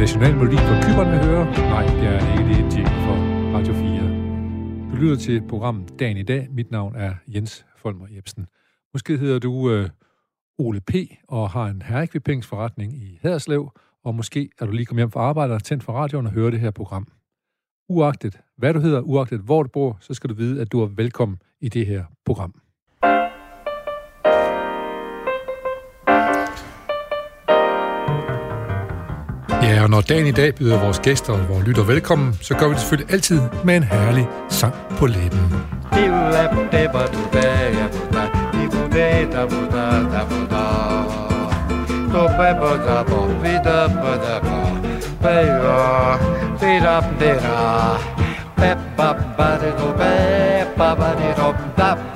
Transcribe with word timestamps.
nationalmelodi 0.00 0.56
melodi 0.56 0.68
for 0.68 0.76
Kyberen, 0.82 1.24
høre. 1.24 1.44
Nej, 1.44 1.86
det 1.86 2.06
er 2.06 2.38
ikke 2.38 2.48
det, 2.48 2.76
jingle 2.76 3.00
for 3.06 3.16
Radio 3.54 3.72
4. 3.74 4.90
Du 4.90 4.96
lytter 4.96 5.16
til 5.16 5.42
programmet 5.48 5.98
Dagen 5.98 6.16
i 6.16 6.22
dag. 6.22 6.48
Mit 6.50 6.70
navn 6.70 6.96
er 6.96 7.14
Jens 7.28 7.66
Folmer 7.76 8.06
Jebsen. 8.16 8.46
Måske 8.92 9.18
hedder 9.18 9.38
du 9.38 9.70
øh, 9.70 9.88
Ole 10.58 10.80
P. 10.80 10.94
og 11.28 11.50
har 11.50 11.66
en 11.66 11.82
herrekvipingsforretning 11.82 12.92
i 12.92 13.18
Haderslev, 13.22 13.70
og 14.04 14.14
måske 14.14 14.50
er 14.60 14.66
du 14.66 14.72
lige 14.72 14.86
kommet 14.86 15.00
hjem 15.00 15.10
fra 15.10 15.20
arbejde 15.20 15.54
og 15.54 15.64
tændt 15.64 15.84
for 15.84 15.92
radioen 15.92 16.26
og 16.26 16.32
hører 16.32 16.50
det 16.50 16.60
her 16.60 16.70
program. 16.70 17.06
Uagtet 17.88 18.40
hvad 18.56 18.74
du 18.74 18.80
hedder, 18.80 19.00
uagtet 19.00 19.40
hvor 19.40 19.62
du 19.62 19.68
bor, 19.68 19.96
så 20.00 20.14
skal 20.14 20.30
du 20.30 20.34
vide, 20.34 20.60
at 20.60 20.72
du 20.72 20.80
er 20.80 20.86
velkommen 20.86 21.38
i 21.60 21.68
det 21.68 21.86
her 21.86 22.04
program. 22.24 22.54
Og 29.86 29.90
når 29.90 30.00
dagen 30.00 30.26
i 30.26 30.30
dag 30.30 30.54
byder 30.54 30.80
vores 30.80 30.98
gæster 30.98 31.32
og 31.32 31.48
vores 31.48 31.66
lytter 31.66 31.82
velkommen, 31.82 32.38
så 32.42 32.54
gør 32.54 32.66
vi 32.68 32.72
det 32.72 32.80
selvfølgelig 32.80 33.12
altid 33.12 33.40
med 33.64 33.76
en 33.76 33.82
herlig 33.82 34.28
sang 34.48 34.74
på 34.90 35.06
læben. 35.06 35.40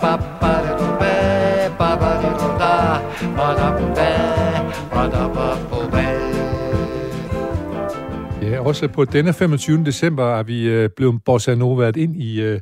Ja, 0.02 0.29
også 8.70 8.88
på 8.88 9.04
denne 9.04 9.32
25. 9.32 9.84
december 9.84 10.24
er 10.24 10.42
vi 10.42 10.68
øh, 10.68 10.90
blevet 10.90 11.24
bossa 11.24 11.54
nova 11.54 11.92
ind 11.96 12.22
i 12.22 12.40
øh, 12.40 12.60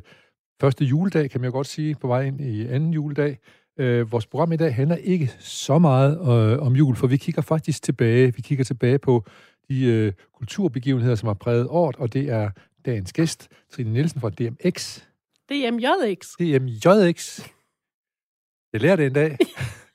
første 0.61 0.85
juledag, 0.85 1.29
kan 1.29 1.41
man 1.41 1.47
jo 1.47 1.51
godt 1.51 1.67
sige, 1.67 1.95
på 1.95 2.07
vej 2.07 2.21
ind 2.21 2.41
i 2.41 2.67
anden 2.67 2.93
juledag. 2.93 3.39
Øh, 3.79 4.11
vores 4.11 4.25
program 4.25 4.51
i 4.51 4.55
dag 4.57 4.75
handler 4.75 4.95
ikke 4.95 5.31
så 5.39 5.79
meget 5.79 6.13
øh, 6.13 6.59
om 6.65 6.75
jul, 6.75 6.95
for 6.95 7.07
vi 7.07 7.17
kigger 7.17 7.41
faktisk 7.41 7.83
tilbage. 7.83 8.35
Vi 8.35 8.41
kigger 8.41 8.63
tilbage 8.63 8.99
på 8.99 9.25
de 9.69 9.85
øh, 9.85 10.13
kulturbegivenheder, 10.37 11.15
som 11.15 11.27
har 11.27 11.33
præget 11.33 11.67
året, 11.69 11.95
og 11.95 12.13
det 12.13 12.29
er 12.29 12.49
dagens 12.85 13.13
gæst, 13.13 13.47
Trine 13.73 13.93
Nielsen 13.93 14.21
fra 14.21 14.29
DMX. 14.29 15.01
DMJX. 15.49 16.35
DMJX. 16.39 17.39
Jeg 18.73 18.81
lærte 18.81 19.01
det 19.01 19.07
en 19.07 19.13
dag. 19.13 19.37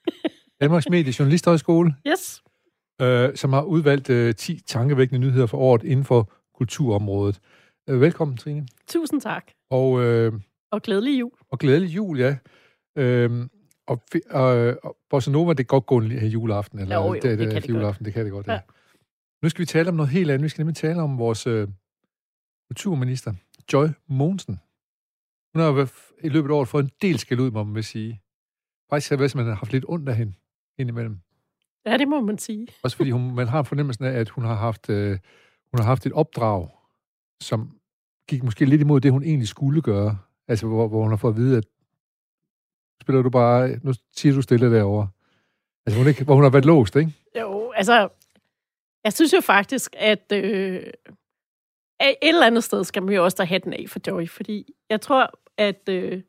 Danmarks 0.60 0.88
Medie 0.88 1.14
Journalisthøjskole. 1.18 1.94
Yes. 2.08 2.43
Øh, 3.02 3.36
som 3.36 3.52
har 3.52 3.62
udvalgt 3.62 4.10
øh, 4.10 4.34
10 4.34 4.60
tankevækkende 4.66 5.20
nyheder 5.20 5.46
for 5.46 5.58
året 5.58 5.82
inden 5.82 6.04
for 6.04 6.32
kulturområdet. 6.54 7.40
Øh, 7.88 8.00
velkommen, 8.00 8.36
Trine. 8.36 8.66
Tusind 8.88 9.20
tak. 9.20 9.50
Og, 9.70 10.04
øh, 10.04 10.32
og 10.72 10.82
glædelig 10.82 11.20
jul. 11.20 11.32
Og 11.50 11.58
glædelig 11.58 11.96
jul, 11.96 12.18
ja. 12.18 12.36
Øh, 12.98 13.48
og, 13.86 14.02
og, 14.30 14.76
og 14.82 14.96
Bossa 15.10 15.30
Nova, 15.30 15.50
det 15.50 15.56
kan 15.56 15.66
godt 15.66 15.86
gå 15.86 15.98
en 15.98 16.12
juleaften. 16.12 16.78
Eller, 16.78 16.96
jo, 16.96 17.06
jo, 17.06 17.14
det, 17.14 17.22
det, 17.22 17.38
det 17.38 17.52
kan 17.52 17.62
det 17.62 17.68
juleaften, 17.68 18.04
godt. 18.04 18.06
Det 18.06 18.14
kan 18.14 18.24
det 18.24 18.32
godt, 18.32 18.46
ja. 18.46 18.52
ja. 18.52 18.60
Nu 19.42 19.48
skal 19.48 19.60
vi 19.60 19.66
tale 19.66 19.88
om 19.88 19.94
noget 19.94 20.10
helt 20.10 20.30
andet. 20.30 20.44
Vi 20.44 20.48
skal 20.48 20.62
nemlig 20.62 20.76
tale 20.76 21.02
om 21.02 21.18
vores 21.18 21.46
øh, 21.46 21.68
kulturminister, 22.70 23.34
Joy 23.72 23.86
Mogensen. 24.08 24.60
Hun 25.54 25.62
har 25.62 25.92
i 26.24 26.28
løbet 26.28 26.50
af 26.50 26.54
året 26.54 26.68
fået 26.68 26.84
en 26.84 26.90
del 27.02 27.18
skæld 27.18 27.40
ud, 27.40 27.50
må 27.50 27.64
man 27.64 27.74
vil 27.74 27.84
sige. 27.84 28.20
Faktisk 28.90 29.10
har 29.10 29.16
det 29.16 29.34
man 29.34 29.46
har 29.46 29.54
haft 29.54 29.72
lidt 29.72 29.84
ondt 29.88 30.08
af 30.08 30.16
hende 30.16 30.32
indimellem. 30.78 31.20
Ja, 31.86 31.96
det 31.96 32.08
må 32.08 32.20
man 32.20 32.38
sige. 32.38 32.66
Også 32.82 32.96
fordi 32.96 33.10
hun, 33.10 33.34
man 33.34 33.48
har 33.48 33.62
fornemmelsen 33.62 34.04
af, 34.04 34.12
at 34.12 34.28
hun 34.28 34.44
har 34.44 34.54
haft, 34.54 34.90
øh, 34.90 35.18
hun 35.70 35.78
har 35.78 35.84
haft 35.84 36.06
et 36.06 36.12
opdrag, 36.12 36.68
som 37.40 37.70
gik 38.28 38.42
måske 38.42 38.64
lidt 38.64 38.80
imod 38.80 39.00
det, 39.00 39.12
hun 39.12 39.22
egentlig 39.22 39.48
skulle 39.48 39.82
gøre. 39.82 40.18
Altså, 40.48 40.66
hvor, 40.66 40.88
hvor 40.88 41.02
hun 41.02 41.10
har 41.10 41.16
fået 41.16 41.32
at 41.32 41.36
vide, 41.36 41.56
at 41.58 41.64
spiller 43.00 43.22
du 43.22 43.30
bare, 43.30 43.78
nu 43.82 43.92
siger 44.16 44.34
du 44.34 44.42
stille 44.42 44.76
derovre. 44.76 45.08
Altså, 45.86 46.00
hun 46.00 46.08
ikke, 46.08 46.24
hvor 46.24 46.34
hun 46.34 46.42
har 46.42 46.50
været 46.50 46.64
låst, 46.64 46.96
ikke? 46.96 47.12
Jo, 47.40 47.72
altså, 47.72 48.08
jeg 49.04 49.12
synes 49.12 49.32
jo 49.32 49.40
faktisk, 49.40 49.96
at 49.98 50.32
øh, 50.32 50.82
et 52.00 52.16
eller 52.22 52.46
andet 52.46 52.64
sted 52.64 52.84
skal 52.84 53.02
man 53.02 53.14
jo 53.14 53.24
også 53.24 53.44
have 53.44 53.58
den 53.58 53.72
af 53.72 53.84
for 53.88 54.00
Joy, 54.06 54.28
fordi 54.28 54.74
jeg 54.90 55.00
tror, 55.00 55.30
at 55.58 55.88
øh, 55.88 56.22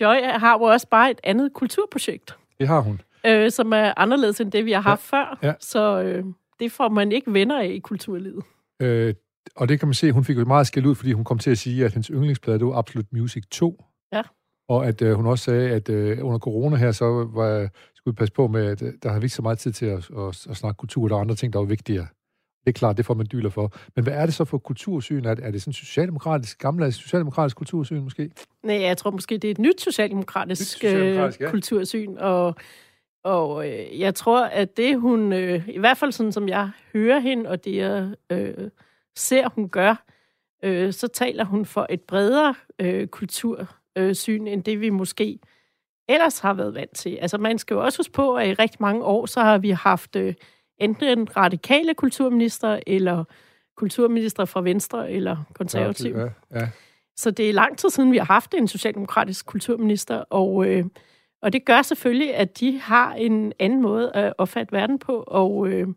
Joy 0.00 0.16
har 0.22 0.52
jo 0.58 0.62
også 0.62 0.88
bare 0.88 1.10
et 1.10 1.20
andet 1.24 1.52
kulturprojekt. 1.52 2.36
Det 2.58 2.68
har 2.68 2.80
hun 2.80 3.00
øh, 3.26 3.50
som 3.50 3.72
er 3.72 3.92
anderledes 3.96 4.40
end 4.40 4.52
det, 4.52 4.64
vi 4.64 4.72
har 4.72 4.80
haft 4.80 5.12
ja. 5.12 5.18
før. 5.18 5.38
Ja. 5.42 5.52
Så 5.60 6.02
øh, 6.02 6.24
det 6.60 6.72
får 6.72 6.88
man 6.88 7.12
ikke 7.12 7.32
venner 7.32 7.60
af 7.60 7.66
i 7.66 7.78
kulturlivet. 7.78 8.44
Øh, 8.82 9.14
og 9.56 9.68
det 9.68 9.78
kan 9.78 9.88
man 9.88 9.94
se, 9.94 10.12
hun 10.12 10.24
fik 10.24 10.38
jo 10.38 10.44
meget 10.44 10.66
skæld 10.66 10.86
ud, 10.86 10.94
fordi 10.94 11.12
hun 11.12 11.24
kom 11.24 11.38
til 11.38 11.50
at 11.50 11.58
sige, 11.58 11.84
at 11.84 11.92
hendes 11.92 12.06
yndlingsplade, 12.06 12.58
det 12.58 12.66
var 12.66 12.74
Absolut 12.74 13.12
Music 13.12 13.44
2. 13.50 13.84
Ja. 14.12 14.22
Og 14.68 14.86
at 14.86 15.02
øh, 15.02 15.14
hun 15.14 15.26
også 15.26 15.44
sagde, 15.44 15.70
at 15.70 15.88
øh, 15.88 16.18
under 16.22 16.38
corona 16.38 16.76
her, 16.76 16.92
så 16.92 17.04
var, 17.04 17.68
skulle 17.94 18.12
vi 18.12 18.16
passe 18.16 18.32
på 18.32 18.48
med, 18.48 18.66
at 18.66 18.82
øh, 18.82 18.92
der 19.02 19.12
har 19.12 19.18
vi 19.20 19.24
ikke 19.24 19.34
så 19.34 19.42
meget 19.42 19.58
tid 19.58 19.72
til 19.72 19.86
at, 19.86 20.10
at, 20.18 20.46
at 20.50 20.56
snakke 20.56 20.78
kultur, 20.78 21.08
der 21.08 21.16
er 21.16 21.20
andre 21.20 21.34
ting, 21.34 21.52
der 21.52 21.60
er 21.60 21.64
vigtigere. 21.64 22.06
Det 22.66 22.72
er 22.72 22.78
klart, 22.78 22.96
det 22.96 23.06
får 23.06 23.14
man 23.14 23.26
dyler 23.32 23.50
for. 23.50 23.72
Men 23.96 24.04
hvad 24.04 24.14
er 24.14 24.26
det 24.26 24.34
så 24.34 24.44
for 24.44 24.58
kultursyn? 24.58 25.24
Er 25.24 25.34
det, 25.34 25.44
er 25.44 25.50
det 25.50 25.62
sådan 25.62 25.72
socialdemokratisk, 25.72 26.58
gamle 26.58 26.92
socialdemokratisk 26.92 27.56
kultursyn 27.56 28.00
måske? 28.00 28.30
Nej, 28.62 28.80
jeg 28.80 28.96
tror 28.96 29.10
måske, 29.10 29.38
det 29.38 29.48
er 29.48 29.50
et 29.50 29.58
nyt 29.58 29.80
socialdemokratisk, 29.80 30.60
nyt 30.60 30.66
socialdemokratisk 30.66 31.40
ja. 31.40 31.50
kultursyn, 31.50 32.16
og 32.18 32.54
og 33.26 33.68
øh, 33.68 34.00
jeg 34.00 34.14
tror, 34.14 34.44
at 34.44 34.76
det 34.76 35.00
hun, 35.00 35.32
øh, 35.32 35.68
i 35.68 35.78
hvert 35.78 35.96
fald 35.96 36.12
sådan 36.12 36.32
som 36.32 36.48
jeg 36.48 36.70
hører 36.92 37.18
hende, 37.18 37.50
og 37.50 37.64
det 37.64 37.76
jeg 37.76 38.14
øh, 38.30 38.70
ser, 39.16 39.48
hun 39.48 39.68
gør, 39.68 40.04
øh, 40.64 40.92
så 40.92 41.08
taler 41.08 41.44
hun 41.44 41.64
for 41.64 41.86
et 41.90 42.00
bredere 42.00 42.54
øh, 42.78 43.06
kultursyn, 43.06 44.46
øh, 44.46 44.52
end 44.52 44.64
det 44.64 44.80
vi 44.80 44.90
måske 44.90 45.38
ellers 46.08 46.38
har 46.38 46.54
været 46.54 46.74
vant 46.74 46.96
til. 46.96 47.18
Altså 47.20 47.38
man 47.38 47.58
skal 47.58 47.74
jo 47.74 47.84
også 47.84 47.98
huske 47.98 48.12
på, 48.12 48.36
at 48.36 48.48
i 48.48 48.54
rigtig 48.54 48.78
mange 48.80 49.04
år, 49.04 49.26
så 49.26 49.40
har 49.40 49.58
vi 49.58 49.70
haft 49.70 50.16
øh, 50.16 50.34
enten 50.78 51.36
radikale 51.36 51.94
kulturminister, 51.94 52.80
eller 52.86 53.24
kulturminister 53.76 54.44
fra 54.44 54.62
Venstre, 54.62 55.10
eller 55.10 55.36
konservativ. 55.54 56.16
Ja, 56.16 56.28
ja. 56.54 56.68
Så 57.16 57.30
det 57.30 57.48
er 57.48 57.52
lang 57.52 57.78
tid 57.78 57.90
siden, 57.90 58.12
vi 58.12 58.18
har 58.18 58.24
haft 58.24 58.54
en 58.54 58.68
socialdemokratisk 58.68 59.46
kulturminister, 59.46 60.16
og... 60.16 60.66
Øh, 60.66 60.84
og 61.42 61.52
det 61.52 61.64
gør 61.64 61.82
selvfølgelig, 61.82 62.34
at 62.34 62.60
de 62.60 62.80
har 62.80 63.14
en 63.14 63.52
anden 63.58 63.82
måde 63.82 64.12
at 64.14 64.34
opfatte 64.38 64.72
verden 64.72 64.98
på, 64.98 65.24
og, 65.26 65.68
øh, 65.68 65.88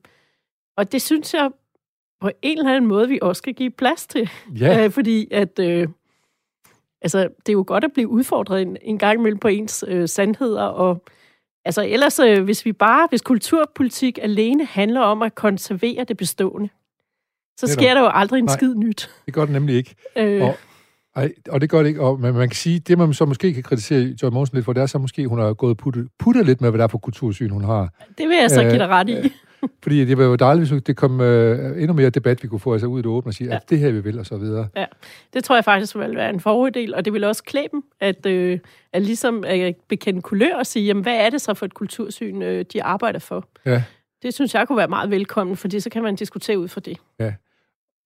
og 0.78 0.92
det 0.92 1.02
synes 1.02 1.34
jeg 1.34 1.52
på 2.22 2.32
en 2.42 2.58
eller 2.58 2.72
anden 2.72 2.90
måde, 2.90 3.08
vi 3.08 3.20
også 3.22 3.40
skal 3.40 3.54
give 3.54 3.72
plads 3.72 4.08
til. 4.08 4.30
Ja. 4.60 4.70
Øh, 4.86 4.92
fordi 4.92 5.28
at, 5.32 5.60
øh, 5.60 5.88
altså, 7.02 7.20
det 7.20 7.50
er 7.50 7.54
jo 7.54 7.64
godt 7.68 7.84
at 7.84 7.94
blive 7.94 8.08
udfordret 8.08 8.62
en, 8.62 8.78
en 8.82 8.98
gang 8.98 9.20
imellem 9.20 9.40
på 9.40 9.48
ens 9.48 9.86
øh, 9.88 10.08
sandheder, 10.08 10.64
og 10.64 11.04
altså 11.66 11.86
ellers, 11.88 12.20
øh, 12.20 12.44
hvis 12.44 12.66
vi 12.66 12.74
bare, 12.74 13.08
hvis 13.10 13.22
kulturpolitik 13.22 14.20
alene 14.22 14.66
handler 14.66 15.02
om 15.02 15.22
at 15.22 15.36
konservere 15.36 16.04
det 16.04 16.18
bestående, 16.18 16.70
så 17.58 17.68
sker 17.68 17.94
der 17.94 18.02
jo 18.02 18.10
aldrig 18.14 18.40
en 18.40 18.46
Nej, 18.46 18.56
skid 18.56 18.76
nyt. 18.76 19.10
Det 19.26 19.34
gør 19.34 19.42
det 19.42 19.52
nemlig 19.54 19.76
ikke. 19.76 19.96
Øh. 20.16 20.44
Og 20.44 20.56
ej, 21.16 21.32
og 21.50 21.62
det 21.62 21.70
gør 21.70 21.80
det 21.80 21.88
ikke. 21.90 22.02
Og, 22.02 22.20
men 22.20 22.34
man 22.34 22.50
kan 22.50 22.56
sige, 22.56 22.80
det 22.80 22.98
man 22.98 23.14
så 23.14 23.26
måske 23.26 23.54
kan 23.54 23.64
kritisere 23.64 24.16
Joy 24.24 24.30
Mogensen 24.30 24.56
lidt 24.56 24.66
for, 24.66 24.74
det 24.74 24.82
er 24.82 24.86
så 24.86 24.98
måske, 24.98 25.28
hun 25.28 25.40
har 25.40 25.54
gået 25.54 25.78
puttet, 25.78 26.08
puttet 26.20 26.46
lidt 26.46 26.62
med, 26.62 26.70
hvad 26.70 26.78
der 26.78 26.84
er 26.84 26.88
for 26.88 26.98
kultursyn, 26.98 27.50
hun 27.50 27.64
har. 27.64 27.94
Det 28.18 28.30
vil 28.30 28.38
jeg 28.42 28.52
så 28.52 28.62
give 28.62 28.78
dig 28.78 28.88
ret 28.88 29.10
i. 29.10 29.16
Øh, 29.16 29.30
fordi 29.84 30.06
det 30.06 30.18
var 30.18 30.24
jo 30.24 30.36
dejligt, 30.36 30.70
hvis 30.70 30.84
det 30.84 30.98
kom 30.98 31.22
øh, 31.22 31.82
endnu 31.82 31.94
mere 31.94 32.10
debat, 32.10 32.44
vi 32.44 32.48
kunne 32.48 32.60
få 32.60 32.74
altså 32.74 32.88
ud 32.88 33.00
i 33.00 33.02
det 33.02 33.10
åbne 33.10 33.30
og 33.30 33.34
sige, 33.34 33.50
ja. 33.50 33.56
at 33.56 33.70
det 33.70 33.80
her 33.80 33.92
vi 33.92 34.00
vil, 34.00 34.20
og 34.20 34.26
så 34.26 34.38
videre. 34.38 34.68
Ja, 34.76 34.86
det 35.34 35.44
tror 35.44 35.56
jeg 35.56 35.66
faktisk 35.66 35.96
vil 35.96 36.16
være 36.16 36.30
en 36.30 36.40
fordel, 36.40 36.96
og 36.96 37.06
det 37.06 37.14
vil 37.14 37.24
også 37.24 37.44
klæbe 37.44 37.72
dem, 37.72 37.84
at, 38.00 38.26
øh, 38.26 38.60
at 38.94 39.02
ligesom 39.02 39.44
at 39.48 39.76
bekende 39.90 40.22
kulør 40.22 40.56
og 40.56 40.66
sige, 40.66 40.86
jamen, 40.86 41.04
hvad 41.04 41.16
er 41.16 41.30
det 41.30 41.42
så 41.42 41.54
for 41.54 41.66
et 41.66 41.74
kultursyn, 41.74 42.42
øh, 42.42 42.66
de 42.74 42.84
arbejder 42.84 43.20
for? 43.20 43.48
Ja. 43.66 43.84
Det 44.22 44.34
synes 44.34 44.56
jeg 44.56 44.68
kunne 44.68 44.78
være 44.78 44.88
meget 44.88 45.12
velkommen, 45.12 45.58
fordi 45.58 45.80
så 45.80 45.90
kan 45.90 46.04
man 46.04 46.16
diskutere 46.16 46.60
ud 46.60 46.68
for 46.68 46.80
det. 46.80 46.98
Ja. 47.20 47.34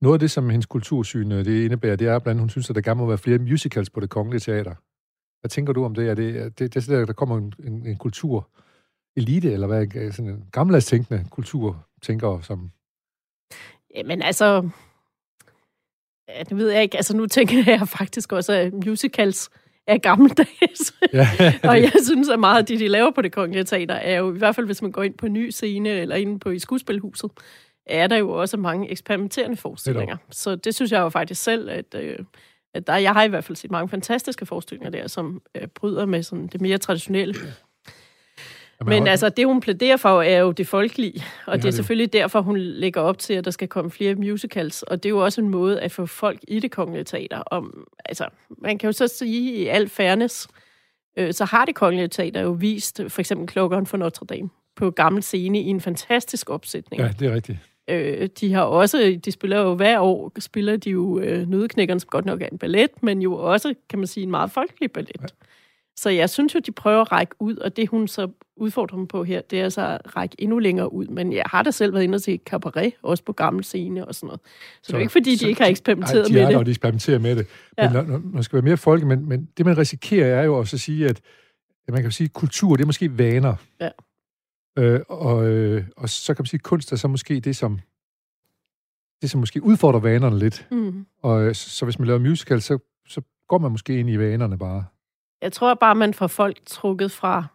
Noget 0.04 0.16
af 0.16 0.20
det, 0.20 0.32
som 0.32 0.50
hendes 0.50 0.66
kultursyn 0.66 1.32
det 1.32 1.66
indebærer, 1.66 1.96
det 1.96 2.08
er 2.08 2.20
blandt 2.20 2.28
andet, 2.28 2.42
hun 2.42 2.50
synes, 2.50 2.70
at 2.70 2.76
der 2.76 2.82
gerne 2.82 2.98
må 2.98 3.06
være 3.06 3.18
flere 3.18 3.38
musicals 3.38 3.90
på 3.90 4.00
det 4.00 4.10
kongelige 4.10 4.40
teater. 4.40 4.76
Hvad 5.40 5.50
tænker 5.50 5.74
du 5.74 5.86
om 5.86 5.96
det? 5.96 6.10
Er 6.10 6.14
det, 6.14 6.60
det, 6.60 6.74
det 6.74 6.90
er 6.90 6.96
der, 6.96 7.06
der 7.06 7.14
kommer 7.14 7.38
en, 7.38 7.54
en, 7.64 7.88
en 7.88 7.98
kultur 7.98 8.50
elite, 9.16 9.52
eller 9.52 9.68
hvad, 9.68 10.12
sådan 10.12 10.32
en 10.32 10.46
gammeldags 10.52 10.86
tænkende 10.86 11.26
kultur 11.30 11.86
tænker 12.02 12.42
som... 12.42 12.72
Jamen 13.96 14.22
altså, 14.22 14.70
ja, 16.28 16.44
det 16.50 16.58
ved 16.58 16.70
jeg 16.70 16.82
ikke. 16.82 16.98
Altså 16.98 17.18
nu 17.18 17.26
tænker 17.26 17.64
jeg 17.68 17.88
faktisk 17.88 18.32
også, 18.32 18.54
at 18.54 18.74
musicals 18.74 19.50
er 19.88 19.98
gammeldags. 19.98 20.94
Ja, 21.14 21.28
og 21.70 21.82
jeg 21.82 21.92
synes, 22.06 22.30
at 22.30 22.40
meget 22.40 22.58
af 22.58 22.66
det, 22.66 22.80
de 22.80 22.88
laver 22.88 23.12
på 23.12 23.22
det 23.22 23.32
kongelige 23.32 23.64
teater, 23.64 23.96
er 23.96 24.18
jo 24.18 24.36
i 24.36 24.38
hvert 24.38 24.56
fald, 24.56 24.66
hvis 24.66 24.82
man 24.82 24.92
går 24.92 25.04
ind 25.04 25.14
på 25.14 25.26
en 25.26 25.34
ny 25.34 25.50
scene, 25.50 25.90
eller 25.90 26.16
ind 26.16 26.40
på 26.40 26.50
i 26.50 26.60
skuespilhuset, 26.60 27.32
er 27.86 28.08
der 28.08 28.16
jo 28.16 28.32
også 28.32 28.58
mange 28.58 28.92
eksperimenterende 28.92 29.58
forestillinger. 29.58 30.18
Så 30.30 30.56
det 30.56 30.76
synes 30.76 30.92
jeg 30.92 31.00
jo 31.00 31.10
faktisk 31.10 31.44
selv, 31.44 31.70
at, 31.70 31.96
øh, 31.96 32.20
at 32.74 32.88
der, 32.88 32.96
jeg 32.96 33.14
har 33.14 33.24
i 33.24 33.28
hvert 33.28 33.44
fald 33.44 33.56
set 33.56 33.72
mange 33.72 33.90
fantastiske 33.90 34.46
forestillinger 34.46 34.90
der, 34.90 35.08
som 35.08 35.42
øh, 35.56 35.68
bryder 35.68 36.06
med 36.06 36.24
sådan 36.24 36.48
det 36.48 36.62
mere 36.62 36.78
traditionelle. 36.78 37.36
Men 38.86 39.08
altså, 39.08 39.30
det 39.30 39.46
hun 39.46 39.62
plæderer 39.62 39.98
for, 39.98 40.22
er 40.22 40.38
jo 40.38 40.52
det 40.52 40.68
folkelige, 40.68 41.24
og 41.46 41.54
det, 41.54 41.64
det 41.64 41.68
er 41.68 41.72
selvfølgelig 41.72 42.14
det. 42.14 42.22
derfor, 42.22 42.42
hun 42.42 42.58
lægger 42.58 43.02
op 43.02 43.18
til, 43.18 43.34
at 43.34 43.46
der 43.46 43.52
skal 43.52 43.68
komme 43.68 43.92
flere 43.92 44.16
musicals, 44.16 44.84
og 44.84 45.04
det 45.04 45.10
er 45.10 45.10
jo 45.10 45.24
også 45.24 45.42
en 45.42 45.50
måde 45.50 45.82
at 45.82 45.92
få 45.92 46.06
folk 46.06 46.40
i 46.48 46.60
det 46.60 46.72
kongelige 46.72 47.04
teater. 47.04 47.38
Om, 47.38 47.88
altså, 48.06 48.28
man 48.58 48.78
kan 48.78 48.88
jo 48.88 48.92
så 48.92 49.08
sige 49.08 49.54
i 49.54 49.68
al 49.68 49.90
fairness, 49.90 50.48
øh, 51.18 51.34
så 51.34 51.46
har 51.46 51.66
det 51.66 51.76
kongelige 51.76 52.08
teater 52.08 52.42
jo 52.42 52.52
vist 52.52 53.02
for 53.08 53.20
eksempel 53.20 53.48
Klokkeren 53.48 53.86
for 53.86 53.98
Notre 53.98 54.26
Dame 54.26 54.50
på 54.76 54.92
gammel 54.92 55.24
scene 55.24 55.62
i 55.62 55.68
en 55.68 55.82
fantastisk 55.82 56.50
opsætning. 56.50 57.02
Ja, 57.02 57.12
det 57.20 57.28
er 57.28 57.36
rigtigt. 57.36 57.58
Øh, 57.90 58.30
de 58.40 58.54
har 58.54 58.62
også, 58.62 59.20
de 59.26 59.32
spiller 59.32 59.62
jo 59.62 59.76
hver 59.76 60.00
år, 60.00 60.32
spiller 60.40 60.78
de 60.78 60.90
jo 60.90 61.20
øh, 61.20 61.50
Nødeknækkeren, 61.50 62.00
som 62.00 62.10
godt 62.10 62.26
nok 62.26 62.42
er 62.42 62.48
en 62.52 62.58
ballet, 62.58 63.04
men 63.04 63.22
jo 63.22 63.34
også, 63.34 63.74
kan 63.90 64.00
man 64.00 64.08
sige, 64.08 64.24
en 64.24 64.32
meget 64.32 64.52
folkelig 64.52 64.92
ballet. 64.92 65.22
Ja. 65.22 65.28
Så 65.96 66.10
jeg 66.10 66.30
synes 66.30 66.56
jo, 66.56 66.60
de 66.60 66.72
prøver 66.72 67.02
at 67.02 67.12
række 67.12 67.36
ud, 67.40 67.58
og 67.58 67.78
det 67.78 67.90
hun 67.90 68.08
så 68.08 68.28
udfordrer 68.56 68.98
dem 68.98 69.08
på 69.08 69.24
her, 69.24 69.42
det 69.42 69.60
er 69.60 69.64
altså 69.64 69.88
at 69.88 70.16
række 70.16 70.36
endnu 70.40 70.60
længere 70.60 70.94
ud. 70.94 71.08
Men 71.08 71.34
jeg 71.34 71.44
har 71.46 71.64
da 71.64 71.72
selv 71.72 71.94
været 71.94 72.04
inde 72.04 72.16
og 72.16 72.22
se 72.22 72.40
cabaret, 72.46 72.94
også 73.02 73.24
på 73.24 73.34
gammel 73.34 73.64
scene 73.64 74.08
og 74.08 74.16
sådan 74.16 74.28
noget. 74.28 74.42
Så, 74.44 74.52
så 74.84 74.92
det 74.92 74.98
er 74.98 75.02
ikke, 75.02 75.12
fordi 75.12 75.38
så, 75.38 75.46
de 75.46 75.50
ikke 75.50 75.62
har 75.62 75.70
eksperimenteret 75.70 76.22
nej, 76.22 76.28
de 76.28 76.34
med 76.34 76.42
det. 76.42 76.56
Nej, 76.56 76.64
de 76.64 76.70
eksperimenterer 76.70 77.20
med 77.20 77.36
det. 77.36 77.48
Ja. 77.78 78.02
Men 78.02 78.32
man 78.34 78.44
skal 78.44 78.56
være 78.56 78.64
mere 78.64 78.78
folk, 78.78 79.04
men, 79.04 79.30
men 79.30 79.50
det 79.58 79.66
man 79.66 79.78
risikerer 79.78 80.40
er 80.40 80.44
jo 80.44 80.58
også 80.58 80.76
at 80.76 80.80
sige, 80.80 81.10
at 81.10 81.22
man 81.90 82.02
kan 82.02 82.12
sige, 82.12 82.26
at 82.26 82.34
kultur, 82.34 82.76
det 82.76 82.82
er 82.84 82.86
måske 82.86 83.18
vaner. 83.18 83.56
Ja. 83.82 83.90
Øh, 84.78 85.00
og, 85.10 85.48
øh, 85.48 85.86
og 85.98 86.10
så 86.10 86.34
kan 86.34 86.42
man 86.44 86.48
sige, 86.48 86.58
at 86.58 86.64
kunst 86.64 86.92
er 86.92 86.96
så 86.96 87.08
måske 87.08 87.40
det, 87.40 87.56
som 87.56 87.80
det, 89.22 89.32
som 89.32 89.40
måske 89.40 89.64
udfordrer 89.64 90.00
vanerne 90.00 90.40
lidt. 90.40 90.68
Mm. 90.72 91.06
Og 91.22 91.44
øh, 91.44 91.56
så, 91.56 91.70
så 91.70 91.86
hvis 91.86 92.00
man 92.00 92.08
laver 92.08 92.20
musical, 92.20 92.62
så, 92.62 92.80
så 93.08 93.22
går 93.48 93.58
man 93.58 93.72
måske 93.72 94.00
ind 94.00 94.10
i 94.10 94.18
vanerne 94.18 94.58
bare. 94.58 94.86
Jeg 95.42 95.52
tror 95.52 95.74
bare, 95.74 95.96
man 95.96 96.14
får 96.14 96.28
folk 96.28 96.58
trukket 96.66 97.12
fra 97.12 97.46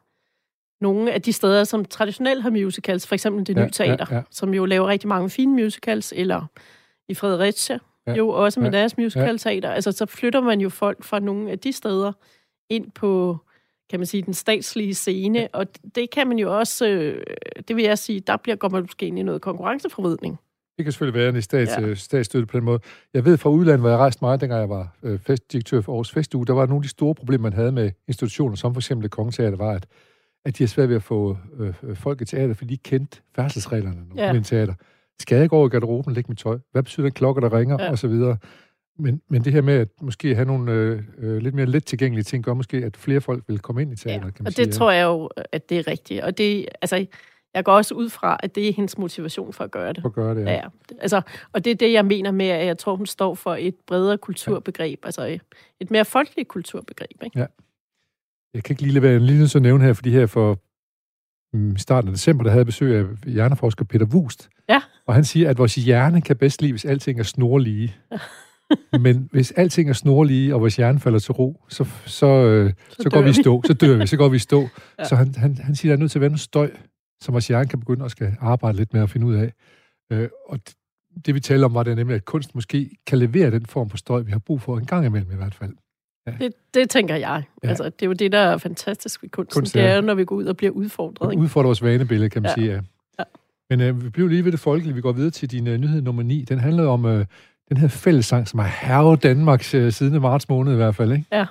nogle 0.80 1.12
af 1.12 1.22
de 1.22 1.32
steder, 1.32 1.64
som 1.64 1.84
traditionelt 1.84 2.42
har 2.42 2.50
musicals, 2.50 3.06
for 3.06 3.14
eksempel 3.14 3.46
det 3.46 3.56
ja, 3.56 3.64
nye 3.64 3.70
teater, 3.70 4.06
ja, 4.10 4.16
ja. 4.16 4.22
som 4.30 4.54
jo 4.54 4.64
laver 4.64 4.86
rigtig 4.86 5.08
mange 5.08 5.30
fine 5.30 5.52
musicals, 5.52 6.12
eller 6.16 6.46
i 7.08 7.14
Fredericia, 7.14 7.78
ja, 8.06 8.14
jo 8.14 8.28
også 8.28 8.60
med 8.60 8.70
ja, 8.72 8.78
deres 8.78 8.96
musical-teater. 8.96 9.68
Ja. 9.68 9.74
Altså, 9.74 9.92
så 9.92 10.06
flytter 10.06 10.40
man 10.40 10.60
jo 10.60 10.68
folk 10.68 11.04
fra 11.04 11.18
nogle 11.18 11.50
af 11.50 11.58
de 11.58 11.72
steder 11.72 12.12
ind 12.70 12.90
på, 12.90 13.38
kan 13.90 14.00
man 14.00 14.06
sige, 14.06 14.22
den 14.22 14.34
statslige 14.34 14.94
scene, 14.94 15.38
ja. 15.38 15.46
og 15.52 15.66
det 15.94 16.10
kan 16.10 16.28
man 16.28 16.38
jo 16.38 16.58
også, 16.58 16.88
øh, 16.88 17.22
det 17.68 17.76
vil 17.76 17.84
jeg 17.84 17.98
sige, 17.98 18.20
der 18.20 18.36
bliver, 18.36 18.56
går 18.56 18.68
man 18.68 18.82
måske 18.82 19.06
ind 19.06 19.18
i 19.18 19.22
noget 19.22 19.42
konkurrenceforvridning. 19.42 20.38
Det 20.76 20.84
kan 20.84 20.92
selvfølgelig 20.92 21.20
være 21.20 21.28
en 21.28 21.42
stats, 21.42 21.70
ja. 21.78 21.94
statsstøtte 21.94 22.46
på 22.46 22.56
den 22.56 22.64
måde. 22.64 22.80
Jeg 23.14 23.24
ved 23.24 23.36
fra 23.36 23.50
udlandet, 23.50 23.80
hvor 23.80 23.88
jeg 23.88 23.98
rejste 23.98 24.24
meget, 24.24 24.40
dengang 24.40 24.60
jeg 24.60 24.68
var 24.68 24.96
øh, 25.02 25.18
festdirektør 25.18 25.80
for 25.80 25.92
Aarhus 25.92 26.12
Festuge, 26.12 26.46
der 26.46 26.52
var 26.52 26.66
nogle 26.66 26.78
af 26.78 26.82
de 26.82 26.88
store 26.88 27.14
problemer, 27.14 27.42
man 27.42 27.52
havde 27.52 27.72
med 27.72 27.90
institutioner, 28.08 28.56
som 28.56 28.74
for 28.74 28.80
eksempel 28.80 29.08
Kongeteater, 29.08 29.56
var, 29.56 29.72
at, 29.72 29.86
at 30.44 30.58
de 30.58 30.62
har 30.62 30.68
svært 30.68 30.88
ved 30.88 30.96
at 30.96 31.02
få 31.02 31.36
øh, 31.58 31.96
folk 31.96 32.20
i 32.20 32.24
teater, 32.24 32.54
fordi 32.54 32.74
de 32.74 32.76
kendte 32.76 33.20
færdselsreglerne 33.36 34.00
ja. 34.16 34.32
i 34.32 34.42
teater. 34.42 34.74
Skal 35.20 35.38
jeg 35.38 35.50
gå 35.50 35.56
over 35.56 35.66
i 35.66 35.70
garderoben 35.70 36.10
og 36.10 36.14
lægge 36.14 36.28
mit 36.28 36.38
tøj? 36.38 36.58
Hvad 36.72 36.82
betyder 36.82 37.06
den 37.06 37.12
klokke, 37.12 37.40
der 37.40 37.52
ringer? 37.58 37.82
Ja. 37.82 37.90
Og 37.90 37.98
så 37.98 38.08
videre. 38.08 38.36
Men, 38.98 39.22
men 39.28 39.44
det 39.44 39.52
her 39.52 39.62
med 39.62 39.74
at 39.74 39.88
måske 40.00 40.34
have 40.34 40.44
nogle 40.44 40.72
øh, 40.72 41.02
øh, 41.18 41.36
lidt 41.36 41.54
mere 41.54 41.66
let 41.66 41.84
tilgængelige 41.84 42.24
ting, 42.24 42.44
gør 42.44 42.54
måske, 42.54 42.76
at 42.76 42.96
flere 42.96 43.20
folk 43.20 43.44
vil 43.48 43.58
komme 43.58 43.82
ind 43.82 43.92
i 43.92 43.96
teater, 43.96 44.14
ja. 44.14 44.20
kan 44.20 44.34
man 44.38 44.46
og 44.46 44.52
sige. 44.52 44.66
det 44.66 44.74
tror 44.74 44.90
jeg 44.90 45.04
jo, 45.04 45.30
at 45.52 45.68
det 45.68 45.78
er 45.78 45.86
rigtigt. 45.86 46.22
Og 46.22 46.38
det, 46.38 46.68
altså, 46.82 47.06
jeg 47.54 47.64
går 47.64 47.72
også 47.72 47.94
ud 47.94 48.08
fra, 48.08 48.36
at 48.42 48.54
det 48.54 48.68
er 48.68 48.72
hendes 48.72 48.98
motivation 48.98 49.52
for 49.52 49.64
at 49.64 49.70
gøre 49.70 49.92
det. 49.92 50.02
For 50.02 50.08
at 50.08 50.14
gøre 50.14 50.34
det, 50.34 50.44
ja. 50.44 50.52
ja. 50.52 50.62
Altså, 51.00 51.20
og 51.52 51.64
det 51.64 51.70
er 51.70 51.74
det, 51.74 51.92
jeg 51.92 52.04
mener 52.04 52.30
med, 52.30 52.46
at 52.46 52.66
jeg 52.66 52.78
tror, 52.78 52.96
hun 52.96 53.06
står 53.06 53.34
for 53.34 53.54
et 53.54 53.74
bredere 53.86 54.18
kulturbegreb, 54.18 54.98
ja. 55.02 55.06
altså 55.06 55.38
et 55.80 55.90
mere 55.90 56.04
folkeligt 56.04 56.48
kulturbegreb. 56.48 57.22
Ikke? 57.24 57.38
Ja. 57.38 57.46
Jeg 58.54 58.64
kan 58.64 58.72
ikke 58.72 58.82
lige 58.82 58.92
lade 58.92 59.02
være 59.02 59.18
lige 59.18 59.48
så 59.48 59.60
nævne 59.60 59.84
her, 59.84 59.92
fordi 59.92 60.10
her 60.10 60.26
for 60.26 60.58
mm, 61.52 61.76
starten 61.76 62.08
af 62.08 62.14
december, 62.14 62.44
der 62.44 62.50
havde 62.50 62.60
jeg 62.60 62.66
besøg 62.66 62.98
af 62.98 63.30
hjerneforsker 63.32 63.84
Peter 63.84 64.06
Wust. 64.06 64.48
Ja. 64.68 64.82
Og 65.06 65.14
han 65.14 65.24
siger, 65.24 65.50
at 65.50 65.58
vores 65.58 65.74
hjerne 65.74 66.22
kan 66.22 66.36
bedst 66.36 66.62
lide, 66.62 66.72
hvis 66.72 66.84
alting 66.84 67.20
er 67.20 67.24
snorlige. 67.24 67.96
Ja. 68.12 68.18
Men 69.04 69.28
hvis 69.32 69.50
alting 69.50 69.88
er 69.88 69.92
snorlige, 69.92 70.54
og 70.54 70.60
vores 70.60 70.76
hjerne 70.76 71.00
falder 71.00 71.18
til 71.18 71.32
ro, 71.32 71.64
så, 71.68 71.84
så, 72.06 72.26
øh, 72.26 72.72
så, 72.88 72.96
så 73.00 73.10
går 73.10 73.22
vi 73.22 73.30
i 73.30 73.32
stå. 73.32 73.62
Så 73.66 73.72
dør 73.72 73.96
vi, 73.96 74.06
så 74.06 74.16
går 74.16 74.28
vi 74.28 74.36
i 74.36 74.38
stå. 74.38 74.68
Ja. 74.98 75.04
Så 75.04 75.16
han, 75.16 75.34
han, 75.34 75.56
han 75.56 75.74
siger, 75.74 75.92
at 75.92 75.96
der 75.96 76.00
er 76.00 76.02
nødt 76.02 76.10
til 76.10 76.18
at 76.18 76.20
være 76.20 76.30
noget 76.30 76.40
støj 76.40 76.70
som 77.20 77.32
vores 77.32 77.48
hjerne 77.48 77.68
kan 77.68 77.80
begynde 77.80 78.04
at 78.04 78.10
skal 78.10 78.36
arbejde 78.40 78.78
lidt 78.78 78.92
med 78.92 79.02
at 79.02 79.10
finde 79.10 79.26
ud 79.26 79.34
af. 79.34 79.52
Øh, 80.12 80.28
og 80.46 80.58
det, 80.66 80.74
det 81.26 81.34
vi 81.34 81.40
taler 81.40 81.64
om, 81.64 81.74
var 81.74 81.82
det 81.82 81.96
nemlig, 81.96 82.14
at 82.14 82.24
kunst 82.24 82.54
måske 82.54 82.90
kan 83.06 83.18
levere 83.18 83.50
den 83.50 83.66
form 83.66 83.90
for 83.90 83.96
støj, 83.96 84.20
vi 84.20 84.30
har 84.30 84.38
brug 84.38 84.60
for 84.60 84.78
en 84.78 84.86
gang 84.86 85.06
imellem 85.06 85.32
i 85.32 85.34
hvert 85.34 85.54
fald. 85.54 85.72
Ja. 86.26 86.32
Det, 86.40 86.52
det 86.74 86.90
tænker 86.90 87.16
jeg. 87.16 87.42
Ja. 87.64 87.68
Altså, 87.68 87.84
det 87.84 88.02
er 88.02 88.06
jo 88.06 88.12
det, 88.12 88.32
der 88.32 88.38
er 88.38 88.56
fantastisk 88.56 89.22
ved 89.22 89.30
kunsten. 89.30 89.60
Kunst, 89.60 89.76
ja. 89.76 89.82
Det 89.82 89.90
er 89.90 90.00
når 90.00 90.14
vi 90.14 90.24
går 90.24 90.36
ud 90.36 90.44
og 90.44 90.56
bliver 90.56 90.70
udfordret. 90.70 91.32
Ikke? 91.32 91.42
Udfordrer 91.42 91.68
vores 91.68 91.82
vanebillede, 91.82 92.30
kan 92.30 92.42
man 92.42 92.52
ja. 92.56 92.62
sige, 92.62 92.72
ja. 92.72 92.80
Men 93.70 93.80
øh, 93.80 94.04
vi 94.04 94.10
bliver 94.10 94.28
lige 94.28 94.44
ved 94.44 94.52
det 94.52 94.60
folkelige. 94.60 94.94
Vi 94.94 95.00
går 95.00 95.12
videre 95.12 95.30
til 95.30 95.50
din 95.50 95.66
øh, 95.66 95.78
nyhed 95.78 96.02
nummer 96.02 96.22
9. 96.22 96.44
Den 96.44 96.58
handler 96.58 96.86
om 96.86 97.06
øh, 97.06 97.26
den 97.68 97.76
her 97.76 97.88
fællessang, 97.88 98.48
som 98.48 98.58
har 98.58 98.86
hervet 98.86 99.22
Danmarks 99.22 99.74
øh, 99.74 99.92
siden 99.92 100.20
marts 100.22 100.48
måned 100.48 100.72
i 100.72 100.76
hvert 100.76 100.96
fald, 100.96 101.12
ikke? 101.12 101.24
Ja. 101.32 101.46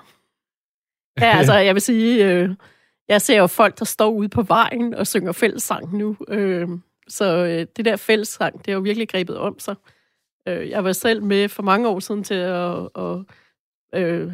Ja, 1.20 1.38
altså, 1.38 1.54
jeg 1.54 1.76
vil 1.76 1.82
sige... 1.82 2.32
Øh, 2.32 2.50
jeg 3.08 3.22
ser 3.22 3.38
jo 3.38 3.48
folk, 3.48 3.80
der 3.80 3.86
står 3.86 4.10
ude 4.10 4.30
på 4.30 4.42
vejen 4.42 4.94
og 4.94 5.08
synger 5.08 5.32
fællessang 5.32 5.98
nu. 5.98 6.18
Øh, 6.28 6.68
så 7.08 7.46
øh, 7.46 7.66
det 7.78 7.86
der 7.86 7.96
fællessang, 7.96 8.58
det 8.58 8.68
har 8.68 8.74
jo 8.74 8.80
virkelig 8.80 9.10
grebet 9.10 9.38
om 9.38 9.60
sig. 9.60 9.76
Øh, 10.48 10.70
jeg 10.70 10.84
var 10.84 10.92
selv 10.92 11.24
med 11.24 11.50
for 11.50 11.64
mange 11.64 11.88
år 11.88 12.00
siden 12.00 12.24
til 12.24 12.34
at, 12.34 12.90
at 12.96 13.20
øh, 13.96 14.34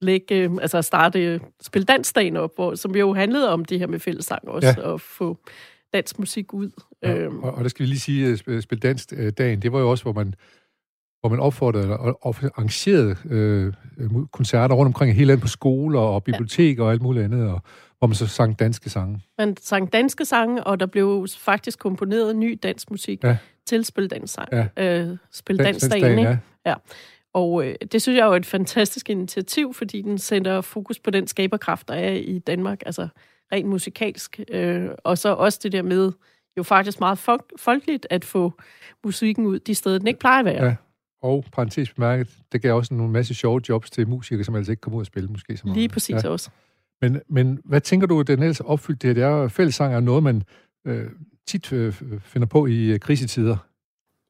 lægge, 0.00 0.34
øh, 0.34 0.50
altså 0.60 0.82
starte 0.82 1.40
Spil 1.60 1.88
Dansdagen 1.88 2.36
op, 2.36 2.54
hvor, 2.54 2.74
som 2.74 2.96
jo 2.96 3.14
handlede 3.14 3.50
om 3.52 3.64
det 3.64 3.78
her 3.78 3.86
med 3.86 3.98
fællessang 3.98 4.48
også, 4.48 4.74
ja. 4.78 4.94
at 4.94 5.00
få 5.00 5.38
dansk 5.92 6.18
musik 6.18 6.54
ud. 6.54 6.70
Ja, 7.02 7.14
øhm. 7.14 7.38
og, 7.38 7.54
og 7.54 7.62
der 7.62 7.68
skal 7.68 7.82
vi 7.82 7.88
lige 7.88 8.00
sige, 8.00 8.32
at 8.32 8.62
Spil 8.62 8.82
Dansdagen, 8.82 9.62
det 9.62 9.72
var 9.72 9.80
jo 9.80 9.90
også, 9.90 10.04
hvor 10.04 10.12
man 10.12 10.34
hvor 11.28 11.36
man 11.36 11.44
opfordrede 11.44 11.96
og, 11.96 12.34
arrangerede 12.42 13.16
øh, 13.30 13.72
koncerter 14.32 14.74
rundt 14.74 14.88
omkring 14.88 15.14
hele 15.14 15.26
landet 15.26 15.42
på 15.42 15.48
skoler 15.48 16.00
og 16.00 16.24
biblioteker 16.24 16.82
ja. 16.82 16.86
og 16.86 16.92
alt 16.92 17.02
muligt 17.02 17.24
andet, 17.24 17.50
og 17.50 17.60
hvor 17.98 18.06
man 18.06 18.14
så 18.14 18.26
sang 18.26 18.58
danske 18.58 18.90
sange. 18.90 19.20
Man 19.38 19.56
sang 19.60 19.92
danske 19.92 20.24
sange, 20.24 20.64
og 20.64 20.80
der 20.80 20.86
blev 20.86 21.26
faktisk 21.38 21.78
komponeret 21.78 22.36
ny 22.36 22.58
dansk 22.62 22.90
musik 22.90 23.24
ja. 23.24 23.36
til 23.66 23.84
Spil 23.84 24.10
Dans 24.10 24.38
ja. 24.52 24.66
øh, 24.76 25.16
Spil 25.32 25.58
Dans 25.58 25.88
Dagen, 25.88 26.18
ja. 26.18 26.36
ja. 26.66 26.74
Og 27.34 27.66
øh, 27.66 27.74
det 27.92 28.02
synes 28.02 28.16
jeg 28.16 28.22
er 28.22 28.26
jo 28.26 28.34
et 28.34 28.46
fantastisk 28.46 29.10
initiativ, 29.10 29.74
fordi 29.74 30.02
den 30.02 30.18
sætter 30.18 30.60
fokus 30.60 30.98
på 30.98 31.10
den 31.10 31.26
skaberkraft, 31.26 31.88
der 31.88 31.94
er 31.94 32.12
i 32.12 32.38
Danmark, 32.38 32.82
altså 32.86 33.08
rent 33.52 33.68
musikalsk. 33.68 34.40
Øh, 34.50 34.88
og 35.04 35.18
så 35.18 35.34
også 35.34 35.60
det 35.62 35.72
der 35.72 35.82
med, 35.82 36.12
jo 36.56 36.62
faktisk 36.62 37.00
meget 37.00 37.18
folk- 37.18 37.52
folkeligt 37.56 38.06
at 38.10 38.24
få 38.24 38.52
musikken 39.04 39.46
ud 39.46 39.58
de 39.58 39.74
steder, 39.74 39.98
den 39.98 40.06
ikke 40.06 40.20
plejer 40.20 40.38
at 40.38 40.44
være. 40.44 40.64
Ja. 40.64 40.74
Og 41.22 41.44
parentes 41.52 41.92
bemærket, 41.92 42.28
det 42.52 42.62
gav 42.62 42.74
også 42.76 42.94
nogle 42.94 43.12
masse 43.12 43.34
sjove 43.34 43.60
jobs 43.68 43.90
til 43.90 44.08
musikere, 44.08 44.44
som 44.44 44.54
altså 44.54 44.72
ikke 44.72 44.80
kom 44.80 44.94
ud 44.94 45.00
og 45.00 45.06
spille 45.06 45.28
måske 45.28 45.56
så 45.56 45.66
meget. 45.66 45.76
Lige 45.76 45.88
præcis 45.88 46.24
ja. 46.24 46.28
også. 46.28 46.50
Men, 47.02 47.20
men 47.28 47.60
hvad 47.64 47.80
tænker 47.80 48.06
du, 48.06 48.22
den 48.22 48.42
ellers 48.42 48.60
opfyldt 48.60 49.02
det? 49.02 49.16
Det 49.16 49.24
er 49.24 49.48
fællesang 49.48 49.94
er 49.94 50.00
noget, 50.00 50.22
man 50.22 50.42
øh, 50.86 51.06
tit 51.46 51.72
øh, 51.72 51.92
finder 52.20 52.46
på 52.46 52.66
i 52.66 52.84
øh, 52.84 53.00
krisetider. 53.00 53.56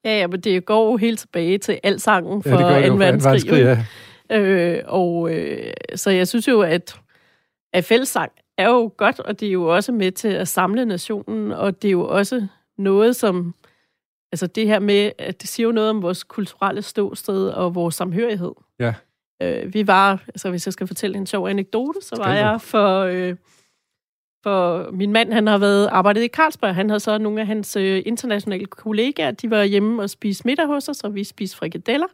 Ja, 0.05 0.19
ja, 0.19 0.27
men 0.27 0.41
det 0.41 0.65
går 0.65 0.91
jo 0.91 0.97
helt 0.97 1.19
tilbage 1.19 1.59
til 1.59 1.81
al 1.83 2.01
sangen 2.01 2.43
for 2.43 2.61
ja, 2.61 2.89
2. 2.89 2.95
verdenskrig. 2.95 3.87
Ja. 4.31 4.39
Øh, 4.39 4.83
og 4.87 5.35
øh, 5.35 5.73
så 5.95 6.11
jeg 6.11 6.29
synes 6.29 6.49
jo, 6.49 6.61
at, 6.61 7.01
at 7.73 7.85
fællesang 7.85 8.33
er 8.59 8.69
jo 8.69 8.93
godt, 8.97 9.21
og 9.21 9.41
det 9.41 9.49
er 9.49 9.53
jo 9.53 9.75
også 9.75 9.93
med 9.93 10.13
til 10.13 10.29
at 10.29 10.49
samle 10.49 10.85
nationen, 10.85 11.53
og 11.53 11.83
det 11.83 11.89
er 11.89 11.93
jo 11.93 12.09
også 12.09 12.47
noget, 12.79 13.17
som 13.17 13.55
Altså 14.37 14.47
det 14.47 14.67
her 14.67 14.79
med, 14.79 15.13
at 15.19 15.43
det 15.43 15.49
siger 15.49 15.67
jo 15.67 15.73
noget 15.73 15.91
om 15.91 16.03
vores 16.03 16.25
kulturelle 16.25 16.83
ståsted 16.83 17.49
og 17.49 17.75
vores 17.75 17.95
samhørighed. 17.95 18.53
Ja. 18.81 18.95
Øh, 19.43 19.75
vi 19.75 19.87
var, 19.87 20.23
altså 20.29 20.51
hvis 20.51 20.67
jeg 20.67 20.73
skal 20.73 20.87
fortælle 20.87 21.19
en 21.19 21.27
sjov 21.27 21.49
anekdote, 21.49 21.99
så 22.03 22.17
var 22.17 22.35
jeg 22.35 22.61
for, 22.61 23.01
øh, 23.01 23.37
for 24.43 24.91
min 24.91 25.13
mand, 25.13 25.33
han 25.33 25.47
har 25.47 25.59
været 25.59 25.87
arbejdet 25.87 26.23
i 26.23 26.29
Carlsberg. 26.29 26.75
Han 26.75 26.91
havde 26.91 27.01
så 27.01 27.19
nogle 27.19 27.41
af 27.41 27.47
hans 27.47 27.77
øh, 27.77 28.03
internationale 28.07 28.67
kollegaer, 28.67 29.31
de 29.31 29.51
var 29.51 29.65
hjemme 29.65 30.03
og 30.03 30.11
spiste 30.11 30.47
middag 30.47 30.67
hos 30.67 30.89
os, 30.89 31.05
og 31.05 31.15
vi 31.15 31.25
spiste 31.25 31.57
frikadeller. 31.57 32.09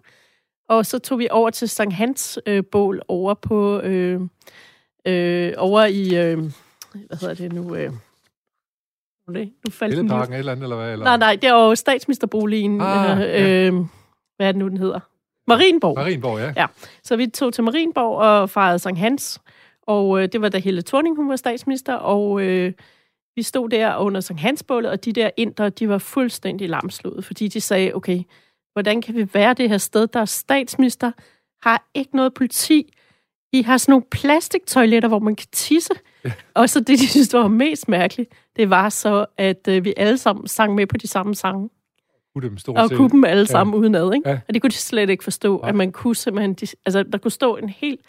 Og 0.69 0.87
så 0.87 0.99
tog 0.99 1.19
vi 1.19 1.29
over 1.31 1.51
til 1.51 1.69
Sankt 1.69 1.95
Hans 1.95 2.39
øh, 2.47 2.65
bål 2.65 3.03
over 3.09 3.35
på, 3.35 3.81
øh, 3.81 4.21
øh, 5.07 5.53
over 5.57 5.85
i, 5.85 6.17
øh, 6.17 6.39
hvad 7.07 7.21
hedder 7.21 7.35
det 7.35 7.53
nu, 7.53 7.75
øh, 7.75 7.93
det. 9.33 9.53
Nu 9.65 9.71
faldt 9.71 9.95
Elleparken 9.95 10.35
eller 10.35 10.53
andet, 10.53 10.63
eller 10.63 10.77
hvad? 10.77 10.93
Eller? 10.93 11.05
Nej, 11.05 11.17
nej, 11.17 11.37
det 11.37 11.45
er 11.45 11.55
jo 11.55 11.75
statsministerboligen. 11.75 12.81
Ah, 12.81 13.21
øh, 13.21 13.29
ja. 13.29 13.67
øh, 13.67 13.75
hvad 14.37 14.49
er 14.49 14.53
det 14.53 14.57
nu, 14.57 14.69
den 14.69 14.77
hedder? 14.77 15.01
Marienborg. 15.49 15.97
Marienborg, 15.97 16.39
ja. 16.39 16.53
ja. 16.57 16.67
Så 17.03 17.17
vi 17.17 17.27
tog 17.27 17.55
til 17.55 17.65
Marienborg 17.65 18.19
og 18.19 18.51
fejrede 18.51 18.79
Sankt 18.79 18.99
Hans. 18.99 19.41
Og 19.87 20.23
øh, 20.23 20.29
det 20.33 20.41
var 20.41 20.49
da 20.49 20.59
Helle 20.59 20.83
Thorning, 20.83 21.17
hun 21.17 21.29
var 21.29 21.37
statsminister, 21.37 21.95
og 21.95 22.43
øh, 22.43 22.73
vi 23.37 23.43
stod 23.43 23.69
der 23.69 23.97
under 23.97 24.21
Sankt 24.21 24.43
Hansbålet, 24.43 24.91
og 24.91 25.05
de 25.05 25.13
der 25.13 25.31
indre, 25.37 25.71
de 25.71 25.89
var 25.89 25.99
fuldstændig 25.99 26.69
lamslået, 26.69 27.25
fordi 27.25 27.49
de 27.49 27.61
sagde, 27.61 27.95
okay, 27.95 28.23
hvordan 28.73 29.03
kan 29.03 29.15
vi 29.15 29.29
være 29.35 29.55
det 29.55 29.69
her 29.69 29.79
sted, 29.79 30.07
der 30.07 30.21
er 30.21 30.25
statsminister, 30.25 31.13
har 31.63 31.89
ikke 31.95 32.17
noget 32.17 32.35
politi, 32.35 32.93
I 33.53 33.63
har 33.63 33.77
sådan 33.77 33.93
nogle 33.93 34.05
plastiktoiletter, 34.11 35.09
hvor 35.09 35.19
man 35.19 35.37
kan 35.37 35.47
tisse, 35.53 35.95
Ja. 36.25 36.33
Og 36.55 36.71
så 36.71 36.81
det, 36.81 36.99
de 36.99 37.09
synes 37.09 37.33
var 37.33 37.49
mest 37.49 37.89
mærkeligt, 37.89 38.33
det 38.57 38.71
var 38.71 38.89
så, 38.89 39.27
at 39.39 39.69
øh, 39.69 39.85
vi 39.85 39.95
alle 39.97 40.19
sammen 40.19 40.47
sang 40.47 40.75
med 40.75 40.87
på 40.87 40.97
de 40.97 41.07
samme 41.07 41.35
sange. 41.35 41.71
Kunne 42.35 42.49
dem 42.49 42.59
stort 42.59 42.79
og 42.79 42.91
kunne 42.91 43.11
dem 43.11 43.25
alle 43.25 43.47
sammen 43.47 43.75
ja. 43.75 43.81
udenad, 43.81 44.15
ikke? 44.15 44.29
Ja. 44.31 44.41
Og 44.49 44.55
det 44.55 44.63
kunne 44.63 44.71
de 44.71 44.77
slet 44.77 45.11
ikke 45.11 45.25
forstå, 45.25 45.61
ja. 45.63 45.69
at 45.69 45.75
man 45.75 45.93
kunne 45.93 46.17
simpelthen... 46.17 46.55
De, 46.55 46.67
altså, 46.87 47.03
der 47.03 47.19
kunne 47.19 47.31
stå 47.31 47.57
en 47.57 47.69
helt 47.69 48.01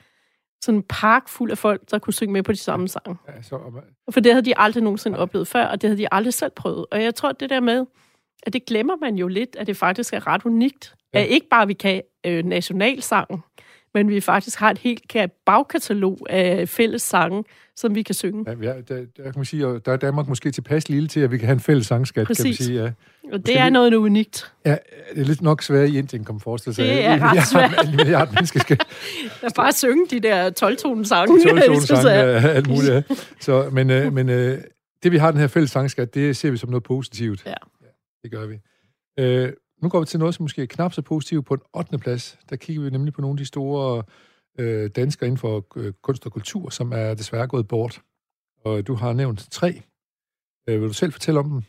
sådan 0.62 0.78
en 0.78 0.84
park 0.90 1.30
fuld 1.30 1.52
af 1.52 1.58
folk, 1.58 1.92
der 1.92 2.00
kunne 2.00 2.14
synge 2.14 2.34
med 2.34 2.44
på 2.44 2.52
de 2.52 2.58
samme 2.58 2.88
sange. 2.88 3.18
Ja, 3.28 3.42
så, 3.42 3.58
man... 3.74 3.84
For 4.12 4.20
det 4.20 4.32
havde 4.32 4.46
de 4.46 4.58
aldrig 4.58 4.84
nogensinde 4.84 5.18
ja. 5.18 5.22
oplevet 5.22 5.48
før, 5.48 5.66
og 5.66 5.82
det 5.82 5.88
havde 5.88 6.02
de 6.02 6.14
aldrig 6.14 6.34
selv 6.34 6.52
prøvet. 6.56 6.86
Og 6.92 7.04
jeg 7.04 7.16
tror, 7.16 7.32
det 7.32 7.50
der 7.50 7.60
med, 7.60 7.86
at 8.44 8.54
det 8.54 8.66
glemmer 8.66 8.96
man 9.02 9.16
jo 9.16 9.28
lidt, 9.28 9.56
at 9.56 9.68
det 9.68 9.78
faktisk 9.78 10.14
er 10.14 10.28
ret 10.28 10.46
unikt. 10.46 10.96
Ja. 11.14 11.20
At 11.20 11.28
ikke 11.28 11.48
bare 11.50 11.68
vi 11.68 11.74
kan 11.74 12.02
øh, 12.26 12.46
nationalsangen, 12.46 13.44
men 13.94 14.10
vi 14.10 14.20
faktisk 14.20 14.60
har 14.60 14.72
et 14.72 14.78
helt 14.78 15.14
bagkatalog 15.46 16.18
af 16.30 16.70
fælles 16.70 17.02
sange, 17.02 17.44
som 17.76 17.96
vi 17.96 18.02
kan 18.02 18.16
synge. 18.16 18.46
Ja, 18.48 18.56
ja 18.62 18.74
der, 18.74 19.06
der, 19.18 19.24
kan 19.24 19.34
man 19.36 19.46
sige, 19.46 19.64
der 19.64 19.92
er 19.92 19.98
Danmark 19.98 20.28
måske 20.28 20.52
tilpas 20.52 20.90
lille 20.90 21.08
til, 21.08 21.20
at 21.20 21.32
vi 21.32 21.38
kan 21.38 21.46
have 21.46 21.54
en 21.54 21.60
fælles 21.60 21.88
sangskat, 21.88 22.28
Præcis. 22.28 22.44
kan 22.44 22.50
man 22.50 22.56
sige. 22.56 22.84
Ja. 22.84 22.92
Og 23.34 23.46
det 23.46 23.60
er 23.60 23.64
vi, 23.64 23.70
noget 23.70 23.94
unikt. 23.94 24.52
Ja, 24.66 24.78
det 25.16 25.22
er 25.22 25.26
lidt 25.26 25.42
nok 25.42 25.62
svært 25.62 25.90
i 25.90 25.98
Indien, 25.98 26.26
kan 26.26 26.36
man 26.36 26.42
forestille 26.42 26.76
sig. 26.76 26.86
Det 26.86 27.06
er 27.06 27.32
ret 27.32 27.48
svært. 27.48 27.88
En 27.88 27.96
milliard 27.96 28.34
mennesker 28.34 28.60
skal... 28.60 28.78
Er 29.42 29.50
bare 29.56 29.72
synge 29.72 30.08
de 30.10 30.20
der 30.20 30.50
12-tone 30.50 31.06
sange. 31.06 31.36
12-tone 31.36 31.82
sange, 32.04 32.10
alt 32.50 32.68
muligt. 32.68 32.94
Ja. 32.94 33.02
Så, 33.40 33.70
men 33.72 33.90
øh, 33.90 34.14
men 34.14 34.30
øh, 34.30 34.62
det, 35.04 35.12
vi 35.12 35.18
har 35.18 35.32
den 35.32 35.40
her 35.40 35.48
fælles 35.48 35.72
sangskat, 35.72 36.14
det 36.14 36.38
ser 36.38 36.52
vi 36.52 36.58
som 36.58 36.70
noget 36.70 36.84
positivt. 36.84 37.46
Ja. 37.46 37.54
ja 37.82 37.88
det 38.24 38.32
gør 38.32 38.46
vi. 38.46 38.60
Øh, 39.20 39.52
nu 39.84 39.90
går 39.90 40.00
vi 40.00 40.06
til 40.06 40.20
noget, 40.20 40.36
som 40.36 40.44
måske 40.44 40.62
er 40.62 40.66
knap 40.66 40.94
så 40.94 41.02
positivt 41.02 41.46
på 41.46 41.54
en 41.54 41.62
8. 41.74 41.98
plads. 41.98 42.40
Der 42.50 42.56
kigger 42.56 42.84
vi 42.84 42.90
nemlig 42.90 43.14
på 43.14 43.22
nogle 43.22 43.34
af 43.34 43.38
de 43.38 43.46
store 43.46 44.04
øh, 44.60 44.90
danskere 44.96 45.28
inden 45.28 45.38
for 45.38 45.66
øh, 45.76 45.94
kunst 46.02 46.26
og 46.26 46.32
kultur, 46.32 46.70
som 46.70 46.92
er 46.92 47.14
desværre 47.14 47.48
gået 47.48 47.68
bort. 47.68 48.02
Og 48.66 48.88
du 48.88 48.96
har 48.96 49.14
nævnt 49.14 49.48
tre. 49.52 49.82
Øh, 50.70 50.82
vil 50.82 50.88
du 50.88 50.94
selv 50.94 51.12
fortælle 51.12 51.40
om 51.40 51.50
dem? 51.50 51.62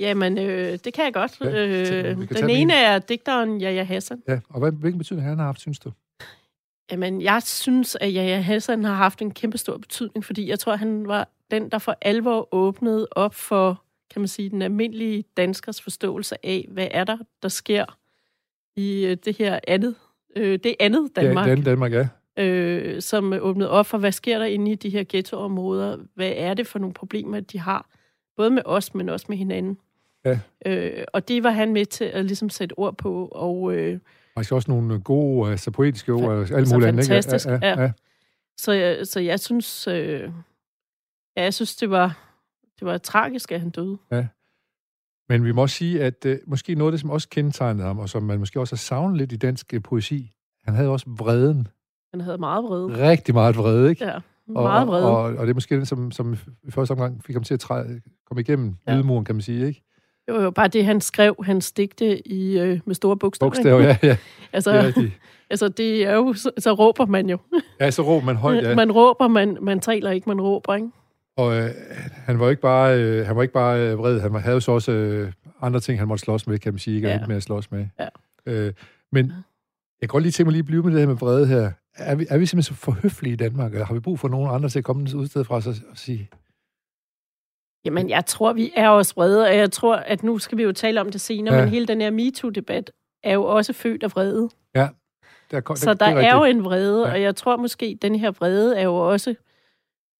Jamen, 0.00 0.38
øh, 0.38 0.78
det 0.84 0.94
kan 0.94 1.04
jeg 1.04 1.14
godt. 1.14 1.40
Ja, 1.40 1.66
øh, 1.66 2.28
den 2.28 2.50
ene 2.50 2.74
er 2.74 2.98
digteren 2.98 3.60
Jaja 3.60 3.82
Hassan. 3.82 4.22
Ja, 4.28 4.40
og 4.48 4.60
hvad, 4.60 4.72
hvilken 4.72 4.98
betydning 4.98 5.28
han 5.28 5.38
har 5.38 5.44
haft, 5.46 5.60
synes 5.60 5.78
du? 5.78 5.92
Jamen, 6.90 7.22
jeg 7.22 7.42
synes, 7.42 7.96
at 8.00 8.14
Jaja 8.14 8.40
Hassan 8.40 8.84
har 8.84 8.94
haft 8.94 9.22
en 9.22 9.30
kæmpe 9.30 9.58
stor 9.58 9.76
betydning, 9.76 10.24
fordi 10.24 10.48
jeg 10.48 10.58
tror, 10.58 10.76
han 10.76 11.08
var 11.08 11.28
den, 11.50 11.70
der 11.70 11.78
for 11.78 11.96
alvor 12.00 12.54
åbnede 12.54 13.08
op 13.10 13.34
for 13.34 13.82
kan 14.10 14.20
man 14.20 14.28
sige, 14.28 14.50
den 14.50 14.62
almindelige 14.62 15.24
danskers 15.36 15.82
forståelse 15.82 16.46
af, 16.46 16.66
hvad 16.68 16.88
er 16.90 17.04
der, 17.04 17.18
der 17.42 17.48
sker 17.48 17.98
i 18.76 19.06
øh, 19.06 19.16
det 19.24 19.36
her 19.36 19.58
andet, 19.68 19.94
øh, 20.36 20.58
det 20.64 20.74
andet 20.80 21.16
Danmark. 21.16 21.46
Ja, 21.46 21.50
det 21.50 21.52
andet 21.52 21.66
Danmark, 21.66 21.92
ja. 21.92 22.08
Øh, 22.38 23.02
som 23.02 23.32
åbnede 23.40 23.70
op 23.70 23.86
for, 23.86 23.98
hvad 23.98 24.12
sker 24.12 24.38
der 24.38 24.44
inde 24.46 24.70
i 24.72 24.74
de 24.74 24.90
her 24.90 25.04
ghettoområder? 25.08 25.96
Hvad 26.14 26.32
er 26.36 26.54
det 26.54 26.66
for 26.66 26.78
nogle 26.78 26.94
problemer, 26.94 27.40
de 27.40 27.58
har? 27.58 27.88
Både 28.36 28.50
med 28.50 28.62
os, 28.64 28.94
men 28.94 29.08
også 29.08 29.26
med 29.28 29.36
hinanden. 29.36 29.78
Ja. 30.24 30.38
Øh, 30.66 31.04
og 31.12 31.28
det 31.28 31.42
var 31.42 31.50
han 31.50 31.72
med 31.72 31.86
til 31.86 32.04
at 32.04 32.24
ligesom 32.24 32.50
sætte 32.50 32.78
ord 32.78 32.96
på. 32.96 33.28
Og, 33.32 33.74
øh, 33.74 33.98
skal 34.42 34.54
også 34.54 34.70
nogle 34.70 35.00
gode, 35.00 35.50
altså 35.50 35.70
poetiske 35.70 36.12
ord, 36.12 36.24
og 36.24 36.40
alle 36.50 36.68
mulige 36.72 36.88
andre. 36.88 37.02
Fantastisk, 37.02 37.46
ja, 37.46 37.58
ja, 37.62 37.82
ja. 37.82 37.92
Så, 38.56 38.98
så 39.04 39.20
jeg 39.20 39.40
synes, 39.40 39.86
øh, 39.86 40.30
ja, 41.36 41.42
jeg 41.42 41.54
synes, 41.54 41.76
det 41.76 41.90
var, 41.90 42.27
det 42.78 42.86
var 42.86 42.98
tragisk, 42.98 43.52
at 43.52 43.60
han 43.60 43.70
døde. 43.70 43.98
Ja. 44.12 44.26
Men 45.28 45.44
vi 45.44 45.52
må 45.52 45.62
også 45.62 45.76
sige, 45.76 46.02
at 46.02 46.26
uh, 46.26 46.32
måske 46.46 46.74
noget 46.74 46.88
af 46.88 46.92
det, 46.92 47.00
som 47.00 47.10
også 47.10 47.28
kendetegnede 47.28 47.86
ham, 47.86 47.98
og 47.98 48.08
som 48.08 48.22
man 48.22 48.38
måske 48.38 48.60
også 48.60 48.74
har 48.74 48.78
savnet 48.78 49.16
lidt 49.16 49.32
i 49.32 49.36
dansk 49.36 49.72
uh, 49.76 49.82
poesi, 49.82 50.32
han 50.64 50.74
havde 50.74 50.88
også 50.88 51.06
vreden. 51.18 51.68
Han 52.10 52.20
havde 52.20 52.38
meget 52.38 52.64
vrede. 52.64 53.10
Rigtig 53.10 53.34
meget 53.34 53.56
vrede, 53.56 53.90
ikke? 53.90 54.04
Ja, 54.04 54.18
meget 54.46 54.88
vrede. 54.88 55.06
Og, 55.06 55.16
og, 55.16 55.22
og 55.22 55.46
det 55.46 55.50
er 55.50 55.54
måske 55.54 55.80
det, 55.80 55.88
som, 55.88 56.10
som 56.10 56.36
i 56.68 56.70
første 56.70 56.92
omgang 56.92 57.24
fik 57.24 57.34
ham 57.34 57.44
til 57.44 57.54
at 57.54 57.60
træde, 57.60 58.00
komme 58.26 58.40
igennem 58.40 58.76
ja. 58.86 58.96
lydmuren, 58.96 59.24
kan 59.24 59.34
man 59.34 59.42
sige, 59.42 59.66
ikke? 59.66 59.82
Jo, 60.28 60.40
jo, 60.40 60.50
bare 60.50 60.68
det, 60.68 60.84
han 60.84 61.00
skrev, 61.00 61.36
han 61.44 61.60
stigte 61.60 62.28
i, 62.28 62.58
øh, 62.58 62.80
med 62.84 62.94
store 62.94 63.16
bogstaver. 63.16 63.50
Bogstaver, 63.50 63.80
ja, 63.80 63.96
ja. 64.02 64.16
altså, 64.52 64.72
det 64.72 64.96
er 64.96 65.10
altså, 65.50 65.68
det 65.68 66.06
er 66.06 66.14
jo, 66.14 66.32
så, 66.32 66.50
så 66.58 66.72
råber 66.72 67.06
man 67.06 67.30
jo. 67.30 67.38
ja, 67.80 67.90
så 67.90 68.02
råber 68.02 68.26
man 68.26 68.36
højt, 68.36 68.64
ja. 68.68 68.74
Man 68.74 68.92
råber, 68.92 69.28
man, 69.28 69.58
man 69.60 69.80
taler 69.80 70.10
ikke, 70.10 70.28
man 70.28 70.40
råber, 70.40 70.74
ikke? 70.74 70.88
Og 71.38 71.56
øh, 71.56 71.70
han 72.12 72.40
var 72.40 72.50
ikke 72.50 72.62
bare, 72.62 72.98
øh, 73.02 73.26
han 73.26 73.36
var 73.36 73.42
ikke 73.42 73.54
bare 73.54 73.80
øh, 73.80 73.98
vred, 73.98 74.20
han 74.20 74.34
havde 74.34 74.60
så 74.60 74.72
også 74.72 74.92
øh, 74.92 75.32
andre 75.60 75.80
ting, 75.80 75.98
han 75.98 76.08
måtte 76.08 76.24
slås 76.24 76.46
med, 76.46 76.58
kan 76.58 76.72
man 76.72 76.78
sige, 76.78 76.96
ikke 76.96 77.08
ja. 77.08 77.26
med 77.26 77.36
at 77.36 77.42
slås 77.42 77.70
med. 77.70 77.86
Ja. 77.98 78.08
Øh, 78.46 78.72
men 79.12 79.26
jeg 80.00 80.08
kan 80.08 80.08
godt 80.08 80.22
lige 80.22 80.32
tænke 80.32 80.46
mig 80.46 80.52
lige 80.52 80.62
at 80.62 80.66
blive 80.66 80.82
med 80.82 80.92
det 80.92 81.00
her 81.00 81.06
med 81.06 81.16
vrede 81.16 81.46
her. 81.46 81.72
Er 81.96 82.14
vi, 82.14 82.26
er 82.30 82.38
vi 82.38 82.46
simpelthen 82.46 82.74
så 82.76 82.80
for 82.80 82.92
høflige 82.92 83.32
i 83.32 83.36
Danmark? 83.36 83.74
Har 83.74 83.94
vi 83.94 84.00
brug 84.00 84.18
for 84.18 84.28
nogen 84.28 84.54
andre 84.54 84.68
til 84.68 84.78
at 84.78 84.84
komme 84.84 85.16
ud 85.16 85.26
sted 85.26 85.44
fra 85.44 85.54
os 85.54 85.66
og, 85.66 85.74
og 85.90 85.98
sige... 85.98 86.30
Jamen, 87.84 88.10
jeg 88.10 88.26
tror, 88.26 88.52
vi 88.52 88.72
er 88.76 88.88
også 88.88 89.14
vrede, 89.16 89.46
og 89.46 89.56
jeg 89.56 89.72
tror, 89.72 89.96
at 89.96 90.22
nu 90.22 90.38
skal 90.38 90.58
vi 90.58 90.62
jo 90.62 90.72
tale 90.72 91.00
om 91.00 91.10
det 91.10 91.20
senere, 91.20 91.54
ja. 91.54 91.60
men 91.60 91.68
hele 91.68 91.86
den 91.86 92.00
her 92.00 92.10
MeToo-debat 92.10 92.90
er 93.22 93.34
jo 93.34 93.44
også 93.44 93.72
født 93.72 94.02
af 94.02 94.10
vrede. 94.10 94.48
Ja. 94.74 94.88
Der, 95.50 95.60
der, 95.60 95.74
så 95.74 95.94
der 95.94 96.06
er, 96.06 96.16
er 96.16 96.36
jo 96.36 96.44
en 96.44 96.64
vrede, 96.64 97.06
ja. 97.06 97.12
og 97.12 97.22
jeg 97.22 97.36
tror 97.36 97.56
måske, 97.56 97.86
at 97.86 98.02
den 98.02 98.14
her 98.14 98.30
vrede 98.30 98.78
er 98.78 98.82
jo 98.82 98.96
også 98.96 99.34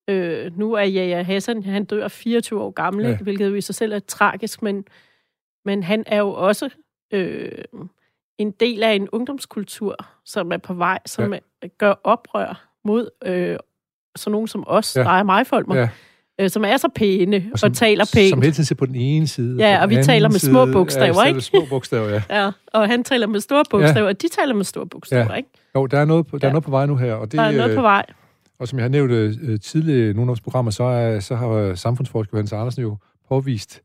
Øh, 0.08 0.58
nu 0.58 0.72
er 0.72 0.82
Jaja 0.82 1.22
Hassan, 1.22 1.62
han 1.62 1.84
dør 1.84 2.08
24 2.08 2.60
år 2.60 2.70
gammel, 2.70 3.06
ja. 3.06 3.16
hvilket 3.16 3.50
jo 3.50 3.54
i 3.54 3.60
sig 3.60 3.74
selv 3.74 3.92
er 3.92 3.98
tragisk, 3.98 4.62
men, 4.62 4.84
men 5.64 5.82
han 5.82 6.04
er 6.06 6.18
jo 6.18 6.30
også 6.30 6.70
øh, 7.12 7.50
en 8.38 8.50
del 8.50 8.82
af 8.82 8.92
en 8.92 9.08
ungdomskultur, 9.08 9.96
som 10.24 10.52
er 10.52 10.56
på 10.56 10.74
vej, 10.74 10.98
som 11.06 11.32
ja. 11.32 11.38
gør 11.78 11.94
oprør 12.04 12.68
mod 12.84 13.10
øh, 13.24 13.56
sådan 14.16 14.32
nogen 14.32 14.48
som 14.48 14.64
os, 14.66 14.96
ja. 14.96 15.02
der 15.02 15.10
er 15.10 15.22
mig 15.22 15.46
folk, 15.46 15.74
ja. 15.74 15.88
øh, 16.40 16.50
som 16.50 16.64
er 16.64 16.76
så 16.76 16.88
pæne 16.94 17.44
og, 17.52 17.58
som, 17.58 17.70
og 17.70 17.76
taler 17.76 18.10
pænt. 18.14 18.30
Som 18.30 18.42
hele 18.42 18.54
tiden 18.54 18.76
på 18.76 18.86
den 18.86 18.94
ene 18.94 19.26
side. 19.26 19.56
Ja, 19.68 19.82
og 19.82 19.90
vi 19.90 19.96
taler 20.02 20.28
med 20.28 20.38
små 20.38 20.66
bogstaver, 20.72 21.22
ja, 21.22 21.28
ikke? 21.28 21.40
små 21.40 21.66
bogstaver, 21.70 22.08
ja. 22.08 22.22
ja. 22.44 22.50
Og 22.66 22.88
han 22.88 23.04
taler 23.04 23.26
med 23.26 23.40
store 23.40 23.64
bogstaver, 23.70 24.06
ja. 24.06 24.08
og 24.08 24.22
de 24.22 24.28
taler 24.28 24.54
med 24.54 24.64
store 24.64 24.86
bogstaver, 24.86 25.30
ja. 25.30 25.34
ikke? 25.34 25.48
Jo, 25.74 25.86
der 25.86 25.98
er 25.98 26.04
noget 26.04 26.26
på, 26.26 26.38
der 26.38 26.46
ja. 26.46 26.48
er 26.48 26.52
noget 26.52 26.64
på 26.64 26.70
vej 26.70 26.86
nu 26.86 26.96
her. 26.96 27.14
Og 27.14 27.32
det, 27.32 27.38
der 27.38 27.44
er 27.44 27.52
noget 27.52 27.76
på 27.76 27.82
vej. 27.82 28.06
Og 28.58 28.68
som 28.68 28.78
jeg 28.78 28.84
har 28.84 28.88
nævnt 28.88 29.12
øh, 29.12 29.60
tidligere 29.60 30.10
i 30.10 30.12
nogle 30.12 30.22
af 30.22 30.26
vores 30.26 30.40
programmer, 30.40 30.70
så, 30.70 30.84
er, 30.84 31.20
så 31.20 31.34
har 31.36 31.74
samfundsforsker 31.74 32.36
Hans 32.36 32.52
Andersen 32.52 32.82
jo 32.82 32.96
påvist, 33.28 33.82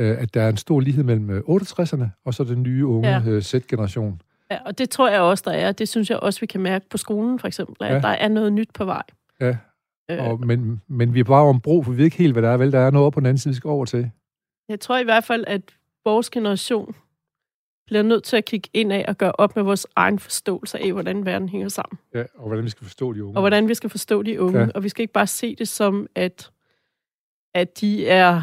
øh, 0.00 0.22
at 0.22 0.34
der 0.34 0.42
er 0.42 0.48
en 0.48 0.56
stor 0.56 0.80
lighed 0.80 1.04
mellem 1.04 1.44
68'erne 1.48 2.02
øh, 2.02 2.08
og 2.24 2.34
så 2.34 2.44
den 2.44 2.62
nye 2.62 2.86
unge 2.86 3.08
ja. 3.08 3.22
øh, 3.26 3.42
Z-generation. 3.42 4.20
Ja, 4.50 4.58
og 4.66 4.78
det 4.78 4.90
tror 4.90 5.08
jeg 5.08 5.20
også, 5.20 5.44
der 5.46 5.52
er. 5.52 5.72
Det 5.72 5.88
synes 5.88 6.10
jeg 6.10 6.18
også, 6.18 6.40
vi 6.40 6.46
kan 6.46 6.60
mærke 6.60 6.88
på 6.88 6.96
skolen, 6.96 7.38
for 7.38 7.46
eksempel, 7.46 7.86
at 7.86 7.94
ja. 7.94 8.00
der 8.00 8.08
er 8.08 8.28
noget 8.28 8.52
nyt 8.52 8.68
på 8.74 8.84
vej. 8.84 9.02
Ja, 9.40 9.56
øh. 10.10 10.28
og, 10.28 10.46
men, 10.46 10.82
men 10.88 11.14
vi 11.14 11.20
er 11.20 11.24
bare 11.24 11.42
om 11.42 11.60
brug, 11.60 11.84
for 11.84 11.92
vi 11.92 11.98
ved 11.98 12.04
ikke 12.04 12.16
helt, 12.16 12.32
hvad 12.32 12.42
der 12.42 12.48
er. 12.48 12.56
Vel, 12.56 12.72
der 12.72 12.78
er 12.78 12.90
noget 12.90 13.14
på 13.14 13.20
den 13.20 13.26
anden 13.26 13.38
side, 13.38 13.54
vi 13.54 13.56
skal 13.56 13.68
over 13.68 13.84
til. 13.84 14.10
Jeg 14.68 14.80
tror 14.80 14.98
i 14.98 15.04
hvert 15.04 15.24
fald, 15.24 15.44
at 15.46 15.62
vores 16.04 16.30
generation 16.30 16.94
bliver 17.86 18.02
nødt 18.02 18.24
til 18.24 18.36
at 18.36 18.44
kigge 18.44 18.68
ind 18.72 18.92
af 18.92 19.04
og 19.08 19.18
gøre 19.18 19.32
op 19.32 19.56
med 19.56 19.64
vores 19.64 19.86
egen 19.96 20.18
forståelse 20.18 20.78
af, 20.78 20.92
hvordan 20.92 21.26
verden 21.26 21.48
hænger 21.48 21.68
sammen. 21.68 21.98
Ja, 22.14 22.24
og 22.34 22.46
hvordan 22.46 22.64
vi 22.64 22.70
skal 22.70 22.84
forstå 22.84 23.12
de 23.12 23.24
unge. 23.24 23.36
Og 23.36 23.42
hvordan 23.42 23.68
vi 23.68 23.74
skal 23.74 23.90
forstå 23.90 24.22
de 24.22 24.40
unge. 24.40 24.60
Ja. 24.60 24.68
Og 24.74 24.82
vi 24.82 24.88
skal 24.88 25.02
ikke 25.02 25.12
bare 25.12 25.26
se 25.26 25.56
det 25.56 25.68
som, 25.68 26.06
at, 26.14 26.50
at 27.54 27.80
de 27.80 28.08
er... 28.08 28.42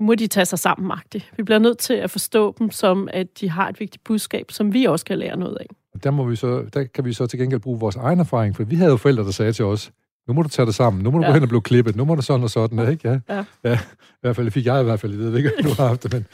Må 0.00 0.14
de 0.14 0.26
tage 0.26 0.44
sig 0.44 0.58
sammen, 0.58 0.88
magtigt. 0.88 1.32
Vi 1.36 1.42
bliver 1.42 1.58
nødt 1.58 1.78
til 1.78 1.94
at 1.94 2.10
forstå 2.10 2.54
dem 2.58 2.70
som, 2.70 3.08
at 3.12 3.40
de 3.40 3.50
har 3.50 3.68
et 3.68 3.80
vigtigt 3.80 4.04
budskab, 4.04 4.50
som 4.50 4.72
vi 4.72 4.84
også 4.84 5.04
kan 5.04 5.18
lære 5.18 5.36
noget 5.36 5.56
af. 5.60 5.66
Og 5.94 6.04
der, 6.04 6.10
må 6.10 6.24
vi 6.24 6.36
så, 6.36 6.66
der 6.74 6.84
kan 6.84 7.04
vi 7.04 7.12
så 7.12 7.26
til 7.26 7.38
gengæld 7.38 7.60
bruge 7.60 7.80
vores 7.80 7.96
egen 7.96 8.20
erfaring, 8.20 8.56
for 8.56 8.64
vi 8.64 8.76
havde 8.76 8.90
jo 8.90 8.96
forældre, 8.96 9.24
der 9.24 9.30
sagde 9.30 9.52
til 9.52 9.64
os, 9.64 9.92
nu 10.28 10.34
må 10.34 10.42
du 10.42 10.48
tage 10.48 10.66
det 10.66 10.74
sammen, 10.74 11.02
nu 11.02 11.10
må 11.10 11.18
du 11.18 11.24
ja. 11.24 11.30
gå 11.30 11.34
hen 11.34 11.42
og 11.42 11.48
blive 11.48 11.62
klippet, 11.62 11.96
nu 11.96 12.04
må 12.04 12.14
du 12.14 12.22
sådan 12.22 12.42
og 12.42 12.50
sådan, 12.50 12.90
ikke? 12.90 13.08
Ja. 13.08 13.34
ja. 13.34 13.44
ja. 13.64 13.78
I 14.00 14.20
hvert 14.20 14.36
fald 14.36 14.50
fik 14.50 14.66
jeg 14.66 14.80
i 14.80 14.84
hvert 14.84 15.00
fald, 15.00 15.12
det 15.12 15.32
ved 15.32 15.38
ikke, 15.38 15.50
du 15.62 15.68
har 15.68 15.86
haft 15.86 16.02
det, 16.02 16.12
men 16.12 16.26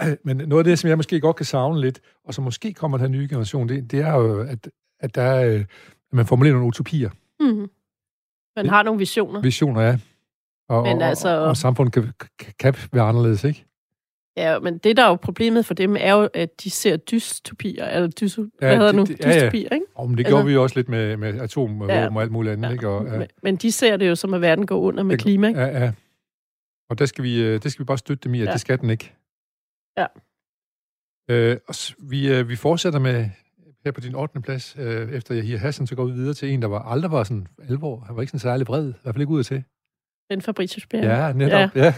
Men 0.24 0.36
noget 0.36 0.58
af 0.58 0.64
det, 0.64 0.78
som 0.78 0.88
jeg 0.88 0.96
måske 0.96 1.20
godt 1.20 1.36
kan 1.36 1.46
savne 1.46 1.80
lidt, 1.80 2.00
og 2.24 2.34
som 2.34 2.44
måske 2.44 2.72
kommer 2.72 2.98
den 2.98 3.06
her 3.06 3.20
nye 3.20 3.28
generation, 3.28 3.68
det, 3.68 3.90
det 3.90 4.00
er 4.00 4.14
jo, 4.14 4.40
at, 4.40 4.68
at 5.00 5.14
der 5.14 5.22
er, 5.22 5.60
at 5.60 5.66
man 6.12 6.26
formulerer 6.26 6.54
nogle 6.54 6.66
utopier. 6.66 7.10
Mm-hmm. 7.40 7.70
Man 8.56 8.68
har 8.68 8.82
nogle 8.82 8.98
visioner. 8.98 9.40
Visioner, 9.40 9.80
ja. 9.80 9.98
Og, 10.68 10.82
men 10.82 11.02
altså, 11.02 11.28
og, 11.28 11.44
og 11.44 11.56
samfundet 11.56 11.94
kan, 11.94 12.12
kan, 12.38 12.52
kan 12.58 12.74
være 12.92 13.04
anderledes, 13.04 13.44
ikke? 13.44 13.64
Ja, 14.36 14.58
men 14.58 14.78
det, 14.78 14.96
der 14.96 15.04
er 15.04 15.08
jo 15.08 15.14
problemet 15.14 15.66
for 15.66 15.74
dem, 15.74 15.96
er 16.00 16.12
jo, 16.12 16.28
at 16.34 16.62
de 16.64 16.70
ser 16.70 16.96
dystopier, 16.96 17.88
eller 17.88 18.08
dys, 18.08 18.38
ja, 18.38 18.44
hvad 18.58 18.76
hedder 18.76 18.92
det, 18.92 18.94
nu? 18.94 19.04
Dystopier, 19.04 19.38
ja, 19.52 19.68
ja. 19.70 19.74
ikke? 19.74 19.86
Oh, 19.94 20.08
men 20.08 20.18
det 20.18 20.26
gjorde 20.26 20.40
altså, 20.40 20.46
vi 20.46 20.52
jo 20.52 20.62
også 20.62 20.78
lidt 20.78 20.88
med, 20.88 21.16
med 21.16 21.40
atomvåben 21.40 21.96
ja, 21.96 22.14
og 22.14 22.22
alt 22.22 22.32
muligt 22.32 22.52
andet, 22.52 22.68
ja, 22.68 22.72
ikke? 22.72 22.88
Og, 22.88 23.06
ja. 23.06 23.18
Men, 23.18 23.28
men 23.42 23.56
de 23.56 23.72
ser 23.72 23.96
det 23.96 24.08
jo 24.08 24.14
som, 24.14 24.34
at 24.34 24.40
verden 24.40 24.66
går 24.66 24.80
under 24.80 25.02
med 25.02 25.12
det, 25.12 25.22
klima, 25.22 25.48
ikke? 25.48 25.60
Ja, 25.60 25.84
ja. 25.84 25.92
Og 26.90 26.98
der 26.98 27.06
skal 27.06 27.24
vi, 27.24 27.42
øh, 27.42 27.62
det 27.62 27.72
skal 27.72 27.82
vi 27.82 27.86
bare 27.86 27.98
støtte 27.98 28.24
dem 28.24 28.34
i, 28.34 28.40
at 28.40 28.46
ja. 28.46 28.52
det 28.52 28.60
skal 28.60 28.78
den 28.80 28.90
ikke. 28.90 29.15
Ja. 29.98 30.06
Øh, 31.30 31.56
og 31.68 31.74
vi, 31.98 32.32
øh, 32.32 32.48
vi 32.48 32.56
fortsætter 32.56 32.98
med 32.98 33.28
her 33.84 33.92
på 33.92 34.00
din 34.00 34.14
8. 34.14 34.40
plads, 34.40 34.76
øh, 34.78 35.12
efter 35.12 35.34
jeg 35.34 35.44
hier 35.44 35.58
Hassan, 35.58 35.86
så 35.86 35.96
går 35.96 36.04
vi 36.04 36.12
videre 36.12 36.34
til 36.34 36.50
en, 36.50 36.62
der 36.62 36.68
var 36.68 36.82
aldrig 36.82 37.10
var 37.10 37.24
sådan 37.24 37.46
alvor. 37.68 38.00
Han 38.06 38.16
var 38.16 38.22
ikke 38.22 38.30
sådan 38.30 38.40
særlig 38.40 38.66
bred, 38.66 38.88
i 38.88 38.92
hvert 39.02 39.14
fald 39.14 39.22
ikke 39.22 39.32
ud 39.32 39.42
til. 39.42 39.64
Den 40.30 40.42
Fabricius 40.42 40.86
Bjerg. 40.86 41.04
Ja, 41.04 41.32
netop, 41.32 41.76
ja. 41.76 41.84
ja. 41.84 41.94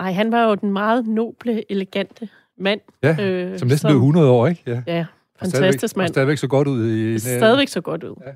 Ej, 0.00 0.12
han 0.12 0.32
var 0.32 0.48
jo 0.48 0.54
den 0.54 0.72
meget 0.72 1.06
noble, 1.06 1.72
elegante 1.72 2.28
mand. 2.58 2.80
Ja, 3.02 3.16
øh, 3.20 3.58
som 3.58 3.68
næsten 3.68 3.78
som, 3.78 3.88
blev 3.88 3.96
100 3.96 4.30
år, 4.30 4.46
ikke? 4.46 4.62
Ja, 4.66 4.82
ja 4.86 5.06
fantastisk 5.40 5.96
mand. 5.96 6.04
Og 6.04 6.08
stadigvæk 6.08 6.38
så 6.38 6.48
godt 6.48 6.68
ud. 6.68 6.90
I, 6.90 7.18
stadigvæk 7.18 7.68
så 7.68 7.80
godt 7.80 8.04
ud. 8.04 8.14
Ja. 8.26 8.32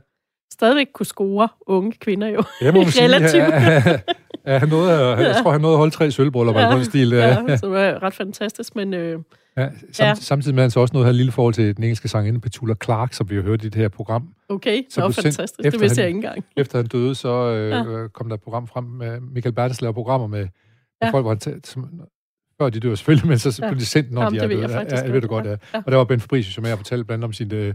stadigvæk 0.52 0.86
kunne 0.94 1.06
score 1.06 1.48
unge 1.66 1.92
kvinder 1.92 2.28
jo. 2.28 2.42
Jeg 2.60 2.74
må 2.74 2.80
Relativt. 2.80 3.30
Sige, 3.30 3.44
ja, 3.44 3.82
ja, 3.86 4.00
han 4.46 4.68
nåede, 4.68 4.92
jeg 4.92 5.18
ja. 5.18 5.42
tror, 5.42 5.52
han 5.52 5.60
nåede 5.60 5.74
at 5.74 5.78
holde 5.78 5.94
tre 5.94 6.10
sølvbrøller 6.10 6.60
ja. 6.60 6.70
noget 6.70 6.86
stil. 6.86 7.10
Ja, 7.10 7.28
ja, 7.48 7.56
så 7.56 7.66
det 7.66 7.74
var 7.74 8.02
ret 8.02 8.14
fantastisk, 8.14 8.76
men... 8.76 8.94
Øh, 8.94 9.18
ja, 9.56 9.68
sam, 9.92 10.06
ja. 10.06 10.14
Samtidig 10.14 10.54
med, 10.54 10.62
han 10.62 10.70
så 10.70 10.80
også 10.80 10.94
noget 10.94 11.06
her 11.06 11.12
lille 11.12 11.32
forhold 11.32 11.54
til 11.54 11.76
den 11.76 11.84
engelske 11.84 12.08
sangerinde 12.08 12.40
Petula 12.40 12.74
Clark, 12.84 13.12
som 13.12 13.30
vi 13.30 13.34
har 13.34 13.42
hørt 13.42 13.64
i 13.64 13.68
det 13.68 13.74
her 13.74 13.88
program. 13.88 14.28
Okay, 14.48 14.82
så 14.90 15.00
var 15.00 15.10
fantastisk. 15.10 15.72
Det 15.72 15.80
vidste 15.80 15.96
han, 15.96 15.98
jeg 15.98 16.08
ikke 16.08 16.16
engang. 16.16 16.44
Efter 16.56 16.78
han 16.78 16.86
døde, 16.86 17.14
så 17.14 17.28
øh, 17.28 17.70
ja. 17.70 18.08
kom 18.08 18.28
der 18.28 18.34
et 18.34 18.42
program 18.42 18.66
frem 18.66 18.84
med 18.84 19.20
Michael 19.20 19.54
Bertens 19.54 19.80
laver 19.80 19.92
programmer 19.92 20.26
med, 20.26 20.48
ja. 21.02 21.10
folk, 21.10 21.24
hvor 21.24 21.30
han 21.30 21.64
som, 21.64 21.90
før 22.60 22.70
de 22.70 22.80
dør 22.80 22.94
selvfølgelig, 22.94 23.28
men 23.28 23.38
så 23.38 23.60
ja. 23.62 23.70
de 23.70 23.86
sendt, 23.86 24.12
når 24.12 24.22
Jamen, 24.22 24.40
de 24.40 24.44
er 24.44 24.48
døde. 24.48 24.78
Ja, 24.78 25.02
det 25.02 25.12
ved 25.12 25.20
du 25.20 25.26
godt, 25.26 25.44
ja. 25.44 25.50
ja. 25.50 25.82
Og 25.86 25.92
der 25.92 25.96
var 25.96 26.04
Ben 26.04 26.20
Fabricius, 26.20 26.54
som 26.54 26.64
jeg 26.64 26.76
fortalte 26.76 27.04
blandt 27.04 27.24
om 27.24 27.32
sin, 27.32 27.54
øh, 27.54 27.74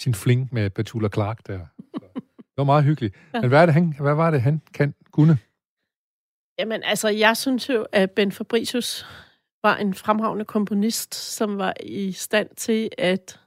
sin 0.00 0.14
fling 0.14 0.48
med 0.52 0.70
Petula 0.70 1.08
Clark 1.08 1.46
der. 1.46 1.58
Så, 1.94 2.00
det 2.14 2.56
var 2.56 2.64
meget 2.64 2.84
hyggeligt. 2.84 3.14
Ja. 3.34 3.40
Men 3.40 3.48
hvad, 3.48 3.62
er 3.62 3.66
det, 3.66 3.74
han, 3.74 3.94
hvad 4.00 4.14
var 4.14 4.30
det, 4.30 4.42
han 4.42 4.62
kan, 4.74 4.94
kunne? 5.12 5.38
Jamen, 6.58 6.82
altså, 6.82 7.08
jeg 7.08 7.36
synes 7.36 7.68
jo, 7.68 7.86
at 7.92 8.10
Ben 8.10 8.32
Fabricius 8.32 9.06
var 9.62 9.76
en 9.76 9.94
fremragende 9.94 10.44
komponist, 10.44 11.14
som 11.14 11.58
var 11.58 11.74
i 11.82 12.12
stand 12.12 12.48
til 12.56 12.90
at 12.98 13.40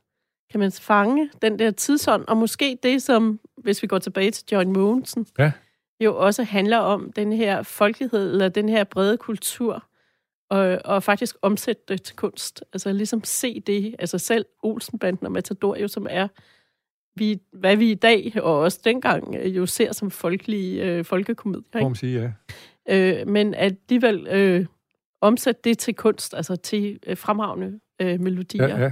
kan 0.52 0.60
man 0.60 0.72
fange 0.72 1.30
den 1.42 1.60
der 1.60 1.72
tidsånd, 1.72 2.26
og 2.28 2.38
måske 2.38 2.78
det, 2.84 3.02
som, 3.02 3.40
hvis 3.58 3.82
vi 3.82 3.88
går 3.88 4.00
tilbage 4.00 4.32
til 4.32 4.46
John 4.52 4.74
Mogensen, 4.74 5.28
ja. 5.40 5.52
jo 6.00 6.18
også 6.18 6.44
handler 6.44 6.78
om 6.78 7.12
den 7.12 7.34
her 7.34 7.64
folkelighed, 7.64 8.32
eller 8.32 8.50
den 8.50 8.70
her 8.70 8.84
brede 8.84 9.18
kultur, 9.18 9.84
og, 10.50 10.80
og 10.86 11.04
faktisk 11.04 11.36
omsætte 11.42 11.82
det 11.88 12.04
til 12.04 12.16
kunst. 12.16 12.64
Altså 12.74 12.92
ligesom 12.92 13.24
se 13.24 13.60
det, 13.60 13.96
altså 14.00 14.18
selv 14.18 14.46
Olsenbanden 14.64 15.26
og 15.26 15.32
Matador, 15.32 15.76
jo, 15.76 15.88
som 15.88 16.08
er, 16.10 16.28
vi, 17.16 17.40
hvad 17.54 17.76
vi 17.76 17.92
i 17.92 17.96
dag, 17.96 18.34
og 18.42 18.60
også 18.60 18.80
dengang, 18.84 19.36
jo 19.46 19.66
ser 19.66 19.94
som 19.94 20.12
folkelige 20.12 20.84
øh, 20.84 21.06
folkekomedier. 21.06 21.76
Ikke? 21.76 21.88
man 21.88 21.96
sige, 21.96 22.22
ja. 22.22 22.32
Øh, 22.92 23.28
men 23.28 23.54
alligevel 23.54 24.28
øh, 24.32 24.66
omsætte 25.22 25.62
det 25.64 25.78
til 25.78 25.96
kunst, 25.96 26.34
altså 26.34 26.56
til 26.56 27.00
øh, 27.08 27.18
fremragende 27.18 27.80
øh, 28.02 28.20
melodier. 28.20 28.68
Ja, 28.68 28.80
ja. 28.80 28.92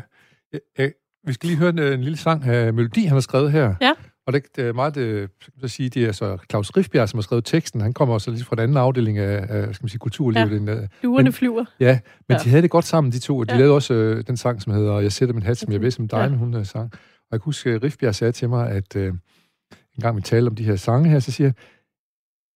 ja, 0.53 0.59
ja. 0.77 0.89
Vi 1.23 1.33
skal 1.33 1.47
lige 1.47 1.59
høre 1.59 1.69
en, 1.69 1.79
en 1.79 2.01
lille 2.01 2.17
sang 2.17 2.45
af 2.45 2.73
melodi, 2.73 3.01
han 3.01 3.13
har 3.13 3.19
skrevet 3.19 3.51
her. 3.51 3.75
Ja. 3.81 3.93
Og 4.27 4.33
det, 4.33 4.55
det 4.55 4.63
er 4.63 4.73
meget, 4.73 4.95
det, 4.95 5.29
at 5.63 5.71
sige, 5.71 5.89
det 5.89 6.05
er 6.05 6.11
så 6.11 6.37
Claus 6.49 6.71
Rifbjerg, 6.77 7.09
som 7.09 7.17
har 7.17 7.21
skrevet 7.21 7.45
teksten. 7.45 7.81
Han 7.81 7.93
kommer 7.93 8.13
også 8.13 8.31
lige 8.31 8.43
fra 8.43 8.55
den 8.55 8.63
anden 8.63 8.77
afdeling 8.77 9.17
af, 9.17 9.45
af 9.49 9.75
skal 9.75 9.83
man 9.83 9.89
sige, 9.89 9.99
kulturlivet. 9.99 10.67
Ja, 10.67 10.87
Duerne 11.03 11.31
flyver. 11.31 11.65
Ja, 11.79 11.99
men 12.27 12.37
ja. 12.37 12.43
de 12.43 12.49
havde 12.49 12.61
det 12.61 12.71
godt 12.71 12.85
sammen, 12.85 13.11
de 13.11 13.19
to. 13.19 13.37
Og 13.37 13.49
de 13.49 13.53
ja. 13.53 13.59
lavede 13.59 13.75
også 13.75 13.93
øh, 13.93 14.23
den 14.27 14.37
sang, 14.37 14.61
som 14.61 14.73
hedder 14.73 14.99
Jeg 14.99 15.11
sætter 15.11 15.33
min 15.33 15.43
hat, 15.43 15.57
som 15.57 15.71
jeg 15.71 15.81
ved, 15.81 15.91
som 15.91 16.07
dig, 16.07 16.17
ja. 16.17 16.27
hun 16.27 16.53
øh, 16.53 16.65
sang. 16.65 16.93
Og 16.93 17.27
jeg 17.31 17.39
kan 17.39 17.45
huske, 17.45 17.69
at 17.69 17.83
Rifbjerg 17.83 18.15
sagde 18.15 18.31
til 18.31 18.49
mig, 18.49 18.69
at 18.69 18.95
øh, 18.95 19.07
en 19.07 20.01
gang 20.01 20.17
vi 20.17 20.21
talte 20.21 20.47
om 20.49 20.55
de 20.55 20.63
her 20.63 20.75
sange 20.75 21.09
her, 21.09 21.19
så 21.19 21.31
siger 21.31 21.51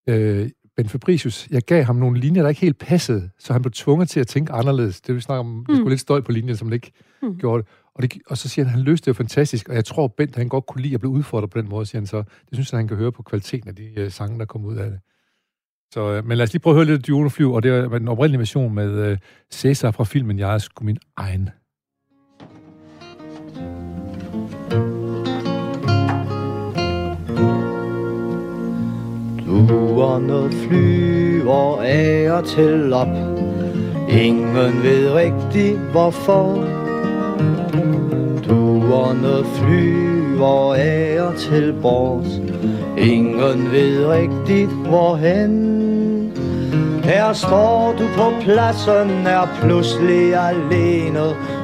øh, 0.09 0.50
Ben 0.77 0.89
Fabricius, 0.89 1.48
jeg 1.51 1.62
gav 1.62 1.84
ham 1.84 1.96
nogle 1.96 2.20
linjer, 2.20 2.42
der 2.42 2.50
ikke 2.50 2.62
helt 2.62 2.77
passede, 2.77 3.30
så 3.39 3.53
han 3.53 3.62
blev 3.62 3.72
tvunget 3.72 4.10
til 4.10 4.20
at 4.20 4.27
tænke 4.27 4.53
anderledes. 4.53 5.01
Det 5.01 5.15
vi 5.15 5.22
snakke 5.22 5.39
om, 5.39 5.46
mm. 5.46 5.65
det 5.65 5.75
skulle 5.75 5.89
lidt 5.89 6.01
støj 6.01 6.22
på 6.22 6.32
linjen, 6.32 6.58
som 6.58 6.68
han 6.68 6.74
ikke 6.74 6.92
mm. 7.22 7.38
gjorde 7.38 7.63
det. 7.63 7.72
Og, 7.96 8.03
det. 8.03 8.13
og 8.27 8.38
så 8.38 8.50
siger 8.50 8.65
han, 8.65 8.74
han 8.75 8.84
løste 8.84 9.06
det 9.06 9.08
jo 9.08 9.13
fantastisk, 9.13 9.70
og 9.70 9.75
jeg 9.75 9.86
tror, 9.86 10.08
Bent 10.08 10.36
han 10.36 10.50
godt 10.50 10.65
kunne 10.65 10.82
lide 10.82 10.94
at 10.94 11.00
blive 11.00 11.12
udfordret 11.12 11.50
på 11.50 11.62
den 11.62 11.70
måde, 11.70 11.86
siger 11.86 12.00
han 12.00 12.08
så. 12.08 12.18
Det 12.18 12.53
synes 12.53 12.72
han, 12.72 12.77
han 12.77 12.88
kan 12.88 12.98
høre 12.98 13.12
på 13.12 13.24
kvaliteten 13.24 13.70
af 13.70 13.75
de 13.75 14.06
uh, 14.06 14.12
sange, 14.12 14.39
der 14.39 14.46
kommer 14.46 14.70
ud 14.70 14.77
af 14.77 14.92
det. 14.92 15.00
Så, 15.94 16.18
uh, 16.18 16.25
men 16.25 16.38
lad 16.38 16.44
os 16.44 16.53
lige 16.53 16.62
prøve 16.62 16.74
at 16.74 16.86
høre 16.86 16.96
lidt 16.96 17.08
Dune 17.08 17.30
Flyv, 17.30 17.51
og 17.51 17.63
det 17.63 17.72
er 17.72 17.89
en 17.89 18.08
oprindelig 18.08 18.39
version 18.39 18.74
med 18.74 19.12
uh, 19.12 19.18
Cæsar 19.51 19.92
fra 19.92 20.03
filmen 20.03 20.39
Jeg 20.39 20.53
er 20.53 20.58
sgu 20.58 20.86
min 20.86 20.98
egen. 21.18 21.50
Fluerne 29.53 30.51
flyver 30.51 31.81
af 31.81 32.31
og 32.31 32.45
til 32.45 32.93
op. 32.93 33.07
Ingen 34.10 34.83
ved 34.83 35.12
rigtig 35.12 35.77
hvorfor. 35.91 36.66
Duerne 38.50 39.46
flyver 39.55 40.74
af 40.74 41.22
og 41.22 41.35
til 41.35 41.74
bort. 41.81 42.25
Ingen 42.98 43.72
ved 43.72 44.05
rigtigt 44.07 44.72
hvorhen. 44.87 45.74
Her 47.03 47.33
står 47.33 47.96
du 48.00 48.03
på 48.16 48.31
pladsen, 48.42 49.27
er 49.27 49.48
pludselig 49.61 50.35
alene 50.35 51.20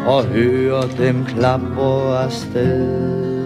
Og 0.07 0.23
hører 0.23 0.83
dem 0.97 1.25
klapper 1.25 2.13
afsted. 2.25 3.45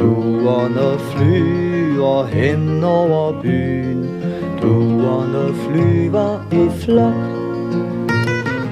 Duerne 0.00 0.98
flyver 0.98 1.83
hen 2.32 2.84
over 2.84 3.42
byen. 3.42 4.22
Duerne 4.62 5.54
flyver 5.54 6.46
i 6.52 6.70
flok. 6.80 7.44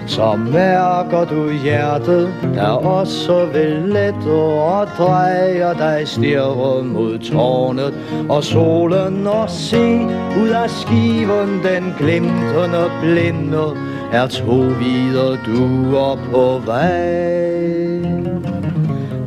Så 0.06 0.36
mærker 0.52 1.24
du 1.24 1.50
hjertet, 1.64 2.34
der 2.54 2.68
også 2.68 3.46
vil 3.52 3.82
lette 3.86 4.30
og 4.30 4.86
drejer 4.98 5.72
dig 5.72 6.02
stirret 6.08 6.86
mod 6.86 7.18
tårnet. 7.18 7.94
Og 8.28 8.44
solen 8.44 9.26
og 9.26 9.50
se 9.50 9.94
ud 10.42 10.48
af 10.48 10.70
skiven 10.70 11.60
den 11.64 11.94
glimtende 11.98 12.90
blinde. 13.02 13.64
Er 14.12 14.26
to 14.26 14.62
hvide 14.62 15.38
duer 15.46 16.18
på 16.32 16.60
vej. 16.66 17.22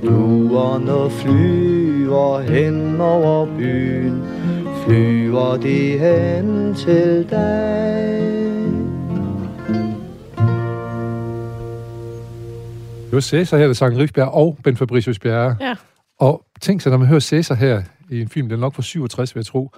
Duerne 0.04 1.10
flyver 1.12 1.95
hen 2.42 3.02
over 3.02 3.58
byen, 3.58 4.24
flyver 4.86 5.58
de 5.58 5.98
hen 5.98 6.76
til 6.76 7.30
dig. 7.30 8.26
Det 13.06 13.14
var 13.14 13.20
Cæsar 13.20 13.58
her, 13.58 13.68
der 13.68 13.74
sang 13.74 13.98
Rifbjerg 13.98 14.28
og 14.28 14.58
Ben 14.64 14.78
Fabricius 14.78 15.20
Bjerre. 15.20 15.58
Ja. 15.62 15.76
Og 16.20 16.46
tænk 16.62 16.82
sig, 16.82 16.90
når 16.90 16.98
man 16.98 17.08
hører 17.08 17.20
Cæsar 17.20 17.56
her 17.56 17.82
i 18.10 18.22
en 18.22 18.30
film, 18.30 18.50
den 18.50 18.58
er 18.58 18.62
nok 18.62 18.74
fra 18.74 18.82
67, 18.82 19.36
vil 19.36 19.40
jeg 19.40 19.46
tro. 19.46 19.72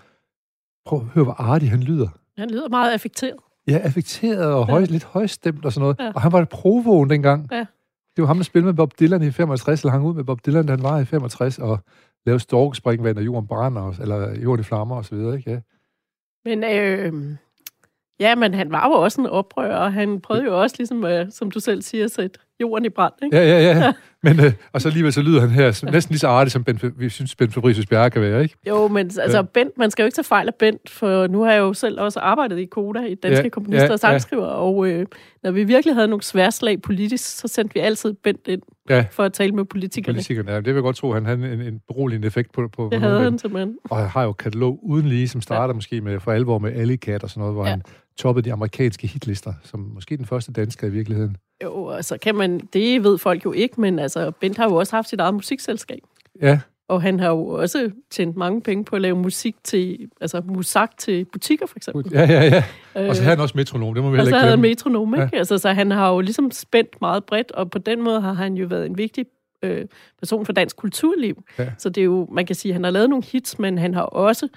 Prøv 0.86 1.00
at 1.00 1.06
høre, 1.06 1.24
hvor 1.24 1.36
artig 1.42 1.70
han 1.70 1.80
lyder. 1.80 2.08
Han 2.38 2.50
lyder 2.50 2.70
meget 2.70 2.94
affekteret. 2.94 3.36
Ja, 3.68 3.78
affekteret 3.78 4.46
og 4.46 4.66
høj, 4.66 4.80
ja. 4.80 4.86
lidt 4.86 5.04
højstemt 5.04 5.66
og 5.66 5.74
sådan 5.74 5.82
noget. 5.82 6.00
Ja. 6.00 6.12
Og 6.16 6.22
han 6.22 6.32
var 6.32 6.42
et 6.42 6.50
provoen 6.50 7.10
dengang. 7.10 7.48
Ja. 7.52 7.66
Det 8.16 8.22
var 8.22 8.26
ham, 8.26 8.38
der 8.38 8.44
spillede 8.44 8.66
med 8.66 8.74
Bob 8.74 8.92
Dylan 9.00 9.24
i 9.24 9.32
65, 9.32 9.82
eller 9.82 9.92
hang 9.92 10.06
ud 10.06 10.14
med 10.14 10.24
Bob 10.24 10.40
Dylan, 10.46 10.66
da 10.66 10.74
han 10.74 10.84
var 10.84 11.00
i 11.00 11.06
65, 11.06 11.60
og 11.60 11.80
lavede 12.28 12.40
storkespringvand, 12.40 13.18
og 13.18 13.26
jorden 13.26 13.48
brænder, 13.48 14.00
eller 14.02 14.40
jorden 14.40 14.60
i 14.60 14.64
flammer 14.64 14.96
og 14.96 15.06
så 15.06 15.16
videre, 15.16 15.38
ikke? 15.38 15.52
Ja. 15.52 15.60
Men 16.46 16.64
øh, 16.64 17.38
Ja, 18.20 18.36
men 18.36 18.54
han 18.54 18.72
var 18.72 18.88
jo 18.88 18.94
også 18.94 19.22
en 19.22 19.28
oprører, 19.28 19.78
og 19.78 19.94
han 19.94 20.22
prøvede 20.22 20.46
jo 20.46 20.62
også, 20.62 20.76
ligesom, 20.80 21.04
uh, 21.04 21.12
som 21.30 21.52
du 21.52 21.60
selv 21.60 21.82
siger, 21.82 22.06
at 22.06 22.12
sætte 22.12 22.40
jorden 22.62 22.86
i 22.86 22.90
brand. 22.90 23.14
Ikke? 23.24 23.38
Ja, 23.38 23.62
ja, 23.62 23.78
ja. 23.78 23.94
Men, 24.24 24.40
uh, 24.40 24.46
og 24.74 24.82
så 24.82 24.88
alligevel 24.88 25.14
så 25.14 25.22
lyder 25.22 25.42
han 25.42 25.50
her 25.50 25.92
næsten 25.92 26.14
lige 26.14 26.20
så 26.20 26.28
artig, 26.28 26.52
som 26.52 26.64
ben, 26.64 26.80
vi 26.98 27.10
synes, 27.10 27.36
Ben 27.36 27.52
Fabricius 27.52 27.86
Bjerre 27.86 28.10
kan 28.10 28.22
være, 28.22 28.44
ikke? 28.44 28.56
Jo, 28.68 28.88
men 28.88 28.98
altså, 29.20 29.38
ja. 29.38 29.42
Bent, 29.42 29.78
man 29.78 29.92
skal 29.92 30.04
jo 30.04 30.06
ikke 30.06 30.16
tage 30.16 30.24
fejl 30.24 30.48
af 30.48 30.56
Bent, 30.56 30.90
for 30.90 31.28
nu 31.28 31.42
har 31.42 31.52
jeg 31.52 31.60
jo 31.60 31.74
selv 31.74 32.02
også 32.02 32.20
arbejdet 32.20 32.60
i 32.60 32.66
Koda, 32.66 33.00
i 33.00 33.16
Danske 33.16 33.44
ja, 33.44 33.50
Komponister 33.50 33.86
ja, 33.86 33.92
og 33.92 34.00
Sangskriver, 34.00 34.46
ja. 34.46 34.52
og 34.52 34.78
uh, 34.78 35.04
når 35.44 35.52
vi 35.52 35.64
virkelig 35.64 35.96
havde 35.96 36.08
nogle 36.08 36.24
sværslag 36.24 36.82
politisk, 36.82 37.38
så 37.38 37.48
sendte 37.48 37.74
vi 37.74 37.80
altid 37.80 38.14
Bent 38.14 38.48
ind 38.48 38.62
ja. 38.90 39.06
for 39.12 39.24
at 39.24 39.34
tale 39.34 39.52
med 39.52 39.66
politikerne. 39.66 40.16
Politikerne, 40.16 40.52
ja, 40.52 40.58
det 40.58 40.66
vil 40.66 40.74
jeg 40.74 40.84
godt 40.84 40.96
tro, 40.96 41.14
han 41.14 41.26
havde 41.26 41.54
en, 41.54 41.62
en 41.62 41.82
beroligende 41.88 42.28
effekt 42.28 42.52
på, 42.52 42.68
på 42.68 42.90
Det 42.92 43.02
havde 43.02 43.24
han 43.24 43.40
simpelthen. 43.40 43.78
Og 43.90 43.98
han 43.98 44.08
har 44.08 44.24
jo 44.24 44.34
katalog 44.34 44.80
uden 44.84 45.06
lige, 45.06 45.28
som 45.28 45.42
starter 45.42 45.74
ja. 45.74 45.74
måske 45.74 46.02
med 46.02 46.20
for 46.20 46.32
alvor 46.32 46.60
med 46.60 46.72
Alley 46.74 46.98
og 47.24 47.30
sådan 47.30 47.42
noget, 47.42 47.56
hvor 47.56 47.64
ja. 47.64 47.70
han 47.70 47.82
toppede 48.18 48.46
de 48.46 48.54
amerikanske 48.54 49.08
hitlister, 49.08 49.54
som 49.64 49.80
måske 49.80 50.18
den 50.18 50.26
første 50.26 50.52
dansker 50.52 50.88
i 50.88 50.90
virkeligheden. 50.90 51.38
Jo, 51.64 51.90
altså 51.90 52.18
kan 52.18 52.36
man, 52.36 52.60
det 52.74 53.04
ved 53.04 53.18
folk 53.18 53.46
jo 53.46 53.52
ikke, 53.52 53.82
men 53.82 54.00
altså 54.00 54.32
Bent 54.32 54.58
har 54.58 54.66
jo 54.66 54.76
også 54.76 54.96
haft 54.96 55.10
sit 55.10 55.20
eget 55.20 55.34
musikselskab. 55.34 56.00
Ja. 56.42 56.60
Og 56.88 57.02
han 57.02 57.20
har 57.20 57.30
jo 57.30 57.48
også 57.48 57.92
tjent 58.10 58.38
mange 58.38 58.62
penge 58.62 58.86
på 58.86 58.96
at 58.96 59.02
lave 59.02 59.16
musik 59.16 59.56
til, 59.64 60.10
altså 60.22 60.42
musak 60.46 60.98
til 60.98 61.26
butikker, 61.26 61.66
for 61.68 61.78
eksempel. 61.78 62.12
Ja, 62.12 62.26
ja, 62.26 62.64
ja. 62.96 63.10
Og 63.10 63.16
så 63.16 63.22
havde 63.22 63.36
han 63.36 63.40
også 63.44 63.58
metronom, 63.58 63.94
det 63.94 64.04
må 64.04 64.10
vi 64.10 64.18
heller 64.18 64.24
ikke 64.24 64.30
glemme. 64.30 64.36
Og 64.36 64.40
så 64.40 64.40
havde 64.40 64.52
han 64.52 64.62
metronom, 64.62 65.14
ikke? 65.14 65.30
Ja. 65.34 65.38
Altså, 65.38 65.58
så 65.58 65.70
han 65.70 65.92
har 65.92 66.12
jo 66.14 66.20
ligesom 66.20 66.52
spændt 66.52 67.02
meget 67.02 67.24
bredt, 67.24 67.52
og 67.52 67.72
på 67.72 67.78
den 67.78 68.02
måde 68.02 68.22
har 68.22 68.34
han 68.34 68.54
jo 68.54 68.68
været 68.68 68.86
en 68.86 68.98
vigtig 68.98 69.26
øh, 69.64 69.86
person 70.20 70.46
for 70.46 70.54
dansk 70.54 70.76
kulturliv. 70.76 71.44
Ja. 71.60 71.70
Så 71.78 71.90
det 71.90 72.02
er 72.02 72.06
jo, 72.06 72.28
man 72.32 72.46
kan 72.46 72.56
sige, 72.56 72.70
at 72.70 72.74
han 72.74 72.84
har 72.84 72.92
lavet 72.92 73.10
nogle 73.10 73.24
hits, 73.24 73.60
men 73.60 73.78
han 73.78 73.94
har 73.94 74.02
også 74.02 74.48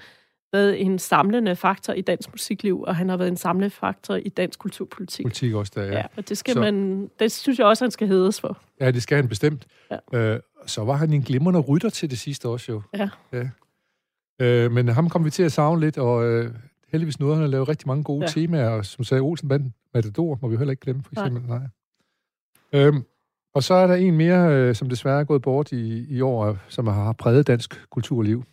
været 0.53 0.81
en 0.81 0.99
samlende 0.99 1.55
faktor 1.55 1.93
i 1.93 2.01
dansk 2.01 2.29
musikliv, 2.33 2.81
og 2.81 2.95
han 2.95 3.09
har 3.09 3.17
været 3.17 3.27
en 3.27 3.37
samlende 3.37 3.69
faktor 3.69 4.15
i 4.15 4.29
dansk 4.29 4.59
kulturpolitik. 4.59 5.25
Politik 5.25 5.53
også, 5.53 5.71
der, 5.75 5.83
ja. 5.83 5.97
ja 5.97 6.05
og 6.17 6.29
det, 6.29 6.37
skal 6.37 6.53
så, 6.53 6.59
man, 6.59 7.07
det 7.19 7.31
synes 7.31 7.59
jeg 7.59 7.67
også, 7.67 7.83
han 7.83 7.91
skal 7.91 8.07
hedes 8.07 8.41
for. 8.41 8.57
Ja, 8.79 8.91
det 8.91 9.03
skal 9.03 9.15
han 9.15 9.27
bestemt. 9.27 9.67
Ja. 10.13 10.19
Øh, 10.19 10.39
så 10.65 10.83
var 10.83 10.93
han 10.93 11.13
en 11.13 11.21
glimrende 11.21 11.59
rytter 11.59 11.89
til 11.89 12.09
det 12.09 12.19
sidste 12.19 12.47
også 12.47 12.71
jo. 12.71 12.81
Ja. 12.93 13.09
ja. 13.33 13.49
Øh, 14.41 14.71
men 14.71 14.87
ham 14.87 15.09
kom 15.09 15.25
vi 15.25 15.29
til 15.29 15.43
at 15.43 15.51
savne 15.51 15.81
lidt, 15.81 15.97
og 15.97 16.25
øh, 16.25 16.53
heldigvis 16.91 17.19
nåede 17.19 17.35
han 17.35 17.43
at 17.43 17.49
lave 17.49 17.63
rigtig 17.63 17.87
mange 17.87 18.03
gode 18.03 18.21
ja. 18.21 18.27
temaer, 18.27 18.69
og 18.69 18.85
som 18.85 19.03
sagde 19.03 19.21
Olsen 19.21 19.49
Band, 19.49 19.71
Matador, 19.93 20.39
må 20.41 20.47
vi 20.47 20.57
heller 20.57 20.71
ikke 20.71 20.81
glemme, 20.81 21.03
for 21.03 21.11
eksempel. 21.11 21.43
Nej. 21.47 21.59
Nej. 21.59 21.67
Øhm, 22.81 23.03
Og 23.53 23.63
så 23.63 23.73
er 23.73 23.87
der 23.87 23.95
en 23.95 24.17
mere, 24.17 24.53
øh, 24.53 24.75
som 24.75 24.89
desværre 24.89 25.19
er 25.19 25.23
gået 25.23 25.41
bort 25.41 25.71
i, 25.71 26.15
i 26.15 26.21
år, 26.21 26.57
som 26.67 26.87
har 26.87 27.13
præget 27.13 27.47
dansk 27.47 27.89
kulturliv. 27.89 28.43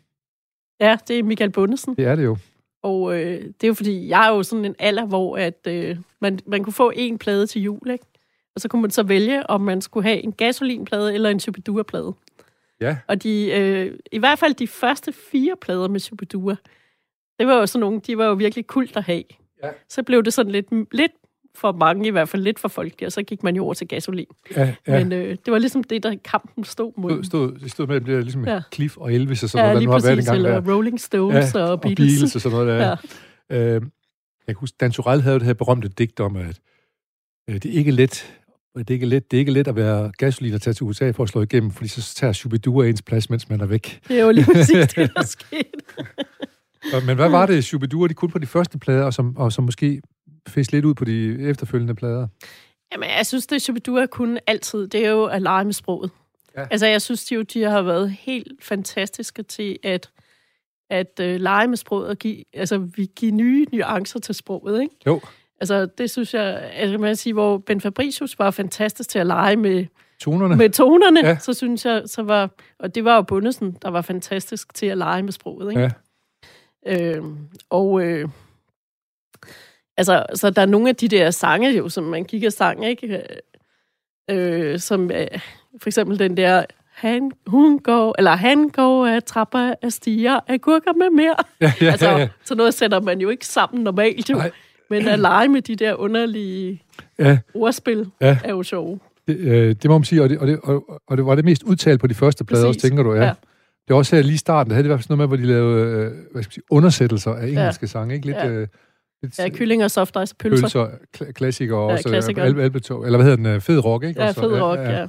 Ja, 0.81 0.99
det 1.09 1.19
er 1.19 1.23
Michael 1.23 1.51
Bundesen. 1.51 1.95
Det 1.95 2.05
er 2.05 2.17
det 2.17 2.25
jo. 2.25 2.37
Og 2.83 3.15
øh, 3.15 3.43
det 3.43 3.65
er 3.65 3.69
jo 3.69 3.75
fordi, 3.75 4.09
jeg 4.09 4.27
er 4.27 4.31
jo 4.31 4.43
sådan 4.43 4.65
en 4.65 4.75
alder, 4.79 5.07
hvor 5.07 5.37
at, 5.37 5.67
øh, 5.69 5.97
man, 6.21 6.39
man 6.47 6.65
kunne 6.65 6.73
få 6.73 6.93
en 6.95 7.19
plade 7.19 7.47
til 7.47 7.63
jul, 7.63 7.91
ikke? 7.91 8.05
Og 8.55 8.61
så 8.61 8.69
kunne 8.69 8.83
man 8.83 8.91
så 8.91 9.03
vælge, 9.03 9.51
om 9.51 9.61
man 9.61 9.81
skulle 9.81 10.05
have 10.05 10.25
en 10.25 10.33
gasolinplade 10.33 11.15
eller 11.15 11.31
en 11.31 11.41
Shubidua-plade. 11.41 12.15
Ja. 12.81 12.97
Og 13.07 13.23
de, 13.23 13.51
øh, 13.53 13.99
i 14.13 14.19
hvert 14.19 14.39
fald 14.39 14.55
de 14.55 14.67
første 14.67 15.13
fire 15.13 15.57
plader 15.61 15.89
med 15.89 16.01
Shubidua, 16.01 16.57
det 17.39 17.47
var 17.47 17.55
jo 17.55 17.67
sådan 17.67 17.81
nogle, 17.81 18.01
de 18.01 18.19
var 18.19 18.27
jo 18.27 18.33
virkelig 18.33 18.67
kult 18.67 18.97
at 18.97 19.03
have. 19.03 19.25
Ja. 19.63 19.71
Så 19.89 20.03
blev 20.03 20.23
det 20.23 20.33
sådan 20.33 20.53
lidt, 20.53 20.95
lidt 20.95 21.13
for 21.55 21.73
mange, 21.73 22.07
i 22.07 22.11
hvert 22.11 22.29
fald 22.29 22.43
lidt 22.43 22.59
for 22.59 22.69
folk, 22.69 22.93
og 23.07 23.13
så 23.13 23.23
gik 23.23 23.43
man 23.43 23.57
jo 23.57 23.65
over 23.65 23.75
til 23.75 23.89
gasolin. 23.89 24.27
Ja, 24.57 24.75
ja. 24.87 24.99
Men 24.99 25.13
øh, 25.13 25.29
det 25.45 25.53
var 25.53 25.59
ligesom 25.59 25.85
det, 25.85 26.03
der 26.03 26.15
kampen 26.25 26.65
stod 26.65 26.93
mod. 26.97 27.25
Stod, 27.25 27.59
stod, 27.59 27.69
stod 27.69 27.87
mellem 27.87 28.05
det 28.05 28.15
der, 28.15 28.21
ligesom 28.21 28.45
Ja. 28.47 28.61
Cliff 28.75 28.97
og 28.97 29.15
Elvis 29.15 29.43
og 29.43 29.51
sådan 29.51 29.65
ja, 29.67 29.73
noget, 29.73 29.79
hvad 29.79 29.87
nu 29.87 29.93
har 29.93 29.99
været 30.01 30.17
præcis, 30.17 30.29
engang 30.29 30.47
eller 30.47 30.61
der. 30.61 30.75
Rolling 30.75 31.01
Stones 31.01 31.55
Ja, 31.55 31.61
og 31.63 31.81
Beatles. 31.81 32.01
Og 32.01 32.21
Beatles 32.21 32.35
og 32.35 32.41
sådan 32.41 32.59
noget 32.59 32.81
der. 32.81 32.97
Ja. 33.51 33.75
Øh, 33.77 33.83
jeg 34.47 34.55
kan 34.55 34.61
huske, 34.61 34.77
Dan 34.81 34.91
Turell 34.91 35.23
havde 35.23 35.39
det 35.39 35.47
her 35.47 35.55
berømte 35.55 35.89
digt 35.89 36.21
om, 36.21 36.37
at 36.37 36.61
øh, 37.51 37.55
det 37.55 37.67
er 37.67 37.79
ikke 37.79 37.91
let 37.91 38.35
det 38.79 38.91
er 38.91 38.95
ikke 38.95 39.07
let, 39.07 39.31
det 39.31 39.37
er 39.37 39.39
ikke 39.39 39.53
let 39.53 39.69
at 39.69 39.77
være 39.77 40.13
gasolin 40.19 40.55
og 40.55 40.63
tage 40.63 40.75
til 40.75 40.85
USA 40.85 41.11
for 41.11 41.23
at 41.23 41.29
slå 41.29 41.43
igennem, 41.43 41.71
fordi 41.71 41.89
så 41.89 42.15
tager 42.15 42.33
Shubidua 42.33 42.87
ens 42.87 43.03
plads, 43.03 43.31
mens 43.31 43.49
man 43.49 43.61
er 43.61 43.67
væk. 43.67 44.01
Det 44.09 44.19
er 44.21 44.25
jo 44.25 44.31
lige 44.31 44.45
præcis 44.45 44.89
det, 44.97 45.11
der 45.17 45.23
skete. 45.25 45.65
Men 47.07 47.17
hvad 47.17 47.29
var 47.29 47.47
det, 47.47 47.65
Shubidua, 47.65 48.09
de 48.09 48.15
kun 48.15 48.31
på 48.31 48.39
de 48.39 48.47
første 48.47 48.79
plader, 48.79 49.05
og 49.05 49.15
som, 49.15 49.37
og 49.37 49.53
som 49.53 49.65
måske 49.65 50.01
fæs 50.49 50.73
lidt 50.73 50.85
ud 50.85 50.95
på 50.95 51.05
de 51.05 51.49
efterfølgende 51.49 51.95
plader? 51.95 52.29
Jamen, 52.93 53.09
jeg 53.09 53.27
synes, 53.27 53.47
det 53.47 53.63
Shubidua 53.63 54.07
kunne 54.07 54.41
altid, 54.47 54.89
det 54.89 55.07
er 55.07 55.11
jo 55.11 55.25
at 55.25 55.43
lege 55.43 55.65
med 55.65 55.73
sproget. 55.73 56.11
Ja. 56.57 56.67
Altså, 56.71 56.87
jeg 56.87 57.03
synes 57.03 57.25
de 57.25 57.35
jo, 57.35 57.43
de 57.43 57.63
har 57.63 57.83
været 57.83 58.11
helt 58.11 58.65
fantastiske 58.65 59.43
til 59.43 59.79
at, 59.83 60.11
at 60.91 61.21
uh, 61.21 61.27
lege 61.27 61.69
med 61.69 61.77
sproget 61.77 62.09
og 62.09 62.17
give, 62.17 62.45
altså, 62.53 62.79
vi 62.79 63.11
give 63.17 63.31
nye 63.31 63.67
nuancer 63.73 64.21
til 64.21 64.35
sproget, 64.35 64.83
ikke? 64.83 64.95
Jo, 65.07 65.21
Altså, 65.61 65.87
det 65.87 66.11
synes 66.11 66.35
jeg, 66.35 66.71
altså, 66.73 66.99
man 66.99 67.17
sige, 67.17 67.33
hvor 67.33 67.59
Ben 67.59 67.81
Fabricius 67.81 68.39
var 68.39 68.51
fantastisk 68.51 69.09
til 69.09 69.19
at 69.19 69.27
lege 69.27 69.57
med, 69.57 69.87
tonerne. 70.21 70.57
med 70.57 70.71
tonerne, 70.71 71.21
ja. 71.27 71.39
så 71.39 71.53
synes 71.53 71.85
jeg, 71.85 72.03
så 72.07 72.23
var, 72.23 72.51
og 72.79 72.95
det 72.95 73.05
var 73.05 73.17
jo 73.17 73.23
Bundesen, 73.23 73.77
der 73.83 73.89
var 73.89 74.03
fantastisk 74.03 74.75
til 74.75 74.87
at 74.87 74.99
lege 74.99 75.23
med 75.23 75.33
sproget, 75.33 75.71
ikke? 75.71 75.91
Ja. 76.87 77.17
Øh, 77.17 77.25
og 77.71 78.03
øh, 78.03 78.29
altså, 79.99 80.27
så 80.35 80.51
der 80.51 80.63
er 80.63 80.67
nogle 80.67 80.89
af 80.89 80.97
de 80.97 81.09
der 81.09 81.31
sange, 81.31 81.71
jo, 81.77 81.89
som 81.89 82.05
man 82.05 82.25
kigger 82.25 82.51
sang, 82.51 82.87
ikke? 82.87 83.23
Øh, 84.31 84.79
som 84.79 85.11
øh, 85.11 85.27
for 85.83 85.89
eksempel 85.89 86.19
den 86.19 86.37
der, 86.37 86.65
han, 86.95 87.31
hun 87.47 87.79
går, 87.79 88.15
eller 88.19 88.31
han 88.37 88.69
går 88.69 89.07
af 89.07 89.23
trapper 89.23 89.75
af 89.83 89.93
stiger 89.93 90.41
af 90.49 90.61
gurker 90.61 90.93
med 90.93 91.11
mere. 91.11 91.35
Ja, 91.61 91.73
ja, 91.81 91.91
altså, 91.91 92.09
ja, 92.09 92.19
ja. 92.19 92.29
så 92.45 92.55
noget 92.55 92.75
sætter 92.75 93.01
man 93.01 93.21
jo 93.21 93.29
ikke 93.29 93.47
sammen 93.47 93.85
normalt, 93.85 94.31
jo. 94.31 94.37
Nej. 94.37 94.51
Men 94.91 95.09
at 95.09 95.19
lege 95.19 95.49
med 95.49 95.63
de 95.63 95.77
der 95.77 95.95
underlige 95.95 96.83
ja. 97.19 97.39
ordspil 97.55 98.07
Ja. 98.21 98.39
er 98.45 98.51
jo 98.51 98.63
sjove. 98.63 98.99
Det, 99.29 99.37
øh, 99.37 99.69
det 99.83 99.85
må 99.85 99.99
man 99.99 100.05
sige, 100.05 100.23
og 100.23 100.29
det, 100.29 100.39
og, 100.39 100.47
det, 100.47 100.59
og, 100.63 101.01
og 101.09 101.17
det 101.17 101.27
var 101.27 101.35
det 101.35 101.45
mest 101.45 101.63
udtalt 101.63 102.01
på 102.01 102.07
de 102.07 102.15
første 102.15 102.45
plader 102.45 102.67
Præcis. 102.67 102.77
også, 102.85 102.89
tænker 102.89 103.03
du, 103.03 103.15
ja. 103.15 103.25
ja. 103.25 103.33
Det 103.89 103.95
er 103.95 103.99
også 103.99 104.17
her 104.17 104.23
lige 104.23 104.35
i 104.35 104.39
starten, 104.39 104.71
der 104.71 104.75
havde 104.75 104.83
det 104.83 104.89
i 104.89 104.91
hvert 104.91 104.99
fald 104.99 105.03
sådan 105.05 105.19
noget 105.19 105.31
med, 105.31 105.39
hvor 105.39 105.47
de 105.47 105.53
lavede 105.53 105.85
øh, 105.85 106.13
hvad 106.33 106.43
skal 106.43 106.49
man 106.49 106.53
sige, 106.53 106.65
undersættelser 106.71 107.35
af 107.35 107.47
engelske 107.47 107.83
ja. 107.83 107.87
sange, 107.87 108.15
ikke? 108.15 108.27
Lidt, 108.27 108.37
Ja. 108.37 108.49
øh, 108.49 108.69
lidt 109.23 109.39
Ja, 109.39 109.49
kylling 109.49 109.85
og 109.85 109.91
soft 109.91 110.17
ice 110.23 110.35
pølser. 110.37 110.63
pølser, 110.63 110.89
kla- 111.17 111.33
klassikere 111.33 111.79
Ja, 111.85 111.93
også, 111.93 112.09
klassikere. 112.09 112.45
Al- 112.45 112.61
Albertog, 112.61 113.05
eller 113.07 113.19
hvad 113.19 113.25
hedder 113.27 113.37
den, 113.37 113.47
øh, 113.47 113.61
fed 113.61 113.85
rock, 113.85 114.05
ikke? 114.05 114.21
Ja, 114.23 114.29
Også, 114.29 114.41
fed 114.41 114.61
rock, 114.61 114.79
ja. 114.81 115.07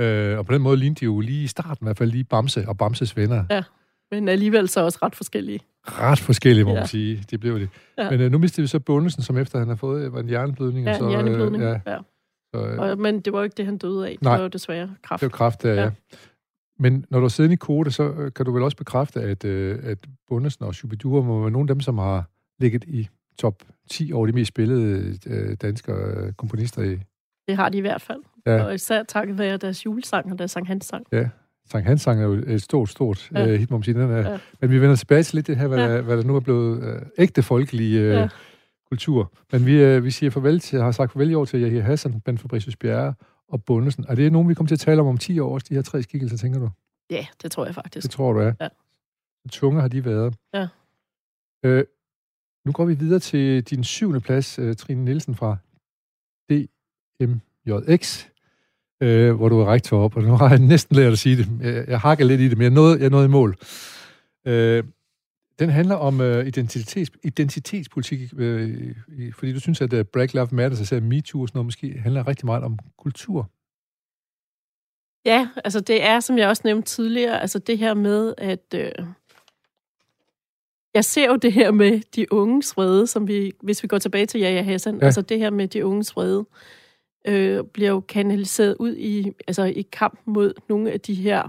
ja. 0.00 0.32
Øh, 0.32 0.38
og 0.38 0.46
på 0.46 0.54
den 0.54 0.62
måde 0.62 0.76
lignede 0.76 1.00
de 1.00 1.04
jo 1.04 1.20
lige 1.20 1.44
i 1.44 1.46
starten 1.46 1.84
i 1.84 1.86
hvert 1.86 1.98
fald 1.98 2.10
lige 2.10 2.24
Bamse 2.24 2.68
og 2.68 2.78
Bamses 2.78 3.16
venner. 3.16 3.62
Men 4.14 4.28
alligevel 4.28 4.68
så 4.68 4.80
også 4.84 4.98
ret 5.02 5.14
forskellige. 5.16 5.60
Ret 5.86 6.18
forskellige, 6.18 6.64
må 6.64 6.70
ja. 6.70 6.74
Ja. 6.74 6.80
man 6.80 6.88
sige. 6.88 7.24
Det 7.30 7.40
blev 7.40 7.60
det. 7.60 7.68
Ja. 7.98 8.04
Ja. 8.04 8.10
Men 8.10 8.20
øh, 8.20 8.32
nu 8.32 8.38
mistede 8.38 8.62
vi 8.62 8.66
så 8.68 8.78
Bundesen, 8.80 9.22
som 9.22 9.38
efter 9.38 9.58
han 9.58 9.68
har 9.68 9.74
fået 9.74 10.04
øh, 10.04 10.12
var 10.12 10.20
en 10.20 10.28
hjerneblødning. 10.28 10.86
Ja, 10.86 10.92
og 10.92 10.98
så, 10.98 11.04
en 11.04 11.10
hjerneblødning. 11.10 11.62
Øh, 11.62 11.68
Ja. 11.86 11.90
ja, 11.92 11.92
ja. 11.92 11.98
så, 12.54 12.66
øh, 12.66 12.78
Og, 12.78 12.98
men 12.98 13.20
det 13.20 13.32
var 13.32 13.38
jo 13.38 13.42
ikke 13.44 13.54
det, 13.56 13.64
han 13.66 13.78
døde 13.78 14.06
af. 14.06 14.12
Det 14.12 14.22
Nej. 14.22 14.36
var 14.36 14.42
jo 14.42 14.48
desværre 14.48 14.90
kraft. 15.02 15.20
Det 15.20 15.26
er 15.26 15.30
jo 15.30 15.36
kraft, 15.36 15.64
ja. 15.64 15.74
ja. 15.74 15.82
Ja. 15.82 15.90
Men 16.78 17.04
når 17.10 17.18
du 17.18 17.24
har 17.24 17.28
siddet 17.28 17.52
i 17.52 17.56
kode, 17.56 17.90
så 17.90 18.02
øh, 18.10 18.32
kan 18.32 18.46
du 18.46 18.52
vel 18.52 18.62
også 18.62 18.76
bekræfte, 18.76 19.20
at, 19.20 19.44
øh, 19.44 19.78
at 19.82 19.98
Bundesen 20.28 20.64
og 20.64 20.74
Shubidua 20.74 21.20
må 21.22 21.40
være 21.40 21.50
nogle 21.50 21.64
af 21.70 21.74
dem, 21.74 21.80
som 21.80 21.98
har 21.98 22.24
ligget 22.60 22.84
i 22.84 23.08
top 23.38 23.62
10 23.90 24.12
over 24.12 24.26
de 24.26 24.32
mest 24.32 24.48
spillede 24.48 25.18
øh, 25.26 25.56
danske 25.62 25.92
øh, 25.92 26.32
komponister 26.32 26.82
i 26.82 26.98
Det 27.48 27.56
har 27.56 27.68
de 27.68 27.78
i 27.78 27.80
hvert 27.80 28.02
fald. 28.02 28.20
Ja. 28.46 28.56
Ja. 28.56 28.64
Og 28.64 28.74
især 28.74 29.02
takket 29.02 29.38
være 29.38 29.56
deres 29.56 29.86
julesang 29.86 30.32
og 30.32 30.38
deres 30.38 30.50
Sankt 30.50 30.68
Hans 30.68 30.86
sang. 30.86 31.06
Sankt 31.70 31.88
Hans 31.88 32.02
sang 32.02 32.20
er 32.20 32.24
jo 32.24 32.32
et 32.32 32.62
stort, 32.62 32.88
stort 32.88 33.30
ja. 33.34 33.40
Ja. 33.40 33.48
øh, 33.48 33.58
hit, 33.58 33.70
må 33.70 33.76
man 33.76 33.84
sige. 33.84 33.94
Den 33.94 34.10
er, 34.10 34.16
ja. 34.16 34.30
Ja. 34.30 34.38
Men 34.60 34.70
vi 34.70 34.80
vender 34.80 34.96
tilbage 34.96 35.22
til 35.22 35.36
lidt 35.36 35.46
det 35.46 35.56
her, 35.56 35.66
hvad, 35.68 35.78
ja. 35.78 35.86
Ja. 35.86 35.96
der, 35.96 36.02
hvad 36.02 36.16
der 36.16 36.22
nu 36.22 36.36
er 36.36 36.40
blevet 36.40 36.82
øh, 36.82 37.02
ægte 37.18 37.42
folkelig 37.42 37.96
øh, 37.96 38.08
ja. 38.08 38.20
Ja. 38.20 38.28
kultur. 38.88 39.32
Men 39.52 39.66
vi, 39.66 39.82
øh, 39.82 40.04
vi 40.04 40.10
siger 40.10 40.30
farvel 40.30 40.60
til, 40.60 40.82
har 40.82 40.92
sagt 40.92 41.12
farvel 41.12 41.30
i 41.30 41.34
år 41.34 41.44
til 41.44 41.62
Yahya 41.62 41.80
Hassan, 41.80 42.20
Ben 42.20 42.38
Fabricius 42.38 42.76
Bjerre 42.76 43.14
og 43.48 43.64
Bundesen. 43.64 44.04
Er 44.08 44.14
det 44.14 44.32
nogen, 44.32 44.48
vi 44.48 44.54
kommer 44.54 44.68
til 44.68 44.74
at 44.74 44.80
tale 44.80 45.00
om 45.00 45.06
om 45.06 45.18
10 45.18 45.38
år, 45.38 45.58
de 45.58 45.74
her 45.74 45.82
tre 45.82 46.02
skikkelser, 46.02 46.36
tænker 46.36 46.60
du? 46.60 46.70
Ja, 47.10 47.26
det 47.42 47.50
tror 47.52 47.64
jeg 47.64 47.74
faktisk. 47.74 48.04
Det 48.04 48.10
tror 48.10 48.32
du 48.32 48.38
er. 48.38 48.52
Ja. 48.60 48.68
Tunge 49.50 49.80
har 49.80 49.88
de 49.88 50.04
været. 50.04 50.34
Ja. 50.54 50.68
Øh, 51.64 51.84
nu 52.64 52.72
går 52.72 52.84
vi 52.84 52.94
videre 52.94 53.20
til 53.20 53.64
din 53.64 53.84
syvende 53.84 54.20
plads, 54.20 54.58
øh, 54.58 54.76
Trine 54.76 55.04
Nielsen 55.04 55.34
fra 55.34 55.56
DMJX, 56.50 58.26
øh, 59.02 59.32
hvor 59.34 59.48
du 59.48 59.60
er 59.60 59.72
rektor 59.72 60.04
op, 60.04 60.16
og 60.16 60.22
nu 60.22 60.36
har 60.36 60.48
jeg 60.48 60.58
næsten 60.58 60.96
lært 60.96 61.12
at 61.12 61.18
sige 61.18 61.36
det. 61.36 61.48
Jeg, 61.60 61.88
jeg 61.88 62.00
hakker 62.00 62.24
lidt 62.24 62.40
i 62.40 62.48
det, 62.48 62.58
men 62.58 62.62
jeg 62.62 62.70
nåede, 62.70 63.00
jeg 63.00 63.10
nåede 63.10 63.24
i 63.24 63.28
mål. 63.28 63.56
Øh, 64.46 64.84
den 65.58 65.70
handler 65.70 65.94
om 65.94 66.20
øh, 66.20 66.46
identitets, 66.46 67.10
identitetspolitik, 67.24 68.32
øh, 68.36 68.94
fordi 69.34 69.52
du 69.52 69.60
synes, 69.60 69.80
at 69.80 69.92
uh, 69.92 70.02
Black 70.12 70.32
Lives 70.32 70.52
Matter, 70.52 70.76
så 70.76 71.00
MeToo 71.00 71.42
og 71.42 71.48
sådan 71.48 71.56
noget, 71.58 71.66
måske 71.66 71.98
handler 71.98 72.28
rigtig 72.28 72.46
meget 72.46 72.64
om 72.64 72.78
kultur. 72.98 73.50
Ja, 75.24 75.48
altså 75.64 75.80
det 75.80 76.04
er, 76.04 76.20
som 76.20 76.38
jeg 76.38 76.48
også 76.48 76.62
nævnte 76.64 76.88
tidligere, 76.88 77.40
altså 77.40 77.58
det 77.58 77.78
her 77.78 77.94
med, 77.94 78.34
at 78.38 78.74
øh, 78.74 78.92
jeg 80.94 81.04
ser 81.04 81.26
jo 81.30 81.36
det 81.36 81.52
her 81.52 81.70
med 81.70 82.00
de 82.16 82.32
unges 82.32 82.76
vrede, 82.76 83.06
som 83.06 83.28
vi, 83.28 83.52
hvis 83.62 83.82
vi 83.82 83.88
går 83.88 83.98
tilbage 83.98 84.26
til 84.26 84.40
Jaja 84.40 84.62
Hassan, 84.62 84.98
Ja. 84.98 85.04
altså 85.04 85.22
det 85.22 85.38
her 85.38 85.50
med 85.50 85.68
de 85.68 85.86
unges 85.86 86.16
vrede, 86.16 86.46
øh, 87.26 87.64
bliver 87.64 87.90
jo 87.90 88.00
kanaliseret 88.00 88.76
ud 88.78 88.96
i, 88.96 89.32
altså 89.46 89.62
i 89.64 89.82
kamp 89.92 90.20
mod 90.24 90.54
nogle 90.68 90.90
af 90.92 91.00
de 91.00 91.14
her 91.14 91.48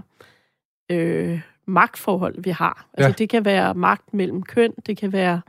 øh, 0.90 1.40
magtforhold, 1.66 2.42
vi 2.42 2.50
har. 2.50 2.88
Altså 2.94 3.08
Ja. 3.08 3.12
det 3.18 3.28
kan 3.28 3.44
være 3.44 3.74
magt 3.74 4.14
mellem 4.14 4.42
køn, 4.42 4.72
det 4.86 4.96
kan 4.96 5.12
være 5.12 5.40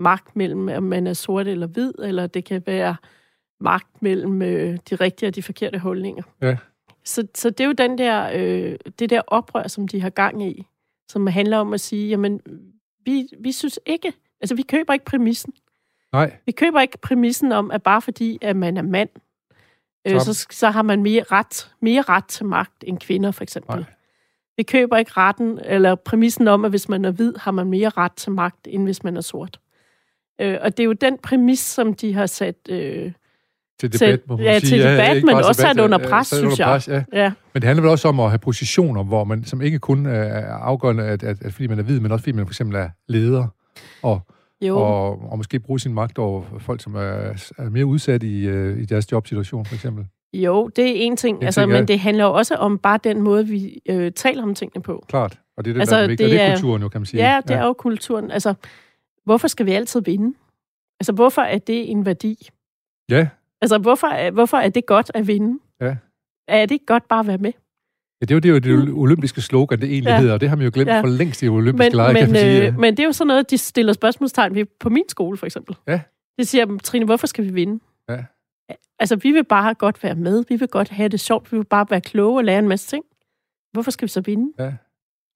magt 0.00 0.36
mellem, 0.36 0.68
om 0.68 0.82
man 0.82 1.06
er 1.06 1.12
sort 1.12 1.48
eller 1.48 1.66
hvid, 1.66 1.92
eller 2.02 2.26
det 2.26 2.44
kan 2.44 2.62
være 2.66 2.96
magt 3.60 4.02
mellem 4.02 4.42
øh, 4.42 4.78
de 4.90 4.94
rigtige 4.94 5.28
og 5.28 5.34
de 5.34 5.42
forkerte 5.42 5.78
holdninger. 5.78 6.22
Ja. 6.42 6.56
Så, 7.04 7.26
så 7.34 7.50
det 7.50 7.60
er 7.60 7.66
jo 7.66 7.72
den 7.72 7.98
der, 7.98 8.30
øh, 8.34 8.76
det 8.98 9.10
der 9.10 9.22
oprør, 9.26 9.68
som 9.68 9.88
de 9.88 10.00
har 10.00 10.10
gang 10.10 10.42
i, 10.46 10.66
som 11.10 11.26
handler 11.26 11.58
om 11.58 11.72
at 11.72 11.80
sige, 11.80 12.08
jamen, 12.08 12.40
vi, 13.04 13.28
vi 13.40 13.52
synes 13.52 13.80
ikke, 13.86 14.12
altså 14.40 14.54
vi 14.54 14.62
køber 14.62 14.92
ikke 14.92 15.04
præmissen. 15.04 15.52
Nej, 16.12 16.36
Vi 16.46 16.52
køber 16.52 16.80
ikke 16.80 16.98
præmissen 16.98 17.52
om, 17.52 17.70
at 17.70 17.82
bare 17.82 18.02
fordi, 18.02 18.38
at 18.42 18.56
man 18.56 18.76
er 18.76 18.82
mand, 18.82 19.08
øh, 20.06 20.20
Så- 20.20 20.46
så, 20.50 20.70
har 20.70 20.82
man 20.82 21.02
mere 21.02 21.22
ret, 21.32 21.72
mere 21.80 22.02
ret 22.02 22.24
til 22.24 22.46
magt 22.46 22.84
end 22.86 22.98
kvinder, 22.98 23.30
for 23.30 23.42
eksempel. 23.42 23.76
Nej. 23.76 23.84
Vi 24.56 24.62
køber 24.62 24.96
ikke 24.96 25.10
retten, 25.16 25.58
eller 25.64 25.94
præmissen 25.94 26.48
om, 26.48 26.64
at 26.64 26.70
hvis 26.70 26.88
man 26.88 27.04
er 27.04 27.10
hvid, 27.10 27.34
har 27.36 27.50
man 27.50 27.66
mere 27.66 27.88
ret 27.88 28.12
til 28.12 28.32
magt, 28.32 28.66
end 28.70 28.82
hvis 28.84 29.04
man 29.04 29.16
er 29.16 29.20
sort. 29.20 29.60
Øh, 30.40 30.58
og 30.60 30.76
det 30.76 30.82
er 30.82 30.84
jo 30.86 30.92
den 30.92 31.18
præmis, 31.18 31.58
som 31.60 31.94
de 31.94 32.14
har 32.14 32.26
sat... 32.26 32.56
Øh, 32.68 33.12
til 33.80 33.92
debat, 33.92 34.20
må 34.28 34.36
man 34.36 34.44
ja, 34.46 34.58
sige. 34.58 34.70
til 34.70 34.78
debat, 34.78 35.16
ikke 35.16 35.26
men 35.26 35.34
også 35.36 35.60
sat 35.62 35.80
under 35.80 35.98
ja, 36.02 36.08
pres, 36.08 36.26
sat 36.26 36.38
under 36.38 36.50
synes 36.50 36.58
jeg. 36.58 36.66
pres, 36.66 36.88
ja. 36.88 37.22
ja, 37.22 37.32
Men 37.54 37.62
det 37.62 37.66
handler 37.66 37.82
vel 37.82 37.90
også 37.90 38.08
om 38.08 38.20
at 38.20 38.30
have 38.30 38.38
positioner, 38.38 39.02
hvor 39.04 39.24
man, 39.24 39.44
som 39.44 39.62
ikke 39.62 39.78
kun 39.78 40.06
er 40.06 40.46
afgørende, 40.46 41.04
at, 41.04 41.22
at, 41.22 41.42
at 41.42 41.52
fordi 41.52 41.66
man 41.66 41.78
er 41.78 41.82
hvid, 41.82 42.00
men 42.00 42.12
også 42.12 42.22
fordi 42.22 42.32
man 42.36 42.46
for 42.46 42.50
eksempel 42.50 42.76
er 42.76 42.88
leder, 43.08 43.46
og, 44.02 44.20
jo, 44.60 44.78
og, 44.78 45.30
og 45.30 45.36
måske 45.36 45.60
bruge 45.60 45.80
sin 45.80 45.94
magt 45.94 46.18
over 46.18 46.42
folk, 46.58 46.82
som 46.82 46.94
er, 46.94 47.00
er 47.58 47.70
mere 47.70 47.86
udsat 47.86 48.22
i, 48.22 48.46
øh, 48.46 48.78
i 48.82 48.84
deres 48.84 49.12
jobsituation, 49.12 49.64
for 49.64 49.74
eksempel. 49.74 50.06
jo, 50.32 50.68
det 50.76 50.84
er 50.90 50.92
en 51.06 51.16
ting, 51.16 51.38
En 51.38 51.44
altså, 51.44 51.60
ting, 51.60 51.70
ja. 51.72 51.78
men 51.78 51.88
det 51.88 52.00
handler 52.00 52.24
også 52.24 52.54
om 52.54 52.78
bare 52.78 52.98
den 53.04 53.22
måde, 53.22 53.46
vi 53.46 53.80
øh, 53.88 54.12
taler 54.12 54.42
om 54.42 54.54
tingene 54.54 54.82
på. 54.82 55.04
Klart. 55.08 55.38
Og 55.56 55.64
det 55.64 55.70
er 55.70 55.74
det, 55.74 55.80
Altså, 55.80 55.96
der 55.96 56.02
er 56.02 56.06
vigtigt. 56.08 56.26
Og 56.26 56.30
det 56.30 56.38
det 56.38 56.46
er 56.46 56.50
er- 56.50 56.54
kulturen 56.56 56.82
jo, 56.82 56.88
kan 56.88 57.00
man 57.00 57.06
sige. 57.06 57.22
Ja, 57.30 57.40
det 57.48 57.56
er 57.56 57.64
jo 57.64 57.72
kulturen. 57.72 58.30
Altså, 58.30 58.54
hvorfor 59.24 59.48
skal 59.48 59.66
vi 59.66 59.72
altid 59.72 60.00
vinde? 60.00 60.36
Altså, 61.00 61.12
hvorfor 61.12 61.42
er 61.42 61.58
det 61.58 61.90
en 61.90 62.06
værdi? 62.06 62.48
Ja, 63.10 63.28
Altså, 63.62 63.78
hvorfor, 63.78 64.30
hvorfor 64.30 64.56
er 64.56 64.68
det 64.68 64.86
godt 64.86 65.10
at 65.14 65.26
vinde? 65.26 65.58
Ja. 65.80 65.96
Er 66.48 66.66
det 66.66 66.70
ikke 66.74 66.86
godt 66.86 67.08
bare 67.08 67.20
at 67.20 67.26
være 67.26 67.38
med? 67.38 67.52
ja 68.20 68.24
det 68.26 68.30
er 68.30 68.34
jo 68.34 68.40
det, 68.58 68.66
er 68.66 68.74
jo 68.74 68.80
det 68.86 68.94
olympiske 68.94 69.40
slogan, 69.40 69.80
det 69.80 69.90
egentlig 69.92 70.10
Ja. 70.10 70.18
hedder, 70.20 70.34
og 70.34 70.40
det 70.40 70.48
har 70.48 70.56
man 70.56 70.64
jo 70.64 70.70
glemt 70.74 70.90
Ja. 70.90 71.00
for 71.00 71.06
længst 71.06 71.42
i 71.42 71.48
olympiske 71.48 71.84
Men, 71.90 71.96
lege, 71.96 72.14
kan 72.14 72.22
men, 72.24 72.32
man 72.32 72.40
sige. 72.40 72.66
øh, 72.66 72.78
men 72.78 72.96
det 72.96 73.02
er 73.02 73.06
jo 73.06 73.12
sådan 73.12 73.26
noget, 73.28 73.50
de 73.50 73.58
stiller 73.58 73.92
spørgsmålstegn 73.92 74.54
ved 74.54 74.64
på 74.80 74.88
min 74.88 75.04
skole, 75.08 75.36
for 75.36 75.46
eksempel. 75.46 75.76
Ja. 75.88 76.00
Det 76.38 76.48
siger, 76.48 76.78
Trine, 76.84 77.04
hvorfor 77.04 77.26
skal 77.26 77.44
vi 77.44 77.50
vinde? 77.50 77.84
Ja. 78.08 78.24
Altså, 78.98 79.16
vi 79.16 79.32
vil 79.32 79.44
bare 79.44 79.74
godt 79.74 80.02
være 80.02 80.14
med. 80.14 80.44
Vi 80.48 80.56
vil 80.56 80.68
godt 80.68 80.88
have 80.88 81.08
det 81.08 81.20
sjovt. 81.20 81.52
Vi 81.52 81.56
vil 81.56 81.64
bare 81.64 81.86
være 81.90 82.00
kloge 82.00 82.38
og 82.38 82.44
lære 82.44 82.58
en 82.58 82.68
masse 82.68 82.86
ting. 82.88 83.04
Hvorfor 83.72 83.90
skal 83.90 84.06
vi 84.06 84.10
så 84.10 84.20
vinde? 84.20 84.52
Ja. 84.64 84.72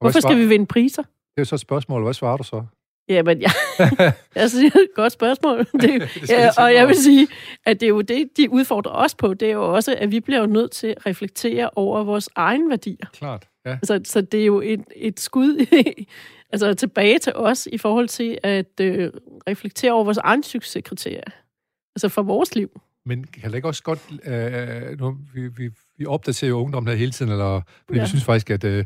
Hvorfor 0.01 0.21
skal 0.21 0.37
vi 0.37 0.47
vinde 0.47 0.67
priser? 0.67 1.03
Det 1.03 1.11
er 1.37 1.41
jo 1.41 1.45
så 1.45 1.55
et 1.55 1.61
spørgsmål. 1.61 2.03
Hvad 2.03 2.15
svarer 2.15 2.37
du 2.37 2.43
så? 2.45 2.65
Jamen, 3.09 3.41
ja. 3.41 3.51
jeg 3.79 4.13
er 4.45 4.79
et 4.79 4.89
godt 4.95 5.13
spørgsmål. 5.13 5.59
Det, 5.73 5.83
det 6.15 6.31
ja, 6.31 6.51
og 6.59 6.75
jeg 6.75 6.89
vil 6.89 6.97
sige, 6.97 7.29
at 7.67 7.81
det 7.81 7.87
er 7.87 7.91
jo 7.91 8.01
det, 8.01 8.29
de 8.37 8.51
udfordrer 8.51 8.93
os 8.93 9.15
på. 9.15 9.35
Det 9.35 9.49
er 9.49 9.53
jo 9.53 9.75
også, 9.75 9.97
at 9.99 10.11
vi 10.11 10.21
bliver 10.21 10.47
nødt 10.47 10.71
til 10.71 10.87
at 10.87 11.07
reflektere 11.07 11.71
over 11.77 12.05
vores 12.05 12.29
egen 12.35 12.71
værdier. 12.71 13.07
Klart, 13.13 13.49
ja. 13.67 13.79
Så, 13.83 14.01
så 14.05 14.21
det 14.21 14.41
er 14.41 14.45
jo 14.45 14.61
et, 14.61 14.85
et 14.97 15.21
skud 15.21 15.67
altså 16.53 16.75
tilbage 16.75 17.19
til 17.19 17.33
os 17.35 17.69
i 17.73 17.79
forhold 17.79 18.09
til 18.09 18.39
at 18.43 18.81
øh, 18.81 19.11
reflektere 19.49 19.93
over 19.93 20.05
vores 20.05 20.19
egen 20.19 20.43
succeskriterier. 20.43 21.31
Altså 21.97 22.09
for 22.09 22.23
vores 22.23 22.55
liv. 22.55 22.81
Men 23.07 23.25
kan 23.25 23.51
det 23.51 23.57
ikke 23.57 23.69
også 23.69 23.83
godt... 23.83 24.01
Øh, 24.25 24.99
nu, 25.01 25.19
vi, 25.35 25.49
vi, 25.49 25.71
vi 25.99 26.07
opdaterer 26.07 26.49
jo 26.49 26.57
ungdommen 26.57 26.91
her 26.91 26.97
hele 26.99 27.13
tiden, 27.13 27.33
eller, 27.33 27.61
fordi 27.87 27.99
ja. 27.99 28.05
vi 28.05 28.09
synes 28.09 28.25
faktisk, 28.25 28.51
at... 28.51 28.65
Øh, 28.65 28.85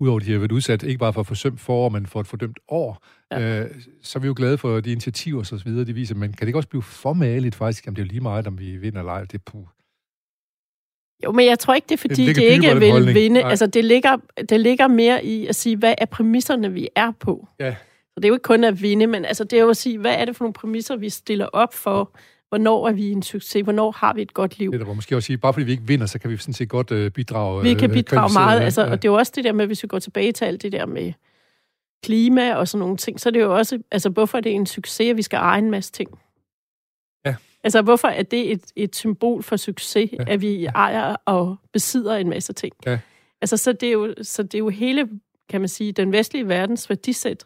udover 0.00 0.20
at 0.20 0.26
de 0.26 0.32
har 0.32 0.38
været 0.38 0.52
udsat, 0.52 0.82
ikke 0.82 0.98
bare 0.98 1.12
for 1.12 1.22
forsømt 1.22 1.60
forår, 1.60 1.88
men 1.88 2.06
for 2.06 2.20
et 2.20 2.26
fordømt 2.26 2.58
år, 2.68 3.04
ja. 3.32 3.60
øh, 3.60 3.70
så 4.02 4.18
er 4.18 4.20
vi 4.20 4.26
jo 4.26 4.34
glade 4.36 4.58
for 4.58 4.80
de 4.80 4.92
initiativer 4.92 5.38
og 5.38 5.46
så 5.46 5.62
videre, 5.64 5.84
de 5.84 5.92
viser. 5.92 6.14
Men 6.14 6.32
kan 6.32 6.40
det 6.40 6.46
ikke 6.46 6.58
også 6.58 6.68
blive 6.68 6.82
for 6.82 7.12
maligt 7.12 7.54
faktisk, 7.54 7.88
om 7.88 7.94
det 7.94 8.02
er 8.02 8.06
lige 8.06 8.20
meget, 8.20 8.46
om 8.46 8.58
vi 8.58 8.76
vinder 8.76 8.98
eller 8.98 9.12
ej? 9.12 9.24
Det 9.24 9.34
er 9.34 9.62
jo, 11.24 11.32
men 11.32 11.46
jeg 11.46 11.58
tror 11.58 11.74
ikke, 11.74 11.84
det 11.84 11.94
er 11.94 11.98
fordi, 11.98 12.26
det, 12.26 12.36
det 12.36 12.42
ikke 12.42 12.74
vil 12.74 12.90
holdning. 12.90 13.14
vinde. 13.14 13.40
Nej. 13.40 13.50
Altså, 13.50 13.66
det 13.66 13.84
ligger, 13.84 14.16
det 14.48 14.60
ligger 14.60 14.88
mere 14.88 15.24
i 15.24 15.46
at 15.46 15.56
sige, 15.56 15.76
hvad 15.76 15.94
er 15.98 16.06
præmisserne, 16.06 16.72
vi 16.72 16.88
er 16.96 17.12
på? 17.20 17.48
Ja. 17.60 17.74
Så 17.74 18.14
det 18.16 18.24
er 18.24 18.28
jo 18.28 18.34
ikke 18.34 18.42
kun 18.42 18.64
at 18.64 18.82
vinde, 18.82 19.06
men 19.06 19.24
altså, 19.24 19.44
det 19.44 19.58
er 19.58 19.62
jo 19.62 19.70
at 19.70 19.76
sige, 19.76 19.98
hvad 19.98 20.14
er 20.14 20.24
det 20.24 20.36
for 20.36 20.44
nogle 20.44 20.52
præmisser, 20.52 20.96
vi 20.96 21.08
stiller 21.08 21.46
op 21.46 21.74
for, 21.74 22.16
hvornår 22.48 22.88
er 22.88 22.92
vi 22.92 23.10
en 23.10 23.22
succes, 23.22 23.62
hvornår 23.62 23.90
har 23.90 24.14
vi 24.14 24.22
et 24.22 24.34
godt 24.34 24.58
liv. 24.58 24.72
Det 24.72 24.80
er 24.80 24.94
måske 24.94 25.16
også 25.16 25.26
sige, 25.26 25.38
bare 25.38 25.52
fordi 25.52 25.66
vi 25.66 25.72
ikke 25.72 25.86
vinder, 25.86 26.06
så 26.06 26.18
kan 26.18 26.30
vi 26.30 26.36
sådan 26.36 26.54
set 26.54 26.68
godt 26.68 26.90
øh, 26.90 27.10
bidrage. 27.10 27.62
Vi 27.62 27.74
kan 27.74 27.90
øh, 27.90 27.94
bidrage 27.94 28.32
meget, 28.32 28.60
altså, 28.60 28.82
ja. 28.84 28.90
og 28.90 29.02
det 29.02 29.08
er 29.08 29.12
jo 29.12 29.18
også 29.18 29.32
det 29.36 29.44
der 29.44 29.52
med, 29.52 29.66
hvis 29.66 29.82
vi 29.82 29.88
går 29.88 29.98
tilbage 29.98 30.32
til 30.32 30.44
alt 30.44 30.62
det 30.62 30.72
der 30.72 30.86
med 30.86 31.12
klima 32.02 32.54
og 32.54 32.68
sådan 32.68 32.80
nogle 32.80 32.96
ting, 32.96 33.20
så 33.20 33.28
er 33.28 33.30
det 33.30 33.40
jo 33.40 33.56
også, 33.56 33.78
altså 33.90 34.08
hvorfor 34.08 34.38
er 34.38 34.42
det 34.42 34.52
en 34.52 34.66
succes, 34.66 35.10
at 35.10 35.16
vi 35.16 35.22
skal 35.22 35.36
eje 35.36 35.58
en 35.58 35.70
masse 35.70 35.92
ting? 35.92 36.18
Ja. 37.26 37.34
Altså 37.64 37.82
hvorfor 37.82 38.08
er 38.08 38.22
det 38.22 38.52
et, 38.52 38.64
et 38.76 38.96
symbol 38.96 39.42
for 39.42 39.56
succes, 39.56 40.10
ja. 40.12 40.24
at 40.26 40.40
vi 40.40 40.66
ejer 40.66 41.16
og 41.24 41.56
besidder 41.72 42.16
en 42.16 42.28
masse 42.28 42.52
ting? 42.52 42.74
Ja. 42.86 42.98
Altså 43.40 43.56
så 43.56 43.72
det, 43.72 43.88
er 43.88 43.92
jo, 43.92 44.14
så 44.22 44.42
det 44.42 44.54
er 44.54 44.58
jo 44.58 44.68
hele, 44.68 45.08
kan 45.48 45.60
man 45.60 45.68
sige, 45.68 45.92
den 45.92 46.12
vestlige 46.12 46.48
verdens 46.48 46.90
værdisæt, 46.90 47.44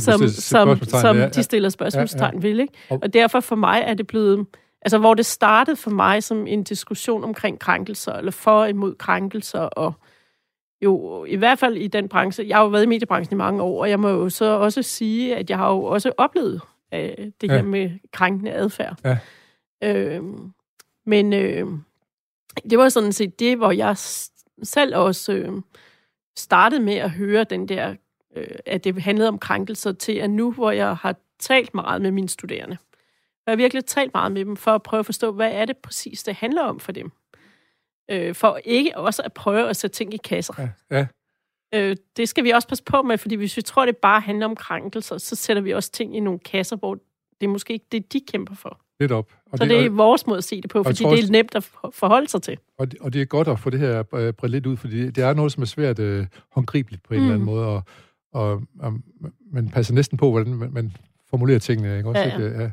som, 0.00 0.28
som, 0.28 0.82
som 0.84 1.16
ja, 1.16 1.28
de 1.28 1.42
stiller 1.42 1.68
spørgsmålstegn 1.68 2.34
ja, 2.34 2.48
ja. 2.48 2.52
ved. 2.52 2.60
Ikke? 2.60 2.72
Og 2.90 3.12
derfor 3.12 3.40
for 3.40 3.56
mig 3.56 3.82
er 3.86 3.94
det 3.94 4.06
blevet... 4.06 4.46
Altså, 4.84 4.98
hvor 4.98 5.14
det 5.14 5.26
startede 5.26 5.76
for 5.76 5.90
mig 5.90 6.22
som 6.22 6.46
en 6.46 6.62
diskussion 6.62 7.24
omkring 7.24 7.58
krænkelser, 7.58 8.12
eller 8.12 8.30
for 8.30 8.60
og 8.60 8.68
imod 8.68 8.94
krænkelser, 8.94 9.60
og 9.60 9.92
jo, 10.82 11.24
i 11.24 11.36
hvert 11.36 11.58
fald 11.58 11.76
i 11.76 11.86
den 11.86 12.08
branche, 12.08 12.48
jeg 12.48 12.56
har 12.56 12.62
jo 12.62 12.68
været 12.68 12.82
i 12.82 12.86
mediebranchen 12.86 13.36
i 13.36 13.38
mange 13.38 13.62
år, 13.62 13.80
og 13.80 13.90
jeg 13.90 14.00
må 14.00 14.08
jo 14.08 14.28
så 14.28 14.44
også 14.44 14.82
sige, 14.82 15.36
at 15.36 15.50
jeg 15.50 15.58
har 15.58 15.72
jo 15.72 15.82
også 15.82 16.12
oplevet 16.18 16.60
øh, 16.94 17.00
det 17.40 17.48
ja. 17.48 17.52
her 17.52 17.62
med 17.62 17.90
krænkende 18.12 18.52
adfærd. 18.52 18.96
Ja. 19.04 19.18
Øh, 19.84 20.22
men 21.06 21.32
øh, 21.32 21.66
det 22.70 22.78
var 22.78 22.88
sådan 22.88 23.12
set 23.12 23.40
det, 23.40 23.56
hvor 23.56 23.70
jeg 23.70 23.96
selv 24.62 24.96
også 24.96 25.32
øh, 25.32 25.52
startede 26.36 26.82
med 26.82 26.94
at 26.94 27.10
høre 27.10 27.44
den 27.44 27.68
der 27.68 27.94
øh, 28.36 28.46
at 28.66 28.84
det 28.84 29.02
handlede 29.02 29.28
om 29.28 29.38
krænkelser, 29.38 29.92
til 29.92 30.12
at 30.12 30.30
nu, 30.30 30.52
hvor 30.52 30.70
jeg 30.70 30.96
har 30.96 31.16
talt 31.40 31.74
meget 31.74 32.02
med 32.02 32.10
mine 32.10 32.28
studerende, 32.28 32.76
og 33.30 33.46
jeg 33.46 33.52
har 33.52 33.56
virkelig 33.56 33.84
talt 33.84 34.14
meget 34.14 34.32
med 34.32 34.44
dem, 34.44 34.56
for 34.56 34.70
at 34.70 34.82
prøve 34.82 34.98
at 34.98 35.06
forstå, 35.06 35.32
hvad 35.32 35.50
er 35.52 35.64
det 35.64 35.76
præcis, 35.76 36.22
det 36.22 36.34
handler 36.34 36.62
om 36.62 36.80
for 36.80 36.92
dem. 36.92 37.12
Øh, 38.10 38.34
for 38.34 38.60
ikke 38.64 38.96
også 38.96 39.22
at 39.22 39.32
prøve 39.32 39.68
at 39.68 39.76
sætte 39.76 39.96
ting 39.96 40.14
i 40.14 40.16
kasser. 40.16 40.54
Ja, 40.58 40.96
ja. 40.96 41.06
Øh, 41.74 41.96
det 42.16 42.28
skal 42.28 42.44
vi 42.44 42.50
også 42.50 42.68
passe 42.68 42.84
på 42.84 43.02
med, 43.02 43.18
fordi 43.18 43.34
hvis 43.34 43.56
vi 43.56 43.62
tror, 43.62 43.86
det 43.86 43.96
bare 43.96 44.20
handler 44.20 44.46
om 44.46 44.56
krænkelser, 44.56 45.18
så 45.18 45.36
sætter 45.36 45.62
vi 45.62 45.70
også 45.70 45.90
ting 45.92 46.16
i 46.16 46.20
nogle 46.20 46.38
kasser, 46.38 46.76
hvor 46.76 46.94
det 47.40 47.46
er 47.46 47.48
måske 47.48 47.72
ikke 47.72 47.86
det, 47.92 48.12
de 48.12 48.20
kæmper 48.20 48.54
for. 48.54 48.80
Lidt 49.00 49.12
op. 49.12 49.32
Og 49.52 49.58
så 49.58 49.64
det, 49.64 49.70
det 49.70 49.86
er 49.86 49.90
vores 49.90 50.26
måde 50.26 50.38
at 50.38 50.44
se 50.44 50.60
det 50.60 50.70
på, 50.70 50.82
fordi 50.82 51.04
det 51.04 51.24
er 51.24 51.30
nemt 51.30 51.54
at 51.54 51.64
forholde 51.92 52.28
sig 52.28 52.42
til. 52.42 52.58
Og 52.78 52.92
det, 52.92 53.00
og 53.00 53.12
det 53.12 53.20
er 53.22 53.24
godt 53.24 53.48
at 53.48 53.58
få 53.58 53.70
det 53.70 53.80
her 53.80 54.02
bredt 54.02 54.50
lidt 54.50 54.66
ud, 54.66 54.76
fordi 54.76 55.10
det 55.10 55.24
er 55.24 55.34
noget, 55.34 55.52
som 55.52 55.62
er 55.62 55.66
svært 55.66 55.98
uh, 55.98 56.24
håndgribeligt 56.50 57.02
på 57.02 57.14
en 57.14 57.20
mm. 57.20 57.26
eller 57.26 57.34
anden 57.34 57.48
mm. 57.48 57.54
måde, 57.54 57.66
og 57.66 57.82
og, 58.32 58.62
og 58.80 58.92
man 59.52 59.68
passer 59.68 59.94
næsten 59.94 60.18
på, 60.18 60.30
hvordan 60.30 60.54
man, 60.54 60.72
man 60.72 60.92
formulerer 61.30 61.58
tingene. 61.58 61.96
Ikke? 61.96 62.08
Også, 62.08 62.20
ja, 62.20 62.28
ja. 62.28 62.46
Ikke? 62.46 62.62
ja. 62.62 62.70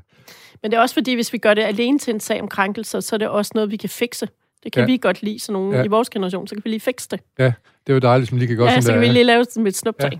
Men 0.61 0.71
det 0.71 0.77
er 0.77 0.81
også 0.81 0.95
fordi, 0.95 1.15
hvis 1.15 1.33
vi 1.33 1.37
gør 1.37 1.53
det 1.53 1.61
alene 1.61 1.99
til 1.99 2.13
en 2.13 2.19
sag 2.19 2.41
om 2.41 2.47
krænkelser, 2.47 2.99
så 2.99 3.15
er 3.15 3.17
det 3.17 3.27
også 3.27 3.51
noget, 3.55 3.71
vi 3.71 3.77
kan 3.77 3.89
fikse. 3.89 4.27
Det 4.63 4.71
kan 4.71 4.81
ja. 4.81 4.85
vi 4.85 4.97
godt 4.97 5.23
lide, 5.23 5.39
så 5.39 5.51
nogen 5.51 5.73
ja. 5.73 5.83
i 5.83 5.87
vores 5.87 6.09
generation, 6.09 6.47
så 6.47 6.55
kan 6.55 6.61
vi 6.65 6.69
lige 6.69 6.79
fikse 6.79 7.07
det. 7.11 7.19
Ja, 7.39 7.45
det 7.45 7.53
er 7.89 7.93
jo 7.93 7.99
dejligt, 7.99 8.29
som 8.29 8.37
lige 8.37 8.47
kan 8.47 8.57
gøre 8.57 8.65
ja, 8.65 8.71
sådan 8.71 8.83
så 8.83 8.91
kan 8.91 9.01
der, 9.01 9.07
vi 9.07 9.13
lige 9.13 9.23
lave 9.23 9.45
med 9.55 9.67
et 9.67 9.75
snuptag. 9.75 10.11
Ja. 10.13 10.19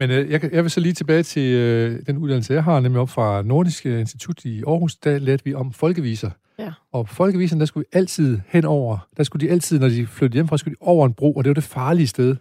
Men 0.00 0.10
øh, 0.10 0.30
jeg, 0.30 0.54
jeg 0.54 0.62
vil 0.62 0.70
så 0.70 0.80
lige 0.80 0.92
tilbage 0.92 1.22
til 1.22 1.52
øh, 1.54 1.98
den 2.06 2.18
uddannelse, 2.18 2.54
jeg 2.54 2.64
har, 2.64 2.80
nemlig 2.80 3.00
op 3.00 3.10
fra 3.10 3.42
Nordisk 3.42 3.86
Institut 3.86 4.44
i 4.44 4.62
Aarhus, 4.66 4.96
der 4.96 5.18
lærte 5.18 5.44
vi 5.44 5.54
om 5.54 5.72
folkeviser. 5.72 6.30
Ja. 6.58 6.72
Og 6.92 7.08
folkeviserne, 7.08 7.60
der 7.60 7.66
skulle 7.66 7.84
vi 7.92 7.98
altid 7.98 8.40
henover, 8.46 8.98
der 9.16 9.22
skulle 9.22 9.46
de 9.46 9.52
altid, 9.52 9.78
når 9.78 9.88
de 9.88 10.06
flyttede 10.06 10.36
hjem 10.36 10.48
fra, 10.48 10.56
skulle 10.56 10.74
de 10.74 10.78
over 10.80 11.06
en 11.06 11.14
bro, 11.14 11.32
og 11.32 11.44
det 11.44 11.50
var 11.50 11.54
det 11.54 11.64
farlige 11.64 12.06
sted. 12.06 12.36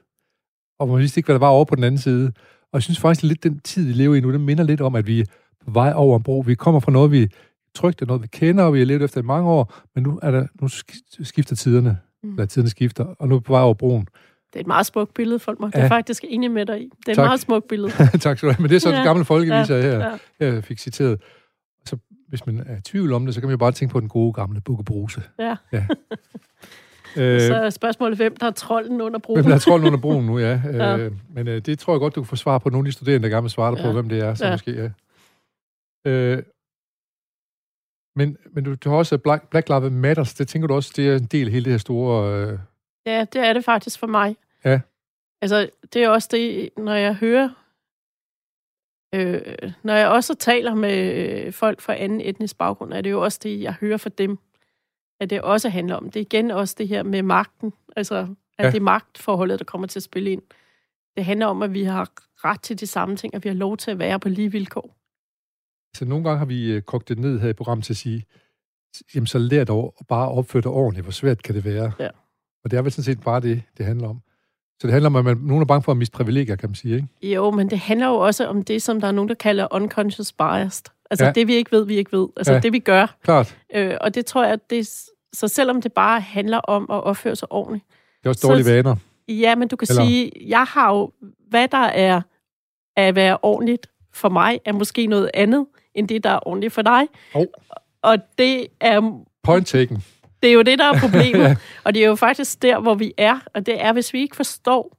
Og 0.82 0.88
man 0.88 0.98
vidste 0.98 1.20
ikke, 1.20 1.28
hvad 1.28 1.34
der 1.34 1.39
var 1.39 1.50
over 1.50 1.65
på 1.65 1.76
den 1.76 1.84
anden 1.84 1.98
side. 1.98 2.32
Og 2.62 2.74
jeg 2.74 2.84
synes 2.84 3.00
faktisk 3.00 3.24
lidt, 3.24 3.44
den 3.44 3.60
tid, 3.60 3.86
vi 3.86 3.94
lever 3.94 4.15
i 4.15 4.20
nu, 4.20 4.34
den 4.34 4.41
minder 4.41 4.63
lidt 4.63 4.82
om, 4.82 4.96
at 4.96 5.08
vi 5.08 5.20
er 5.20 5.26
på 5.65 5.72
vej 5.72 5.94
over 5.96 6.17
en 6.17 6.24
bro. 6.24 6.44
Vi 6.46 6.56
kommer 6.56 6.80
fra 6.80 6.91
noget, 6.91 7.12
vi 7.12 7.28
trygte, 7.76 8.06
noget 8.06 8.22
vi 8.22 8.28
kender, 8.28 8.63
og 8.63 8.74
vi 8.74 8.80
har 8.80 8.86
levet 8.86 9.02
efter 9.02 9.22
i 9.22 9.24
mange 9.24 9.50
år, 9.50 9.74
men 9.96 10.04
nu, 10.04 10.20
er 10.22 10.32
der, 10.32 10.48
nu 10.62 10.67
skifter 11.24 11.56
tiderne, 11.56 11.98
mm. 12.24 12.30
eller 12.30 12.46
tiderne 12.46 12.70
skifter, 12.70 13.06
og 13.06 13.28
nu 13.28 13.36
er 13.36 13.39
vi 13.39 13.44
på 13.44 13.54
vej 13.54 13.62
over 13.62 13.74
broen. 13.74 14.08
Det 14.54 14.56
er 14.56 14.60
et 14.60 14.67
meget 14.67 14.86
smukt 14.86 15.13
billede, 15.13 15.39
folk 15.39 15.60
må. 15.60 15.70
Ja. 15.74 15.78
Det 15.78 15.86
er 15.86 15.89
faktisk 15.89 16.26
enig 16.28 16.52
med 16.52 16.65
dig 16.65 16.82
i. 16.82 16.89
Det 17.06 17.12
er 17.12 17.15
tak. 17.15 17.24
et 17.24 17.28
meget 17.28 17.39
smukt 17.39 17.67
billede. 17.67 17.91
tak 18.20 18.38
skal 18.38 18.50
du 18.50 18.54
have. 18.54 18.62
Men 18.62 18.70
det 18.70 18.76
er 18.76 18.80
så 18.80 18.89
ja. 18.89 18.96
det 18.96 19.04
gamle 19.04 19.26
folkeviser, 19.26 19.76
ja. 19.76 19.82
her, 19.82 20.17
ja. 20.39 20.54
jeg 20.54 20.63
fik 20.63 20.80
citeret. 20.80 21.22
Så 21.86 21.98
hvis 22.30 22.46
man 22.46 22.63
er 22.67 22.78
i 22.78 22.82
tvivl 22.82 23.13
om 23.13 23.26
det, 23.26 23.36
så 23.36 23.41
kan 23.41 23.48
man 23.48 23.54
jo 23.54 23.58
bare 23.58 23.72
tænke 23.72 23.91
på 23.91 24.00
den 24.00 24.10
gode 24.10 24.34
gamle 24.34 24.62
Bukke 24.62 24.84
Bruse. 24.84 25.22
Ja. 25.39 25.56
ja. 25.72 25.86
Øh, 27.17 27.41
så 27.41 27.56
er 27.56 27.69
spørgsmålet, 27.69 28.17
hvem 28.17 28.36
der 28.36 28.45
er 28.45 28.52
trolden 28.52 29.02
under 29.02 29.19
broen? 29.19 29.39
Hvem 29.39 29.50
der 29.50 29.56
er 29.56 29.60
trolden 29.60 29.88
under 29.88 30.00
broen 30.00 30.26
nu, 30.26 30.39
ja. 30.39 30.62
ja. 30.74 30.97
Øh, 30.97 31.12
men 31.30 31.47
øh, 31.47 31.62
det 31.62 31.80
tror 31.80 31.93
jeg 31.93 32.00
godt, 32.00 32.15
du 32.15 32.21
kan 32.21 32.28
få 32.28 32.36
svar 32.36 32.58
på 32.58 32.69
nogle 32.69 32.88
af 32.88 32.89
de 32.89 32.91
studerende, 32.91 33.28
der 33.28 33.34
gerne 33.34 33.43
vil 33.43 33.52
svare 33.52 33.78
ja. 33.78 33.86
på, 33.86 33.91
hvem 33.91 34.10
det 34.10 34.19
er. 34.19 34.34
Så 34.34 34.45
ja. 34.45 34.52
måske, 34.52 34.71
ja. 34.71 34.89
Øh, 36.12 36.43
men, 38.15 38.38
men 38.52 38.63
du, 38.63 38.76
du 38.76 38.89
har 38.89 38.97
også 38.97 39.17
Black, 39.17 39.50
Black 39.50 39.69
Lives 39.69 39.91
Matters. 39.91 40.34
Det 40.34 40.47
tænker 40.47 40.67
du 40.67 40.74
også, 40.74 40.93
det 40.95 41.10
er 41.10 41.15
en 41.15 41.26
del 41.26 41.47
af 41.47 41.52
hele 41.52 41.65
det 41.65 41.74
her 41.74 41.78
store... 41.78 42.34
Øh... 42.34 42.60
Ja, 43.06 43.26
det 43.34 43.41
er 43.41 43.54
det 43.54 43.65
faktisk 43.65 44.00
for 44.00 44.08
mig. 44.08 44.36
Ja. 44.65 44.80
Altså, 45.41 45.69
det 45.93 46.04
er 46.04 46.10
også 46.10 46.28
det, 46.32 46.69
når 46.78 46.93
jeg 46.93 47.15
hører... 47.15 47.50
Øh, 49.15 49.71
når 49.84 49.93
jeg 49.93 50.08
også 50.08 50.36
taler 50.36 50.76
med 50.76 51.13
øh, 51.15 51.54
folk 51.54 51.82
fra 51.82 51.95
anden 51.95 52.21
etnisk 52.21 52.58
baggrund, 52.58 52.93
er 52.93 53.02
det 53.02 53.12
jo 53.12 53.24
også 53.24 53.39
det, 53.43 53.62
jeg 53.62 53.74
hører 53.74 53.97
fra 53.97 54.10
dem 54.10 54.38
at 55.22 55.30
det 55.30 55.42
også 55.42 55.70
handler 55.70 55.96
om. 55.96 56.06
Det 56.06 56.16
er 56.16 56.22
igen 56.22 56.52
også 56.52 56.76
det 56.78 56.88
her 56.88 57.04
med 57.04 57.24
magten. 57.24 57.74
Altså, 57.96 58.16
at 58.58 58.66
ja. 58.66 58.72
det 58.72 58.78
er 58.78 58.82
magtforholdet, 58.82 59.60
der 59.60 59.66
kommer 59.66 59.88
til 59.88 60.00
at 60.00 60.04
spille 60.04 60.32
ind. 60.32 60.42
Det 61.18 61.26
handler 61.26 61.46
om, 61.46 61.62
at 61.62 61.74
vi 61.74 61.84
har 61.84 62.12
ret 62.46 62.62
til 62.62 62.80
de 62.80 62.88
samme 62.88 63.16
ting, 63.16 63.36
at 63.36 63.44
vi 63.44 63.50
har 63.50 63.56
lov 63.56 63.78
til 63.78 63.92
at 63.92 64.00
være 64.00 64.20
på 64.20 64.30
lige 64.30 64.52
vilkår. 64.52 64.96
Så 65.98 66.06
nogle 66.06 66.24
gange 66.24 66.38
har 66.38 66.46
vi 66.46 66.72
øh, 66.72 66.82
kogt 66.82 67.10
det 67.10 67.20
ned 67.20 67.40
her 67.40 67.50
i 67.50 67.54
programmet 67.54 67.86
til 67.86 67.94
at 67.94 67.98
sige, 67.98 68.26
jamen 69.16 69.28
så 69.28 69.40
lær 69.40 69.64
dog 69.64 69.96
bare 70.08 70.26
at 70.26 70.38
opføre 70.38 70.62
dig 70.62 70.72
ordentligt. 70.72 71.06
Hvor 71.06 71.12
svært 71.12 71.44
kan 71.44 71.56
det 71.56 71.66
være? 71.66 71.92
Ja. 72.00 72.10
Og 72.64 72.72
det 72.72 72.78
er 72.78 72.82
vel 72.82 72.92
sådan 72.92 73.04
set 73.04 73.24
bare 73.24 73.42
det, 73.42 73.64
det 73.78 73.86
handler 73.86 74.10
om. 74.10 74.22
Så 74.80 74.88
det 74.88 74.92
handler 74.92 75.10
om, 75.10 75.16
at 75.16 75.26
man, 75.26 75.38
nogen 75.38 75.62
er 75.62 75.66
bange 75.66 75.84
for 75.84 75.92
at 75.92 75.98
miste 75.98 76.14
privilegier, 76.14 76.56
kan 76.56 76.70
man 76.70 76.76
sige, 76.76 76.96
ikke? 76.96 77.34
Jo, 77.34 77.52
men 77.52 77.70
det 77.70 77.80
handler 77.80 78.08
jo 78.08 78.16
også 78.16 78.48
om 78.48 78.64
det, 78.64 78.82
som 78.82 79.02
der 79.02 79.08
er 79.08 79.12
nogen, 79.12 79.30
der 79.30 79.36
kalder 79.36 79.68
unconscious 79.72 80.34
biased. 80.34 80.86
Altså 81.12 81.26
ja. 81.26 81.32
det, 81.32 81.47
vi 81.47 81.56
ikke 81.56 81.71
ved, 81.71 81.86
vi 81.86 81.95
ikke 81.95 82.17
ved. 82.17 82.28
Altså 82.38 82.54
ja. 82.54 82.60
det, 82.60 82.74
vi 82.74 82.80
gør. 82.80 83.15
Klart. 83.24 83.58
Øh, 83.76 83.97
og 84.02 84.15
det 84.15 84.26
tror 84.26 84.43
jeg, 84.43 84.54
at 84.54 84.69
det, 84.69 84.88
så 85.34 85.47
selvom 85.47 85.82
det 85.82 85.93
bare 85.93 86.21
handler 86.21 86.58
om 86.58 86.84
at 86.89 87.04
opføre 87.04 87.36
sig 87.36 87.52
ordentligt. 87.52 87.86
Det 88.19 88.26
er 88.26 88.30
også 88.30 88.47
dårlige 88.47 88.65
så, 88.65 88.71
vaner. 88.71 88.95
Ja, 89.28 89.56
men 89.56 89.67
du 89.67 89.76
kan 89.76 89.88
Eller? 89.89 90.06
sige, 90.06 90.32
jeg 90.47 90.63
har 90.63 90.93
jo, 90.93 91.12
hvad 91.50 91.67
der 91.67 91.78
er 91.78 92.21
at 92.95 93.15
være 93.15 93.38
ordentligt 93.41 93.88
for 94.13 94.30
mig, 94.30 94.60
er 94.65 94.71
måske 94.74 95.08
noget 95.08 95.32
andet, 95.34 95.65
end 95.95 96.08
det, 96.08 96.24
der 96.24 96.30
er 96.30 96.47
ordentligt 96.47 96.74
for 96.74 96.82
dig. 96.82 97.08
Oh. 97.34 97.45
Og 98.02 98.17
det 98.38 98.67
er... 98.80 99.24
Point 99.43 99.67
taken. 99.67 100.04
Det 100.43 100.50
er 100.50 100.54
jo 100.54 100.62
det, 100.62 100.80
der 100.80 100.86
er 100.86 101.00
problemet. 101.00 101.43
ja. 101.50 101.56
Og 101.84 101.93
det 101.93 102.04
er 102.04 102.08
jo 102.08 102.15
faktisk 102.15 102.62
der, 102.62 102.80
hvor 102.80 102.95
vi 102.95 103.13
er. 103.17 103.39
Og 103.54 103.65
det 103.65 103.82
er, 103.84 103.93
hvis 103.93 104.13
vi 104.13 104.19
ikke 104.19 104.36
forstår 104.36 104.97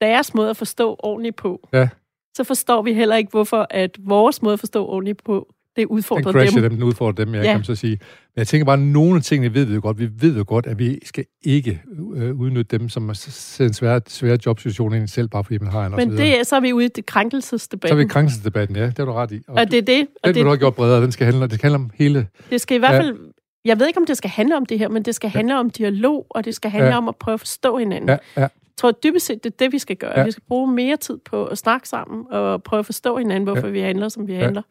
deres 0.00 0.34
måde 0.34 0.50
at 0.50 0.56
forstå 0.56 0.96
ordentligt 0.98 1.36
på, 1.36 1.68
ja. 1.72 1.88
Så 2.36 2.44
forstår 2.44 2.82
vi 2.82 2.92
heller 2.92 3.16
ikke, 3.16 3.30
hvorfor 3.30 3.66
at 3.70 3.98
vores 4.00 4.42
måde 4.42 4.52
at 4.52 4.60
forstå 4.60 4.86
ordentligt 4.86 5.24
på 5.24 5.54
det 5.76 5.86
udfordrer 5.86 6.32
den 6.32 6.54
dem. 6.54 6.62
dem. 6.62 6.72
Den 6.72 6.82
udfordrer 6.82 7.24
dem, 7.24 7.34
jeg 7.34 7.44
ja. 7.44 7.52
kan 7.52 7.64
så 7.64 7.74
sige. 7.74 7.98
Men 8.34 8.40
jeg 8.40 8.46
tænker 8.46 8.64
bare, 8.64 8.76
at 8.76 8.82
nogle 8.82 9.16
af 9.16 9.22
tingene 9.22 9.54
ved 9.54 9.64
vi 9.64 9.74
jo 9.74 9.80
godt. 9.82 9.98
Vi 9.98 10.08
ved 10.20 10.36
jo 10.36 10.44
godt, 10.46 10.66
at 10.66 10.78
vi 10.78 10.98
skal 11.04 11.24
ikke 11.42 11.82
øh, 12.16 12.40
udnytte 12.40 12.78
dem, 12.78 12.88
som 12.88 13.08
er 13.08 13.56
en 13.60 13.72
svær, 13.72 14.00
svær 14.08 14.36
jobsituation 14.46 14.94
ind 14.94 15.08
selv, 15.08 15.28
bare 15.28 15.44
fordi 15.44 15.58
man 15.58 15.70
har 15.70 15.86
en 15.86 15.92
Men 15.96 16.10
det, 16.10 16.46
så 16.46 16.56
er 16.56 16.60
vi 16.60 16.72
ude 16.72 16.84
i 16.84 16.88
det 16.88 17.06
krænkelsesdebatten. 17.06 17.88
Så 17.88 17.94
er 17.94 17.96
vi 17.96 18.04
i 18.04 18.06
krænkelsesdebatten, 18.06 18.76
ja. 18.76 18.86
Det 18.86 18.98
har 18.98 19.04
du 19.04 19.12
ret 19.12 19.32
i. 19.32 19.40
Og, 19.48 19.54
og 19.54 19.70
det 19.70 19.78
er 19.78 19.82
det. 19.82 20.06
Og 20.22 20.28
den 20.28 20.34
det, 20.34 20.44
du 20.44 20.48
have 20.48 20.58
gjort 20.58 20.74
bredere. 20.74 21.02
Den 21.02 21.12
skal 21.12 21.26
handle, 21.26 21.42
det 21.42 21.54
skal 21.54 21.70
handle 21.70 21.84
om 21.84 21.90
hele... 21.94 22.26
Det 22.50 22.60
skal 22.60 22.74
i 22.74 22.78
hvert 22.78 23.02
fald... 23.02 23.16
Ja. 23.64 23.68
jeg 23.70 23.78
ved 23.78 23.86
ikke, 23.86 23.98
om 24.00 24.06
det 24.06 24.16
skal 24.16 24.30
handle 24.30 24.56
om 24.56 24.66
det 24.66 24.78
her, 24.78 24.88
men 24.88 25.02
det 25.02 25.14
skal 25.14 25.30
handle 25.30 25.54
ja. 25.54 25.60
om 25.60 25.70
dialog, 25.70 26.26
og 26.30 26.44
det 26.44 26.54
skal 26.54 26.70
handle 26.70 26.90
ja. 26.90 26.96
om 26.96 27.08
at 27.08 27.16
prøve 27.16 27.34
at 27.34 27.40
forstå 27.40 27.78
hinanden. 27.78 28.08
Ja, 28.08 28.42
ja. 28.42 28.48
Jeg 28.82 28.94
tror 28.94 29.00
dybest 29.10 29.26
set, 29.26 29.44
det 29.44 29.52
er 29.52 29.56
det, 29.58 29.72
vi 29.72 29.78
skal 29.78 29.96
gøre. 29.96 30.18
Ja. 30.18 30.24
Vi 30.24 30.30
skal 30.30 30.42
bruge 30.48 30.72
mere 30.72 30.96
tid 30.96 31.18
på 31.24 31.46
at 31.46 31.58
snakke 31.58 31.88
sammen, 31.88 32.26
og 32.30 32.62
prøve 32.62 32.78
at 32.78 32.86
forstå 32.86 33.18
hinanden, 33.18 33.44
hvorfor 33.44 33.66
ja. 33.66 33.72
vi 33.72 33.80
handler, 33.80 34.08
som 34.08 34.26
vi 34.26 34.32
ja. 34.32 34.38
handler. 34.38 34.62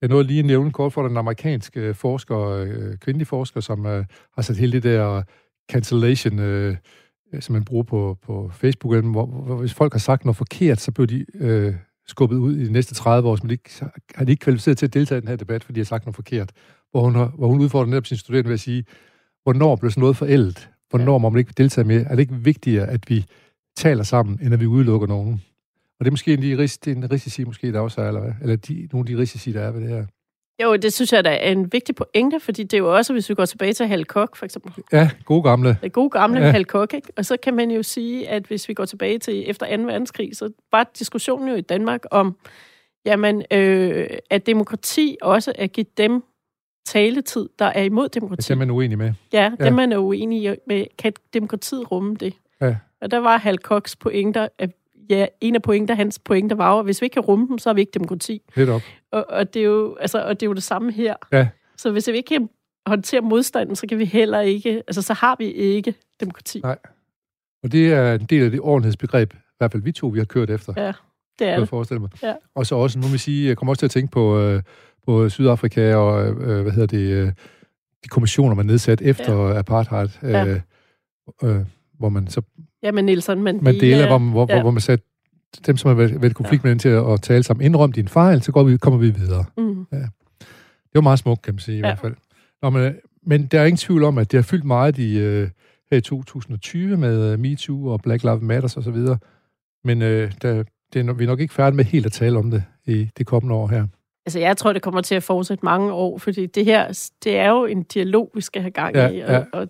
Jeg 0.00 0.08
nåede 0.08 0.24
lige 0.24 0.38
at 0.38 0.44
nævne 0.44 0.70
kort 0.70 0.92
for 0.92 1.08
den 1.08 1.16
amerikanske 1.16 1.94
forsker, 1.94 2.38
øh, 2.38 2.96
kvindelige 2.98 3.26
forsker, 3.26 3.60
som 3.60 3.86
øh, 3.86 4.04
har 4.34 4.42
sat 4.42 4.56
hele 4.56 4.72
det 4.72 4.82
der 4.82 5.22
cancellation, 5.70 6.38
øh, 6.38 6.76
som 7.40 7.52
man 7.52 7.64
bruger 7.64 7.82
på, 7.82 8.18
på 8.22 8.50
Facebook, 8.54 9.04
hvor, 9.04 9.26
hvor 9.26 9.56
hvis 9.56 9.74
folk 9.74 9.92
har 9.92 9.98
sagt 9.98 10.24
noget 10.24 10.36
forkert, 10.36 10.80
så 10.80 10.92
bliver 10.92 11.06
de 11.06 11.26
øh, 11.34 11.74
skubbet 12.06 12.36
ud 12.36 12.56
i 12.56 12.64
de 12.66 12.72
næste 12.72 12.94
30 12.94 13.28
år, 13.28 13.38
men 13.42 13.50
de 13.50 13.58
har 14.14 14.24
de 14.24 14.32
ikke 14.32 14.40
kvalificeret 14.40 14.78
til 14.78 14.86
at 14.86 14.94
deltage 14.94 15.18
i 15.18 15.20
den 15.20 15.28
her 15.28 15.36
debat, 15.36 15.64
fordi 15.64 15.74
de 15.74 15.80
har 15.80 15.84
sagt 15.84 16.04
noget 16.04 16.16
forkert. 16.16 16.52
Hvor 16.90 17.00
hun, 17.00 17.14
har, 17.14 17.26
hvor 17.26 17.48
hun 17.48 17.60
udfordrer 17.60 17.90
netop 17.90 18.06
sine 18.06 18.18
studerende 18.18 18.48
ved 18.48 18.54
at 18.54 18.60
sige, 18.60 18.84
hvornår 19.42 19.76
bliver 19.76 19.90
sådan 19.90 20.00
noget 20.00 20.16
forældet? 20.16 20.71
Hvornår 20.92 21.18
må 21.18 21.28
man 21.28 21.38
ikke 21.38 21.52
deltage 21.56 21.84
med? 21.84 22.06
Er 22.06 22.10
det 22.10 22.18
ikke 22.18 22.34
vigtigere, 22.34 22.88
at 22.88 23.10
vi 23.10 23.24
taler 23.76 24.02
sammen, 24.02 24.38
end 24.42 24.54
at 24.54 24.60
vi 24.60 24.66
udelukker 24.66 25.06
nogen? 25.06 25.42
Og 25.98 26.04
det 26.04 26.06
er 26.06 26.10
måske 26.10 26.32
en, 26.32 26.42
de 26.42 26.56
det 26.56 26.86
er 26.86 26.92
en 26.92 27.12
risici, 27.12 27.44
måske 27.44 27.72
der 27.72 27.80
også 27.80 28.00
er, 28.00 28.08
eller 28.08 28.20
hvad? 28.20 28.32
Eller 28.42 28.56
de, 28.56 28.88
nogle 28.92 29.10
af 29.10 29.16
de 29.16 29.22
risici, 29.22 29.52
der 29.52 29.60
er 29.60 29.70
ved 29.70 29.80
det 29.80 29.88
her. 29.88 30.06
Jo, 30.62 30.76
det 30.76 30.92
synes 30.92 31.12
jeg 31.12 31.24
da 31.24 31.30
er 31.30 31.52
en 31.52 31.72
vigtig 31.72 31.94
pointe, 31.94 32.40
fordi 32.40 32.62
det 32.62 32.74
er 32.74 32.78
jo 32.78 32.96
også, 32.96 33.12
hvis 33.12 33.28
vi 33.28 33.34
går 33.34 33.44
tilbage 33.44 33.72
til 33.72 33.86
Hal 33.86 34.04
Koch, 34.04 34.30
for 34.36 34.44
eksempel. 34.44 34.72
Ja, 34.92 35.10
gode 35.24 35.42
gamle. 35.42 35.78
Det 35.82 35.92
gode 35.92 36.10
gamle 36.10 36.40
ja. 36.40 36.50
Hal 36.50 36.64
Koch, 36.64 36.94
ikke? 36.94 37.08
Og 37.16 37.24
så 37.24 37.36
kan 37.42 37.54
man 37.54 37.70
jo 37.70 37.82
sige, 37.82 38.28
at 38.28 38.46
hvis 38.46 38.68
vi 38.68 38.74
går 38.74 38.84
tilbage 38.84 39.18
til 39.18 39.50
efter 39.50 39.76
2. 39.76 39.82
verdenskrig, 39.82 40.36
så 40.36 40.50
var 40.72 40.90
diskussionen 40.98 41.48
jo 41.48 41.54
i 41.54 41.60
Danmark 41.60 42.00
om, 42.10 42.36
jamen, 43.04 43.42
øh, 43.50 44.06
at 44.30 44.46
demokrati 44.46 45.16
også 45.22 45.52
er 45.58 45.66
givet 45.66 45.98
dem 45.98 46.22
taletid, 46.84 47.48
der 47.58 47.64
er 47.64 47.82
imod 47.82 48.08
demokrati. 48.08 48.48
Det 48.48 48.50
er 48.50 48.58
man 48.58 48.70
uenig 48.70 48.98
med. 48.98 49.12
Ja, 49.32 49.52
det 49.58 49.64
ja. 49.64 49.70
man 49.70 49.92
er 49.92 49.98
uenig 49.98 50.56
med. 50.66 50.84
Kan 50.98 51.12
demokratiet 51.34 51.92
rumme 51.92 52.14
det? 52.14 52.34
Ja. 52.60 52.76
Og 53.00 53.10
der 53.10 53.18
var 53.18 53.38
Hal 53.38 53.58
Kochs 53.58 53.96
pointer, 53.96 54.48
at 54.58 54.70
ja, 55.10 55.26
en 55.40 55.54
af 55.54 55.62
pointer, 55.62 55.94
hans 55.94 56.18
pointer 56.18 56.56
var 56.56 56.78
at 56.78 56.84
hvis 56.84 57.00
vi 57.00 57.04
ikke 57.04 57.14
kan 57.14 57.22
rumme 57.22 57.48
dem, 57.48 57.58
så 57.58 57.70
er 57.70 57.74
vi 57.74 57.80
ikke 57.80 57.92
demokrati. 57.94 58.42
Lidt 58.56 58.68
op. 58.68 58.82
Og, 59.12 59.26
og, 59.28 59.54
det 59.54 59.62
er 59.62 59.66
jo, 59.66 59.96
altså, 60.00 60.24
og 60.24 60.40
det 60.40 60.46
er 60.46 60.50
jo 60.50 60.54
det 60.54 60.62
samme 60.62 60.92
her. 60.92 61.14
Ja. 61.32 61.48
Så 61.76 61.90
hvis 61.90 62.08
vi 62.08 62.16
ikke 62.16 62.28
kan 62.28 62.48
håndtere 62.86 63.20
modstanden, 63.20 63.76
så 63.76 63.86
kan 63.86 63.98
vi 63.98 64.04
heller 64.04 64.40
ikke, 64.40 64.70
altså 64.70 65.02
så 65.02 65.12
har 65.12 65.36
vi 65.38 65.44
ikke 65.52 65.94
demokrati. 66.20 66.60
Nej. 66.60 66.78
Og 67.62 67.72
det 67.72 67.92
er 67.92 68.14
en 68.14 68.24
del 68.24 68.44
af 68.44 68.50
det 68.50 68.60
ordentlighedsbegreb, 68.60 69.34
i 69.34 69.36
hvert 69.58 69.72
fald 69.72 69.82
vi 69.82 69.92
to, 69.92 70.06
vi 70.06 70.18
har 70.18 70.24
kørt 70.24 70.50
efter. 70.50 70.72
Ja, 70.76 70.92
det 71.38 71.48
er 71.48 71.58
det. 71.58 71.68
forestille 71.68 72.00
mig. 72.00 72.10
Ja. 72.22 72.34
Og 72.54 72.66
så 72.66 72.74
også, 72.74 72.98
nu 72.98 73.06
vil 73.06 73.20
sige, 73.20 73.48
jeg 73.48 73.56
kommer 73.56 73.72
også 73.72 73.78
til 73.78 73.86
at 73.86 73.90
tænke 73.90 74.12
på, 74.12 74.38
øh, 74.38 74.62
på 75.06 75.28
Sydafrika 75.28 75.94
og, 75.94 76.28
øh, 76.28 76.62
hvad 76.62 76.72
hedder 76.72 76.86
det, 76.86 77.12
øh, 77.12 77.32
de 78.04 78.08
kommissioner, 78.08 78.54
man 78.54 78.66
nedsat 78.66 79.00
efter 79.00 79.48
ja. 79.48 79.58
apartheid, 79.58 80.08
ja. 80.22 80.46
øh, 80.46 80.60
øh, 81.42 81.60
hvor 81.98 82.08
man 82.08 82.26
så 82.26 82.42
Ja, 82.82 82.92
men 82.92 83.04
Nelson 83.04 83.42
Mandela. 83.42 83.72
Mandela, 83.72 84.06
hvor, 84.06 84.18
hvor, 84.18 84.46
ja. 84.48 84.54
hvor, 84.54 84.62
hvor 84.62 84.70
man 84.70 84.80
satte 84.80 85.04
dem, 85.66 85.76
som 85.76 85.88
har 85.88 85.94
været, 85.94 86.22
været 86.22 86.34
konflikt 86.34 86.64
ja. 86.64 86.66
med 86.66 86.70
den 86.70 86.78
til 86.78 86.88
at, 86.88 87.12
at 87.12 87.22
tale 87.22 87.42
sammen, 87.42 87.66
indrøm 87.66 87.92
din 87.92 88.08
fejl, 88.08 88.42
så 88.42 88.52
går 88.52 88.62
vi, 88.62 88.76
kommer 88.76 88.98
vi 88.98 89.10
videre. 89.10 89.44
Mm. 89.56 89.86
Ja. 89.92 89.96
Det 90.92 90.94
var 90.94 91.00
meget 91.00 91.18
smukt, 91.18 91.42
kan 91.42 91.54
man 91.54 91.60
sige, 91.60 91.76
i 91.76 91.80
ja. 91.80 91.86
hvert 91.86 91.98
fald. 91.98 92.14
Nå, 92.62 92.70
men, 92.70 92.94
men 93.26 93.46
der 93.46 93.60
er 93.60 93.64
ingen 93.64 93.76
tvivl 93.76 94.04
om, 94.04 94.18
at 94.18 94.32
det 94.32 94.38
har 94.38 94.42
fyldt 94.42 94.64
meget 94.64 94.98
i, 94.98 95.16
uh, 95.16 95.48
her 95.90 95.96
i 95.96 96.00
2020 96.00 96.96
med 96.96 97.32
uh, 97.32 97.40
MeToo 97.40 97.86
og 97.86 98.00
Black 98.02 98.22
Lives 98.22 98.42
Matter 98.42 98.74
og 98.76 98.82
så 98.82 98.90
videre. 98.90 99.18
Men 99.84 100.02
uh, 100.02 100.08
der, 100.08 100.64
det 100.92 101.08
er, 101.08 101.12
vi 101.12 101.24
er 101.24 101.28
nok 101.28 101.40
ikke 101.40 101.54
færdige 101.54 101.76
med 101.76 101.84
helt 101.84 102.06
at 102.06 102.12
tale 102.12 102.38
om 102.38 102.50
det 102.50 102.64
i 102.86 103.10
det 103.18 103.26
kommende 103.26 103.54
år 103.54 103.68
her. 103.68 103.86
Altså, 104.26 104.38
jeg 104.38 104.56
tror, 104.56 104.72
det 104.72 104.82
kommer 104.82 105.00
til 105.00 105.14
at 105.14 105.22
fortsætte 105.22 105.64
mange 105.64 105.92
år, 105.92 106.18
fordi 106.18 106.46
det 106.46 106.64
her, 106.64 107.08
det 107.24 107.36
er 107.36 107.50
jo 107.50 107.64
en 107.64 107.82
dialog, 107.82 108.30
vi 108.34 108.40
skal 108.40 108.62
have 108.62 108.70
gang 108.70 108.94
ja, 108.94 109.08
i, 109.08 109.20
og, 109.20 109.30
ja. 109.30 109.44
og 109.52 109.68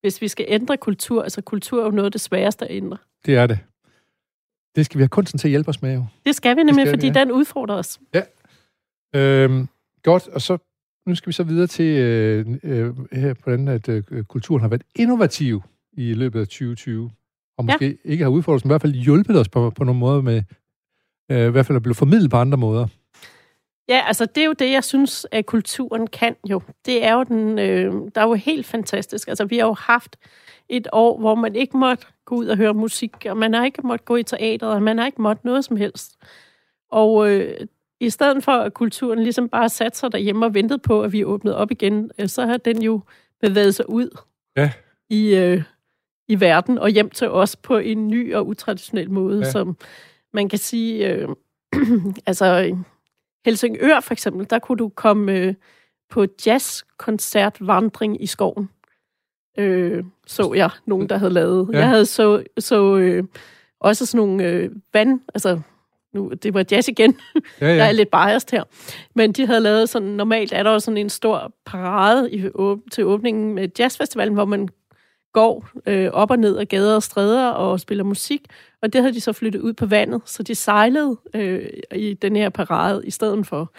hvis 0.00 0.22
vi 0.22 0.28
skal 0.28 0.46
ændre 0.48 0.76
kultur, 0.76 1.22
altså 1.22 1.42
kultur 1.42 1.80
er 1.80 1.84
jo 1.84 1.90
noget 1.90 2.06
af 2.06 2.12
det 2.12 2.20
sværeste 2.20 2.64
at 2.64 2.76
ændre. 2.76 2.96
Det 3.26 3.36
er 3.36 3.46
det. 3.46 3.58
Det 4.76 4.86
skal 4.86 4.98
vi 4.98 5.02
have 5.02 5.08
kunsten 5.08 5.38
til 5.38 5.48
at 5.48 5.50
hjælpe 5.50 5.68
os 5.68 5.82
med, 5.82 5.94
jo. 5.94 6.04
Det 6.26 6.34
skal 6.34 6.56
vi 6.56 6.62
nemlig, 6.62 6.86
skal 6.86 6.92
fordi 6.92 7.06
vi, 7.06 7.12
ja. 7.16 7.20
den 7.20 7.32
udfordrer 7.32 7.76
os. 7.76 8.00
Ja. 8.14 8.22
Øhm, 9.14 9.68
godt, 10.02 10.28
og 10.28 10.40
så 10.40 10.58
nu 11.06 11.14
skal 11.14 11.26
vi 11.26 11.32
så 11.32 11.42
videre 11.42 11.66
til 11.66 11.98
øh, 11.98 12.46
øh, 12.62 12.94
her, 13.12 13.34
hvordan 13.44 13.68
at, 13.68 13.88
øh, 13.88 14.24
kulturen 14.24 14.60
har 14.60 14.68
været 14.68 14.82
innovativ 14.96 15.62
i 15.92 16.14
løbet 16.14 16.40
af 16.40 16.46
2020. 16.46 17.10
Og 17.58 17.64
måske 17.64 17.86
ja. 18.04 18.10
ikke 18.10 18.24
har 18.24 18.30
udfordret 18.30 18.56
os, 18.56 18.64
men 18.64 18.68
i 18.68 18.72
hvert 18.72 18.82
fald 18.82 18.94
hjulpet 18.94 19.40
os 19.40 19.48
på, 19.48 19.70
på 19.70 19.84
nogle 19.84 20.00
måder 20.00 20.22
med, 20.22 20.42
øh, 21.30 21.46
i 21.46 21.50
hvert 21.50 21.66
fald 21.66 21.76
at 21.76 21.82
blive 21.82 21.94
formidlet 21.94 22.30
på 22.30 22.36
andre 22.36 22.58
måder. 22.58 22.86
Ja, 23.90 24.02
altså 24.06 24.26
det 24.26 24.40
er 24.40 24.46
jo 24.46 24.52
det, 24.52 24.70
jeg 24.70 24.84
synes, 24.84 25.26
at 25.30 25.46
kulturen 25.46 26.06
kan 26.06 26.36
jo. 26.50 26.62
Det 26.86 27.04
er 27.04 27.14
jo 27.14 27.22
den, 27.22 27.58
øh, 27.58 27.92
der 28.14 28.20
er 28.20 28.26
jo 28.26 28.34
helt 28.34 28.66
fantastisk. 28.66 29.28
Altså 29.28 29.44
vi 29.44 29.58
har 29.58 29.66
jo 29.66 29.74
haft 29.74 30.16
et 30.68 30.88
år, 30.92 31.18
hvor 31.18 31.34
man 31.34 31.56
ikke 31.56 31.76
måtte 31.76 32.06
gå 32.24 32.34
ud 32.34 32.46
og 32.46 32.56
høre 32.56 32.74
musik, 32.74 33.26
og 33.30 33.36
man 33.36 33.54
har 33.54 33.64
ikke 33.64 33.86
måtte 33.86 34.04
gå 34.04 34.16
i 34.16 34.22
teateret, 34.22 34.74
og 34.74 34.82
man 34.82 34.98
har 34.98 35.06
ikke 35.06 35.22
måtte 35.22 35.46
noget 35.46 35.64
som 35.64 35.76
helst. 35.76 36.16
Og 36.90 37.30
øh, 37.30 37.66
i 38.00 38.10
stedet 38.10 38.44
for, 38.44 38.52
at 38.52 38.74
kulturen 38.74 39.22
ligesom 39.22 39.48
bare 39.48 39.68
sat 39.68 39.96
sig 39.96 40.12
derhjemme 40.12 40.46
og 40.46 40.54
ventet 40.54 40.82
på, 40.82 41.02
at 41.02 41.12
vi 41.12 41.24
åbnede 41.24 41.56
op 41.56 41.70
igen, 41.70 42.10
øh, 42.18 42.28
så 42.28 42.46
har 42.46 42.56
den 42.56 42.82
jo 42.82 43.00
bevæget 43.40 43.74
sig 43.74 43.90
ud 43.90 44.18
ja. 44.56 44.72
i, 45.08 45.34
øh, 45.34 45.62
i 46.28 46.40
verden 46.40 46.78
og 46.78 46.88
hjem 46.88 47.10
til 47.10 47.28
os 47.28 47.56
på 47.56 47.78
en 47.78 48.08
ny 48.08 48.34
og 48.34 48.46
utraditionel 48.46 49.10
måde, 49.10 49.38
ja. 49.38 49.50
som 49.50 49.76
man 50.32 50.48
kan 50.48 50.58
sige, 50.58 51.08
øh, 51.08 51.28
altså 52.26 52.76
Helsingør 53.44 54.00
for 54.00 54.12
eksempel, 54.12 54.46
der 54.50 54.58
kunne 54.58 54.78
du 54.78 54.88
komme 54.88 55.32
øh, 55.32 55.54
på 56.10 56.26
jazzkoncertvandring 56.46 58.22
i 58.22 58.26
skoven. 58.26 58.70
Øh, 59.58 60.04
så 60.26 60.52
jeg 60.54 60.70
nogen, 60.86 61.08
der 61.08 61.18
havde 61.18 61.32
lavet. 61.32 61.70
Ja. 61.72 61.78
Jeg 61.78 61.88
havde 61.88 62.06
så, 62.06 62.44
så 62.58 62.96
øh, 62.96 63.24
også 63.80 64.06
sådan 64.06 64.26
nogle 64.26 64.44
øh, 64.44 64.70
vand, 64.92 65.20
altså 65.34 65.60
nu, 66.14 66.32
det 66.42 66.54
var 66.54 66.64
jazz 66.70 66.88
igen. 66.88 67.16
Ja, 67.60 67.66
ja. 67.66 67.74
jeg 67.74 67.88
er 67.88 67.92
lidt 67.92 68.10
biased 68.10 68.50
her. 68.52 68.64
Men 69.14 69.32
de 69.32 69.46
havde 69.46 69.60
lavet 69.60 69.88
sådan, 69.88 70.08
normalt 70.08 70.52
er 70.52 70.62
der 70.62 70.70
også 70.70 70.84
sådan 70.84 70.98
en 70.98 71.08
stor 71.08 71.52
parade 71.66 72.32
i, 72.32 72.48
til 72.92 73.04
åbningen 73.04 73.54
med 73.54 73.68
jazzfestivalen, 73.78 74.34
hvor 74.34 74.44
man 74.44 74.68
går 75.32 75.68
øh, 75.86 76.10
op 76.12 76.30
og 76.30 76.38
ned 76.38 76.56
af 76.56 76.68
gader 76.68 76.94
og 76.94 77.02
stræder 77.02 77.48
og 77.48 77.80
spiller 77.80 78.04
musik. 78.04 78.42
Og 78.82 78.92
det 78.92 79.00
havde 79.00 79.14
de 79.14 79.20
så 79.20 79.32
flyttet 79.32 79.60
ud 79.60 79.72
på 79.72 79.86
vandet, 79.86 80.22
så 80.24 80.42
de 80.42 80.54
sejlede 80.54 81.16
øh, 81.34 81.66
i 81.94 82.14
den 82.14 82.36
her 82.36 82.48
parade 82.48 83.02
i 83.04 83.10
stedet 83.10 83.46
for. 83.46 83.72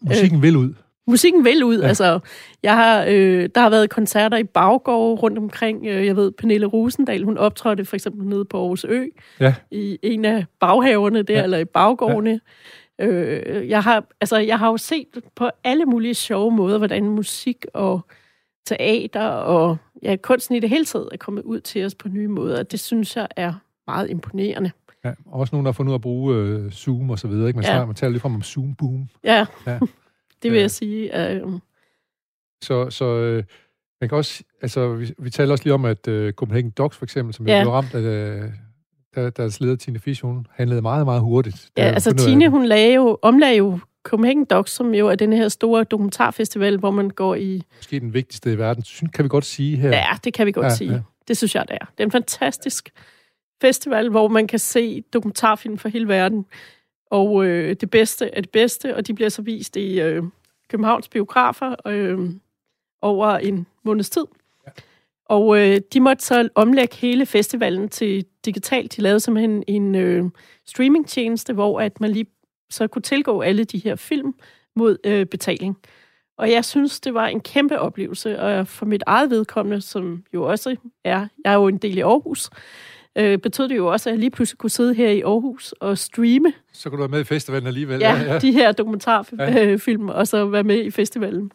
Musikken 0.00 0.36
øh, 0.36 0.42
vil 0.42 0.56
ud? 0.56 0.74
Musikken 1.06 1.44
vil 1.44 1.64
ud. 1.64 1.78
Ja. 1.78 1.88
Altså, 1.88 2.20
jeg 2.62 2.76
har, 2.76 3.04
øh, 3.08 3.48
der 3.54 3.60
har 3.60 3.70
været 3.70 3.90
koncerter 3.90 4.36
i 4.36 4.44
baggård 4.44 5.22
rundt 5.22 5.38
omkring. 5.38 5.86
Øh, 5.86 6.06
jeg 6.06 6.16
ved, 6.16 6.32
Pernille 6.32 6.66
Rosendal, 6.66 7.24
hun 7.24 7.38
optrådte 7.38 7.84
for 7.84 7.96
eksempel 7.96 8.26
nede 8.26 8.44
på 8.44 8.60
Aarhus 8.60 8.84
Ø, 8.84 9.04
ja. 9.40 9.54
i 9.70 9.98
en 10.02 10.24
af 10.24 10.44
baghaverne 10.60 11.22
der, 11.22 11.34
ja. 11.34 11.42
eller 11.42 11.58
i 11.58 11.64
baggårdene. 11.64 12.40
Ja. 12.98 13.06
Øh, 13.06 13.68
jeg, 13.68 13.82
har, 13.82 14.04
altså, 14.20 14.36
jeg 14.36 14.58
har 14.58 14.68
jo 14.68 14.76
set 14.76 15.06
på 15.36 15.50
alle 15.64 15.84
mulige 15.84 16.14
sjove 16.14 16.50
måder, 16.50 16.78
hvordan 16.78 17.04
musik 17.04 17.66
og 17.74 18.00
teater 18.68 19.28
og 19.28 19.76
ja, 20.02 20.16
kunsten 20.16 20.56
i 20.56 20.60
det 20.60 20.70
hele 20.70 20.84
taget 20.84 21.08
er 21.12 21.16
kommet 21.16 21.42
ud 21.42 21.60
til 21.60 21.84
os 21.84 21.94
på 21.94 22.08
nye 22.08 22.28
måder. 22.28 22.62
Det 22.62 22.80
synes 22.80 23.16
jeg 23.16 23.28
er 23.36 23.52
meget 23.86 24.10
imponerende. 24.10 24.70
Ja, 25.04 25.12
også 25.26 25.54
nogen, 25.54 25.64
der 25.64 25.72
har 25.72 25.74
fundet 25.74 25.90
ud 25.90 25.94
af 25.94 25.98
at 25.98 26.02
bruge 26.02 26.36
øh, 26.36 26.70
Zoom 26.70 27.10
og 27.10 27.18
så 27.18 27.28
videre. 27.28 27.48
Ikke? 27.48 27.56
Man, 27.56 27.64
ja. 27.64 27.70
taler, 27.70 27.86
man 27.86 27.94
taler 27.94 28.12
lige 28.12 28.24
om 28.24 28.42
Zoom 28.42 28.74
Boom. 28.74 29.08
Ja, 29.24 29.46
ja. 29.66 29.78
det 30.42 30.52
vil 30.52 30.60
jeg 30.60 30.70
sige. 30.70 31.30
Øh, 31.30 31.42
så 32.62 32.90
så 32.90 33.04
øh, 33.04 33.44
man 34.00 34.08
kan 34.08 34.18
også, 34.18 34.42
altså, 34.62 34.94
vi, 34.94 35.14
vi 35.18 35.30
taler 35.30 35.52
også 35.52 35.64
lige 35.64 35.74
om, 35.74 35.84
at 35.84 36.08
øh, 36.08 36.32
Copenhagen 36.32 36.70
Docs 36.70 36.96
for 36.96 37.04
eksempel, 37.04 37.34
som 37.34 37.48
ja. 37.48 37.62
blev 37.62 37.72
ramt 37.72 37.94
af, 37.94 38.00
øh, 38.00 38.50
der, 39.14 39.30
deres 39.30 39.60
leder 39.60 39.76
Tine 39.76 39.98
Fisch, 39.98 40.24
hun 40.24 40.46
handlede 40.50 40.82
meget, 40.82 41.04
meget 41.06 41.20
hurtigt. 41.20 41.70
Ja, 41.76 41.82
altså 41.82 42.14
Tine, 42.14 42.48
hun 42.48 42.64
lagde 42.64 42.94
jo, 42.94 43.18
omlagde 43.22 43.56
jo 43.56 43.78
Copenhagen 44.08 44.44
Docs, 44.44 44.70
som 44.72 44.94
jo 44.94 45.08
er 45.08 45.14
den 45.14 45.32
her 45.32 45.48
store 45.48 45.84
dokumentarfestival, 45.84 46.78
hvor 46.78 46.90
man 46.90 47.10
går 47.10 47.34
i... 47.34 47.62
Måske 47.76 48.00
den 48.00 48.14
vigtigste 48.14 48.52
i 48.52 48.58
verden, 48.58 48.84
kan 49.14 49.24
vi 49.24 49.28
godt 49.28 49.44
sige 49.44 49.76
her. 49.76 49.88
Ja, 49.88 50.18
det 50.24 50.34
kan 50.34 50.46
vi 50.46 50.52
godt 50.52 50.64
ja, 50.64 50.74
sige. 50.74 50.92
Ja. 50.92 51.00
Det 51.28 51.36
synes 51.36 51.54
jeg, 51.54 51.64
det 51.68 51.78
er. 51.80 51.84
Det 51.84 52.00
er 52.00 52.04
en 52.04 52.10
fantastisk 52.10 52.90
festival, 53.60 54.10
hvor 54.10 54.28
man 54.28 54.46
kan 54.46 54.58
se 54.58 55.00
dokumentarfilm 55.00 55.78
fra 55.78 55.88
hele 55.88 56.08
verden. 56.08 56.46
Og 57.10 57.44
øh, 57.46 57.76
det 57.80 57.90
bedste 57.90 58.30
er 58.34 58.40
det 58.40 58.50
bedste, 58.50 58.96
og 58.96 59.06
de 59.06 59.14
bliver 59.14 59.28
så 59.28 59.42
vist 59.42 59.76
i 59.76 60.00
øh, 60.00 60.22
Københavns 60.68 61.08
biografer 61.08 61.74
øh, 61.86 62.18
over 63.02 63.28
en 63.28 63.66
måneds 63.84 64.10
tid. 64.10 64.24
Ja. 64.66 64.70
Og 65.26 65.58
øh, 65.58 65.80
de 65.92 66.00
måtte 66.00 66.24
så 66.24 66.48
omlægge 66.54 66.96
hele 66.96 67.26
festivalen 67.26 67.88
til 67.88 68.24
digitalt. 68.44 68.96
De 68.96 69.02
lavede 69.02 69.20
simpelthen 69.20 69.64
en 69.66 69.94
øh, 69.94 70.24
streamingtjeneste, 70.66 71.52
hvor 71.52 71.80
at 71.80 72.00
man 72.00 72.10
lige 72.10 72.26
så 72.70 72.86
kunne 72.86 73.02
tilgå 73.02 73.40
alle 73.40 73.64
de 73.64 73.78
her 73.78 73.96
film 73.96 74.34
mod 74.76 74.96
øh, 75.04 75.26
betaling. 75.26 75.78
Og 76.38 76.50
jeg 76.50 76.64
synes, 76.64 77.00
det 77.00 77.14
var 77.14 77.26
en 77.26 77.40
kæmpe 77.40 77.78
oplevelse, 77.78 78.40
og 78.40 78.68
for 78.68 78.86
mit 78.86 79.02
eget 79.06 79.30
vedkommende, 79.30 79.80
som 79.80 80.24
jo 80.34 80.42
også 80.42 80.70
er, 80.70 80.76
jeg 81.04 81.28
er 81.44 81.54
jo 81.54 81.68
en 81.68 81.78
del 81.78 81.98
i 81.98 82.00
Aarhus, 82.00 82.50
øh, 83.16 83.38
betød 83.38 83.68
det 83.68 83.76
jo 83.76 83.86
også, 83.86 84.08
at 84.08 84.12
jeg 84.12 84.20
lige 84.20 84.30
pludselig 84.30 84.58
kunne 84.58 84.70
sidde 84.70 84.94
her 84.94 85.08
i 85.10 85.20
Aarhus 85.20 85.72
og 85.72 85.98
streame. 85.98 86.52
Så 86.72 86.90
kunne 86.90 86.96
du 86.96 87.02
være 87.02 87.08
med 87.08 87.20
i 87.20 87.24
festivalen 87.24 87.66
alligevel. 87.66 88.00
Ja, 88.00 88.16
ja, 88.16 88.38
de 88.38 88.52
her 88.52 88.72
dokumentarfilm, 88.72 90.08
ja. 90.08 90.14
og 90.14 90.28
så 90.28 90.46
være 90.46 90.64
med 90.64 90.84
i 90.84 90.90
festivalen. 90.90 91.52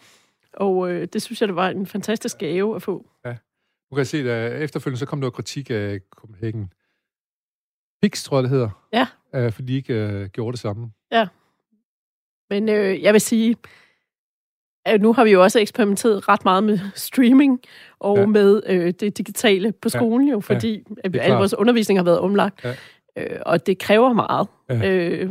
Og 0.53 0.91
øh, 0.91 1.07
det 1.13 1.21
synes 1.21 1.41
jeg, 1.41 1.47
det 1.47 1.55
var 1.55 1.69
en 1.69 1.85
fantastisk 1.85 2.37
gave 2.37 2.75
at 2.75 2.81
få. 2.81 3.05
Ja. 3.25 3.35
Du 3.89 3.95
kan 3.95 4.05
se, 4.05 4.31
at 4.31 4.61
efterfølgende 4.61 4.99
så 4.99 5.05
kom 5.05 5.21
der 5.21 5.29
kritik 5.29 5.69
af 5.69 5.99
Copenhagen 6.11 6.69
Pix, 8.03 8.23
tror 8.23 8.37
jeg, 8.37 8.43
det 8.43 8.49
hedder. 8.49 8.69
Ja. 8.93 9.07
Øh, 9.35 9.51
fordi 9.51 9.67
de 9.67 9.77
ikke 9.77 9.93
øh, 9.93 10.29
gjorde 10.29 10.51
det 10.51 10.59
samme. 10.59 10.91
Ja. 11.11 11.27
Men 12.49 12.69
øh, 12.69 13.03
jeg 13.03 13.13
vil 13.13 13.21
sige, 13.21 13.55
at 14.85 15.01
nu 15.01 15.13
har 15.13 15.23
vi 15.23 15.31
jo 15.31 15.43
også 15.43 15.59
eksperimenteret 15.59 16.29
ret 16.29 16.45
meget 16.45 16.63
med 16.63 16.79
streaming 16.95 17.59
og 17.99 18.17
ja. 18.17 18.25
med 18.25 18.61
øh, 18.65 18.93
det 18.99 19.17
digitale 19.17 19.71
på 19.71 19.89
skolen, 19.89 20.27
ja. 20.27 20.33
jo, 20.33 20.39
fordi 20.39 20.83
ja. 21.13 21.19
al 21.19 21.31
vores 21.31 21.53
undervisning 21.53 21.99
har 21.99 22.03
været 22.03 22.19
omlagt. 22.19 22.63
Ja. 22.63 22.73
Øh, 23.17 23.39
og 23.45 23.65
det 23.65 23.79
kræver 23.79 24.13
meget. 24.13 24.47
Ja. 24.69 24.89
Øh, 24.89 25.29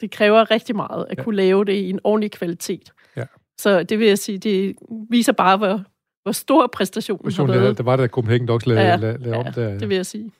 det 0.00 0.10
kræver 0.10 0.50
rigtig 0.50 0.76
meget 0.76 1.06
at 1.10 1.18
ja. 1.18 1.22
kunne 1.22 1.36
lave 1.36 1.64
det 1.64 1.72
i 1.72 1.90
en 1.90 2.00
ordentlig 2.04 2.30
kvalitet. 2.30 2.92
Ja. 3.16 3.24
Så 3.60 3.82
det 3.82 3.98
vil 3.98 4.06
jeg 4.06 4.18
sige, 4.18 4.38
det 4.38 4.76
viser 5.10 5.32
bare, 5.32 5.56
hvor, 5.56 5.82
hvor 6.22 6.32
stor 6.32 6.66
præstationen 6.66 7.32
har 7.32 7.46
været. 7.46 7.78
Det 7.78 7.86
var 7.86 7.96
der 7.96 8.08
Copenhagen 8.08 8.48
Dogs 8.48 8.66
lavede, 8.66 8.84
ja. 8.84 8.96
lavede 8.96 9.28
ja, 9.28 9.36
om 9.36 9.52
der. 9.52 9.68
Ja. 9.68 9.78
det 9.78 9.88
vil 9.88 9.94
jeg 9.94 10.06
sige. 10.06 10.32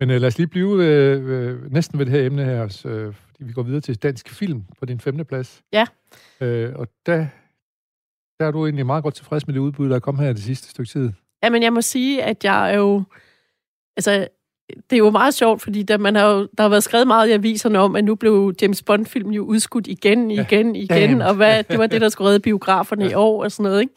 Men 0.00 0.10
uh, 0.10 0.16
lad 0.16 0.26
os 0.26 0.38
lige 0.38 0.46
blive 0.46 0.84
øh, 0.84 1.30
øh, 1.30 1.72
næsten 1.72 1.98
ved 1.98 2.06
det 2.06 2.14
her 2.14 2.26
emne 2.26 2.44
her, 2.44 2.62
øh, 2.86 3.14
fordi 3.14 3.44
vi 3.44 3.52
går 3.52 3.62
videre 3.62 3.80
til 3.80 4.02
dansk 4.02 4.28
film 4.28 4.62
på 4.78 4.86
din 4.86 5.00
femte 5.00 5.24
plads. 5.24 5.62
Ja. 5.72 5.86
Øh, 6.40 6.72
og 6.74 6.88
der, 7.06 7.26
der 8.40 8.46
er 8.46 8.50
du 8.50 8.64
egentlig 8.64 8.86
meget 8.86 9.02
godt 9.02 9.14
tilfreds 9.14 9.46
med 9.46 9.54
det 9.54 9.60
udbud, 9.60 9.88
der 9.88 9.96
er 9.96 10.00
kommet 10.00 10.26
her 10.26 10.32
det 10.32 10.42
sidste 10.42 10.68
stykke 10.68 10.90
tid. 10.90 11.10
Ja, 11.42 11.50
men 11.50 11.62
jeg 11.62 11.72
må 11.72 11.80
sige, 11.80 12.22
at 12.22 12.44
jeg 12.44 12.72
er 12.72 12.76
jo... 12.76 13.02
Altså, 13.96 14.28
det 14.90 14.96
er 14.96 14.98
jo 14.98 15.10
meget 15.10 15.34
sjovt, 15.34 15.62
fordi 15.62 15.82
der, 15.82 15.98
man 15.98 16.14
har 16.14 16.26
jo, 16.26 16.48
der 16.56 16.62
har 16.62 16.68
været 16.68 16.82
skrevet 16.82 17.06
meget 17.06 17.28
i 17.28 17.32
aviserne 17.32 17.78
om, 17.78 17.96
at 17.96 18.04
nu 18.04 18.14
blev 18.14 18.54
James 18.62 18.82
Bond-film 18.82 19.30
jo 19.30 19.44
udskudt 19.44 19.86
igen, 19.86 20.30
igen, 20.30 20.76
igen, 20.76 21.18
ja, 21.18 21.28
og 21.28 21.34
hvad, 21.34 21.64
det 21.64 21.78
var 21.78 21.86
det, 21.86 22.00
der 22.00 22.08
skulle 22.08 22.28
redde 22.28 22.40
biograferne 22.50 23.04
ja. 23.04 23.10
i 23.10 23.14
år 23.14 23.44
og 23.44 23.52
sådan 23.52 23.70
noget, 23.70 23.80
ikke? 23.80 23.94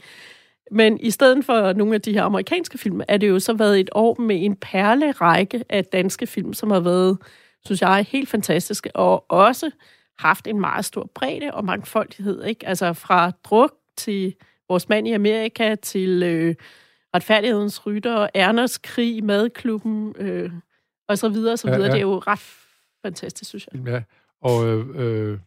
Men 0.72 1.00
i 1.00 1.12
stedet 1.12 1.46
for 1.46 1.74
nogle 1.74 1.96
af 1.96 2.02
de 2.02 2.14
her 2.14 2.24
amerikanske 2.24 2.78
film, 2.78 3.02
er 3.08 3.18
det 3.18 3.30
jo 3.30 3.40
så 3.40 3.54
været 3.54 3.80
et 3.80 3.90
år 3.92 4.22
med 4.22 4.46
en 4.46 4.56
perlerække 4.56 5.64
af 5.70 5.86
danske 5.86 6.28
film, 6.28 6.54
som 6.54 6.72
har 6.72 6.80
været, 6.80 7.18
synes 7.66 7.82
jeg, 7.82 8.06
helt 8.10 8.30
fantastiske, 8.30 8.96
og 8.96 9.32
også 9.32 9.72
haft 10.20 10.48
en 10.48 10.60
meget 10.60 10.86
stor 10.86 11.10
bredde 11.16 11.54
og 11.54 11.66
mangfoldighed, 11.66 12.44
ikke? 12.44 12.68
Altså 12.68 12.94
fra 12.94 13.32
druk 13.44 13.74
til 13.98 14.36
vores 14.70 14.90
mand 14.90 15.08
i 15.08 15.12
Amerika, 15.12 15.76
til 15.76 16.24
øh, 16.24 16.56
retfærdighedens 17.16 17.86
rytter, 17.86 18.28
Erners 18.34 18.78
krig, 18.78 19.24
madklubben, 19.24 20.16
øh, 20.18 20.52
og 21.08 21.18
så 21.18 21.30
videre, 21.30 21.54
og 21.54 21.60
så 21.60 21.68
videre. 21.68 21.82
Ja, 21.82 21.88
ja. 21.88 21.92
Det 21.92 21.98
er 21.98 22.02
jo 22.02 22.20
ret 22.20 22.40
fantastisk, 23.02 23.50
synes 23.50 23.68
jeg. 23.74 23.88
Ja, 23.88 24.02
og, 24.42 24.68
øh, 24.68 24.86
øh 24.96 25.40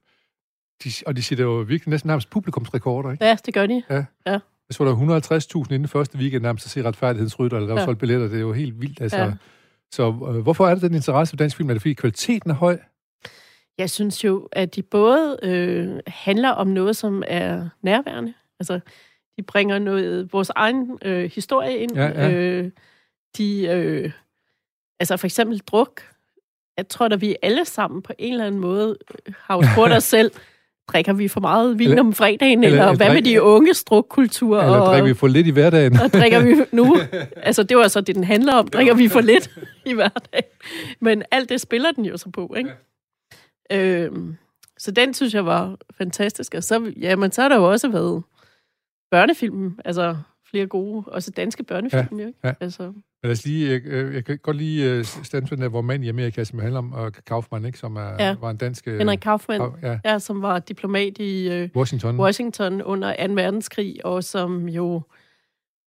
de, 0.84 0.90
og 1.06 1.16
de 1.16 1.22
siger, 1.22 1.42
jo 1.42 1.52
virkelig 1.52 1.90
næsten 1.90 2.08
nærmest 2.08 2.30
publikumsrekorder, 2.30 3.12
ikke? 3.12 3.24
Ja, 3.24 3.36
det 3.46 3.54
gør 3.54 3.66
de. 3.66 3.82
Ja. 3.90 4.04
ja. 4.26 4.38
Jeg 4.72 4.76
så 4.76 4.84
der 4.84 5.64
150.000 5.66 5.74
inden 5.74 5.88
første 5.88 6.18
weekend 6.18 6.42
nærmest 6.42 6.66
at 6.66 6.70
se 6.70 6.82
retfærdighedens 6.82 7.38
rytter, 7.38 7.56
eller 7.56 7.66
der 7.66 7.74
var 7.74 7.80
ja. 7.80 7.86
solgt 7.86 8.00
billetter. 8.00 8.28
Det 8.28 8.36
er 8.36 8.40
jo 8.40 8.52
helt 8.52 8.80
vildt, 8.80 9.00
altså. 9.00 9.18
Ja. 9.18 9.32
Så 9.92 10.06
øh, 10.08 10.40
hvorfor 10.40 10.68
er 10.68 10.74
det 10.74 10.82
den 10.82 10.94
interesse 10.94 11.30
for 11.30 11.36
dansk 11.36 11.56
film? 11.56 11.68
Er 11.70 11.74
det 11.74 11.82
fordi 11.82 11.94
kvaliteten 11.94 12.50
er 12.50 12.54
høj? 12.54 12.78
Jeg 13.78 13.90
synes 13.90 14.24
jo, 14.24 14.48
at 14.52 14.74
de 14.74 14.82
både 14.82 15.36
øh, 15.42 16.00
handler 16.06 16.50
om 16.50 16.66
noget, 16.66 16.96
som 16.96 17.22
er 17.26 17.68
nærværende. 17.82 18.34
Altså, 18.60 18.80
de 19.36 19.42
bringer 19.42 19.78
noget 19.78 20.32
vores 20.32 20.50
egen 20.54 20.98
øh, 21.02 21.30
historie 21.34 21.78
ind. 21.78 21.94
Ja, 21.94 22.06
ja. 22.06 22.30
Øh, 22.30 22.70
de, 23.36 23.66
øh, 23.66 24.12
altså 25.00 25.16
for 25.16 25.26
eksempel 25.26 25.58
druk. 25.58 26.02
Jeg 26.76 26.88
tror, 26.88 27.06
at 27.06 27.20
vi 27.20 27.36
alle 27.42 27.64
sammen 27.64 28.02
på 28.02 28.12
en 28.18 28.32
eller 28.32 28.46
anden 28.46 28.60
måde 28.60 28.96
øh, 29.26 29.34
har 29.38 29.56
jo 29.56 29.62
spurgt 29.72 29.92
os 29.92 30.04
selv, 30.16 30.30
drikker 30.92 31.12
vi 31.12 31.28
for 31.28 31.40
meget 31.40 31.78
vin 31.78 31.88
eller, 31.88 32.02
om 32.02 32.12
fredagen, 32.12 32.64
eller, 32.64 32.82
eller 32.82 32.96
hvad 32.96 33.06
drik, 33.06 33.14
med 33.14 33.22
de 33.22 33.42
unge 33.42 33.74
strukkultur? 33.74 34.60
Eller 34.60 34.78
og, 34.78 34.86
drikker 34.86 35.08
vi 35.08 35.14
for 35.14 35.26
lidt 35.26 35.46
i 35.46 35.50
hverdagen? 35.50 36.00
Og 36.00 36.12
drikker 36.12 36.40
vi 36.40 36.54
nu? 36.76 36.96
Altså, 37.36 37.62
det 37.62 37.76
var 37.76 37.88
så 37.88 38.00
det, 38.00 38.14
den 38.14 38.24
handler 38.24 38.54
om. 38.54 38.68
Drikker 38.68 38.94
vi 38.94 39.08
for 39.08 39.20
lidt 39.20 39.50
i 39.84 39.92
hverdagen? 39.92 40.44
Men 41.00 41.22
alt 41.30 41.48
det 41.48 41.60
spiller 41.60 41.92
den 41.92 42.04
jo 42.04 42.16
så 42.16 42.30
på, 42.30 42.54
ikke? 42.56 42.70
Ja. 43.70 44.04
Øhm, 44.04 44.36
så 44.78 44.90
den 44.90 45.14
synes 45.14 45.34
jeg 45.34 45.46
var 45.46 45.76
fantastisk. 45.98 46.54
Og 46.54 46.64
så, 46.64 46.92
jamen, 47.00 47.32
så 47.32 47.42
har 47.42 47.48
der 47.48 47.56
jo 47.56 47.70
også 47.70 47.88
været 47.88 48.22
børnefilm, 49.10 49.78
altså 49.84 50.16
flere 50.50 50.66
gode, 50.66 51.04
også 51.06 51.30
danske 51.30 51.62
børnefilm, 51.62 52.18
ja, 52.18 52.22
jo, 52.22 52.26
ikke? 52.28 52.38
Ja. 52.44 52.52
Altså. 52.60 52.92
Men 53.22 53.28
lad 53.28 53.32
os 53.32 53.44
lige, 53.44 53.70
jeg, 53.70 54.12
jeg 54.14 54.24
kan 54.24 54.38
godt 54.38 54.56
lige 54.56 54.98
uh, 54.98 55.04
stand 55.04 55.46
for 55.46 55.54
den 55.54 55.62
der, 55.62 55.68
hvor 55.68 55.80
mand 55.82 56.04
i 56.04 56.08
Amerika, 56.08 56.44
som 56.44 56.58
handler 56.58 56.78
om 56.78 56.92
uh, 56.92 57.10
Kaufmann, 57.26 57.64
ikke? 57.64 57.78
som 57.78 57.96
er, 57.96 58.16
ja. 58.18 58.36
var 58.40 58.50
en 58.50 58.56
dansk... 58.56 58.86
Uh, 58.86 58.98
Henrik 58.98 59.18
Kaufmann, 59.18 59.62
ja. 59.82 59.98
ja. 60.04 60.18
som 60.18 60.42
var 60.42 60.58
diplomat 60.58 61.18
i 61.18 61.62
uh, 61.62 61.68
Washington. 61.76 62.20
Washington 62.20 62.82
under 62.82 63.26
2. 63.26 63.32
verdenskrig, 63.32 64.06
og 64.06 64.24
som 64.24 64.68
jo 64.68 65.02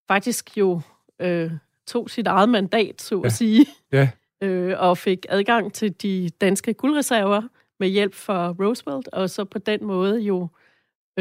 faktisk 0.07 0.57
jo 0.57 0.81
uh, 1.23 1.51
tog 1.87 2.09
sit 2.09 2.27
eget 2.27 2.49
mandat, 2.49 3.01
så 3.01 3.15
ja. 3.15 3.25
at 3.25 3.31
sige, 3.31 3.65
ja. 3.91 4.09
uh, 4.45 4.73
og 4.89 4.97
fik 4.97 5.25
adgang 5.29 5.73
til 5.73 6.01
de 6.01 6.29
danske 6.41 6.73
guldreserver 6.73 7.41
med 7.79 7.87
hjælp 7.87 8.13
fra 8.13 8.51
Roosevelt, 8.51 9.07
og 9.07 9.29
så 9.29 9.45
på 9.45 9.59
den 9.59 9.85
måde 9.85 10.19
jo 10.19 10.47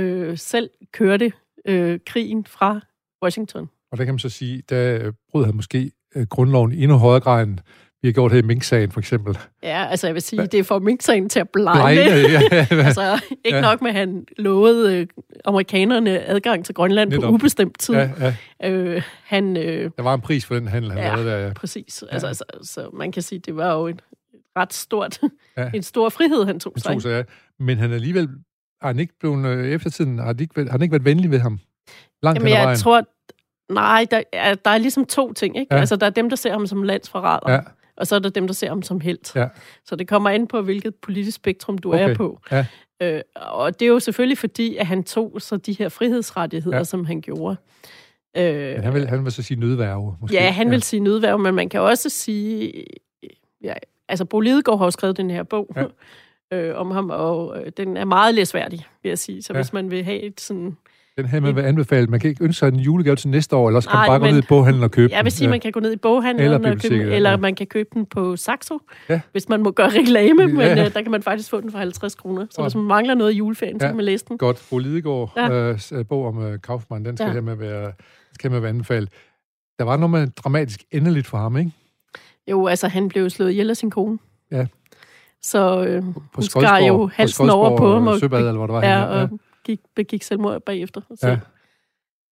uh, 0.01 0.37
selv 0.37 0.71
kørte 0.93 1.33
uh, 1.69 1.97
krigen 2.07 2.45
fra 2.45 2.81
Washington. 3.23 3.69
Og 3.95 3.99
der 3.99 4.05
kan 4.05 4.15
man 4.15 4.19
så 4.19 4.29
sige, 4.29 4.63
der 4.69 5.13
brød 5.31 5.45
han 5.45 5.57
måske 5.57 5.79
øh, 5.79 5.91
grundloven 6.31 6.73
i 6.73 6.83
endnu 6.83 6.97
højere 6.97 7.21
grad, 7.21 7.43
end 7.43 7.59
vi 8.05 8.09
har 8.09 8.13
gjort 8.13 8.33
her 8.33 8.39
i 8.39 8.43
Mink-sagen, 8.43 8.91
for 8.91 9.01
eksempel. 9.01 9.39
Ja, 9.63 9.87
altså 9.91 10.07
jeg 10.07 10.15
vil 10.15 10.23
sige, 10.23 10.47
det 10.47 10.67
for 10.67 10.79
Mink-sagen 10.79 11.29
til 11.29 11.41
at 11.41 11.49
blege. 11.49 11.95
ja, 11.95 12.17
ja, 12.19 12.67
altså 12.87 13.21
ikke 13.45 13.57
ja. 13.57 13.61
nok 13.61 13.83
med, 13.83 13.91
at 13.91 13.97
han 13.97 14.25
lovede 14.39 14.99
øh, 14.99 15.07
amerikanerne 15.45 16.25
adgang 16.25 16.65
til 16.65 16.75
Grønland 16.75 17.11
Netop. 17.11 17.23
på 17.23 17.35
ubestemt 17.35 17.79
tid. 17.79 17.95
Ja, 17.95 18.11
ja. 18.61 18.71
Øh, 18.71 19.03
han, 19.25 19.57
øh, 19.57 19.91
der 19.97 20.03
var 20.03 20.15
en 20.15 20.21
pris 20.21 20.47
for 20.47 20.55
den 20.55 20.69
handel, 20.69 20.91
han 20.93 21.01
ja, 21.01 21.15
lavede 21.15 21.31
der. 21.31 21.39
Ja, 21.39 21.53
præcis. 21.53 22.05
Altså, 22.11 22.27
ja. 22.27 22.29
Altså, 22.29 22.45
så 22.63 22.91
man 22.93 23.13
kan 23.13 23.23
sige, 23.23 23.39
det 23.39 23.57
var 23.57 23.75
jo 23.75 23.87
et 23.87 24.03
ret 24.57 24.73
stort, 24.73 25.21
ja. 25.57 25.71
en 25.75 25.83
stor 25.83 26.09
frihed, 26.09 26.45
han 26.45 26.61
tog 26.61 26.73
sig. 26.77 26.91
Han 26.91 26.95
tog 26.95 27.03
sig 27.03 27.11
ja. 27.11 27.23
Men 27.65 27.79
han 27.79 27.93
alligevel, 27.93 28.29
har 28.81 28.89
han 28.89 28.99
ikke 28.99 29.15
blevet, 29.21 29.47
øh, 29.47 29.71
eftertiden, 29.71 30.19
har, 30.19 30.35
ikke, 30.41 30.63
har 30.63 30.71
han 30.71 30.83
ikke 30.83 30.93
været 30.93 31.05
venlig 31.05 31.31
ved 31.31 31.39
ham? 31.39 31.59
Langt 32.23 32.39
Jamen, 32.39 32.53
jeg 32.53 32.79
tror, 32.79 33.03
nej, 33.69 34.07
der 34.11 34.23
er, 34.33 34.55
der 34.55 34.71
er 34.71 34.79
ligesom 34.79 35.05
to 35.05 35.33
ting, 35.33 35.59
ikke? 35.59 35.75
Ja. 35.75 35.81
Altså, 35.81 35.97
der 35.97 36.07
er 36.07 36.11
dem, 36.11 36.29
der 36.29 36.37
ser 36.37 36.53
ham 36.53 36.67
som 36.67 36.83
landsforræder, 36.83 37.53
ja. 37.53 37.61
og 37.97 38.07
så 38.07 38.15
er 38.15 38.19
der 38.19 38.29
dem, 38.29 38.47
der 38.47 38.55
ser 38.55 38.69
ham 38.69 38.83
som 38.83 39.01
helt. 39.01 39.33
Ja. 39.37 39.49
Så 39.85 39.97
det 39.97 40.09
kommer 40.09 40.31
ind 40.31 40.49
på, 40.49 40.63
hvilket 40.63 40.95
politisk 40.95 41.37
spektrum 41.37 41.79
du 41.79 41.95
okay. 41.95 42.11
er 42.11 42.15
på. 42.15 42.41
Ja. 42.51 42.67
Øh, 43.03 43.21
og 43.37 43.81
det 43.81 43.87
er 43.87 43.91
jo 43.91 44.01
selvfølgelig 44.01 44.39
fordi, 44.39 44.77
at 44.77 44.87
han 44.87 45.05
tog 45.05 45.37
så 45.39 45.57
de 45.57 45.73
her 45.73 45.89
frihedsrettigheder, 45.89 46.77
ja. 46.77 46.85
som 46.85 47.05
han 47.05 47.21
gjorde. 47.21 47.57
Øh, 48.37 48.75
men 48.75 48.83
han 48.83 48.95
vil, 48.95 49.09
han 49.09 49.25
vil 49.25 49.33
så 49.33 49.43
sige 49.43 49.61
nødværve, 49.61 50.17
måske? 50.21 50.35
Ja, 50.35 50.51
han 50.51 50.67
ja. 50.67 50.71
vil 50.71 50.83
sige 50.83 51.01
nødværve, 51.01 51.39
men 51.39 51.55
man 51.55 51.69
kan 51.69 51.81
også 51.81 52.09
sige... 52.09 52.85
Ja, 53.63 53.75
altså, 54.09 54.25
Bo 54.25 54.41
Lidegaard 54.41 54.79
har 54.79 54.87
jo 54.87 54.91
skrevet 54.91 55.17
den 55.17 55.31
her 55.31 55.43
bog 55.43 55.77
ja. 55.77 55.85
øh, 56.57 56.81
om 56.81 56.91
ham, 56.91 57.11
og 57.11 57.59
øh, 57.61 57.73
den 57.77 57.97
er 57.97 58.05
meget 58.05 58.35
læsværdig, 58.35 58.87
vil 59.03 59.09
jeg 59.09 59.19
sige. 59.19 59.43
Så 59.43 59.53
ja. 59.53 59.59
hvis 59.59 59.73
man 59.73 59.91
vil 59.91 60.05
have 60.05 60.21
et 60.21 60.41
sådan 60.41 60.77
den 61.17 61.27
her 61.27 61.41
man 61.41 61.57
vil 61.57 61.63
anbefale. 61.63 62.07
Man 62.07 62.21
kan 62.21 62.31
ikke 62.31 62.45
ønske 62.45 62.59
sig 62.59 62.69
en 62.69 62.81
julegave 62.81 63.17
til 63.17 63.29
næste 63.29 63.57
år, 63.57 63.69
eller 63.69 63.77
også 63.77 63.89
kan 63.89 63.99
man 63.99 64.07
bare 64.09 64.19
men, 64.19 64.29
gå 64.29 64.33
ned 64.33 64.43
i 64.43 64.47
boghandlen 64.49 64.85
og 64.85 64.91
købe 64.91 65.09
den. 65.09 65.17
Jeg 65.17 65.25
vil 65.25 65.33
sige, 65.33 65.47
ja. 65.47 65.51
man 65.51 65.61
kan 65.61 65.73
gå 65.73 65.81
ned 65.81 65.93
i 65.93 65.97
boghandlen 65.97 66.45
eller, 66.45 66.71
og 66.71 66.81
købe 66.81 66.95
den, 66.95 67.13
eller 67.13 67.31
ja. 67.31 67.37
man 67.37 67.55
kan 67.55 67.67
købe 67.67 67.89
den 67.95 68.07
på 68.07 68.37
Saxo, 68.37 68.79
ja. 69.09 69.21
hvis 69.33 69.49
man 69.49 69.63
må 69.63 69.71
gøre 69.71 69.89
reklame, 70.01 70.47
men 70.47 70.57
ja. 70.57 70.87
uh, 70.87 70.93
der 70.93 71.03
kan 71.03 71.11
man 71.11 71.23
faktisk 71.23 71.51
få 71.51 71.61
den 71.61 71.71
for 71.71 71.79
50 71.79 72.15
kroner. 72.15 72.47
Så 72.51 72.61
og, 72.61 72.65
hvis 72.65 72.75
man 72.75 72.85
mangler 72.85 73.15
noget 73.15 73.33
i 73.33 73.37
juleferien, 73.37 73.77
ja. 73.77 73.81
så 73.81 73.87
kan 73.87 73.97
man 73.97 74.05
læse 74.05 74.25
den. 74.29 74.39
Godt. 74.39 74.67
Bo 74.71 74.79
Lidegaard, 74.79 75.33
ja. 75.37 75.77
øh, 75.93 76.07
bog 76.09 76.27
om 76.27 76.39
uh, 76.39 76.61
Kaufmann, 76.65 77.05
den 77.05 77.17
skal 77.17 77.27
ja. 77.27 77.33
her 77.33 77.41
med 77.41 77.57
være, 77.57 77.93
skal 78.35 78.51
med 78.51 78.61
være 78.61 78.71
anbefalet. 78.71 79.09
Der 79.79 79.85
var 79.85 79.97
noget 79.97 80.11
med 80.11 80.27
dramatisk 80.27 80.85
endeligt 80.91 81.27
for 81.27 81.39
ham, 81.39 81.57
ikke? 81.57 81.71
Jo, 82.51 82.67
altså 82.67 82.89
han 82.89 83.09
blev 83.09 83.31
slået 83.31 83.51
ihjel 83.51 83.71
af 83.71 83.77
sin 83.77 83.91
kone. 83.91 84.19
Ja. 84.51 84.67
Så 85.43 85.85
øh, 85.85 86.03
hun 86.35 86.43
skar 86.43 86.79
jo 86.79 87.11
halsen 87.15 87.51
over 87.51 87.77
på 87.77 87.93
ham. 87.93 88.07
Og, 88.07 88.19
Søbad, 88.19 88.39
eller 88.39 88.53
hvad 88.53 88.69
det 88.69 88.75
var. 88.75 88.85
Ja, 88.85 89.05
og 89.05 89.21
ja 89.21 89.37
gik, 89.65 89.81
begik 89.95 90.23
selvmord 90.23 90.61
bagefter. 90.61 91.01
Så. 91.15 91.29
Ja. 91.29 91.39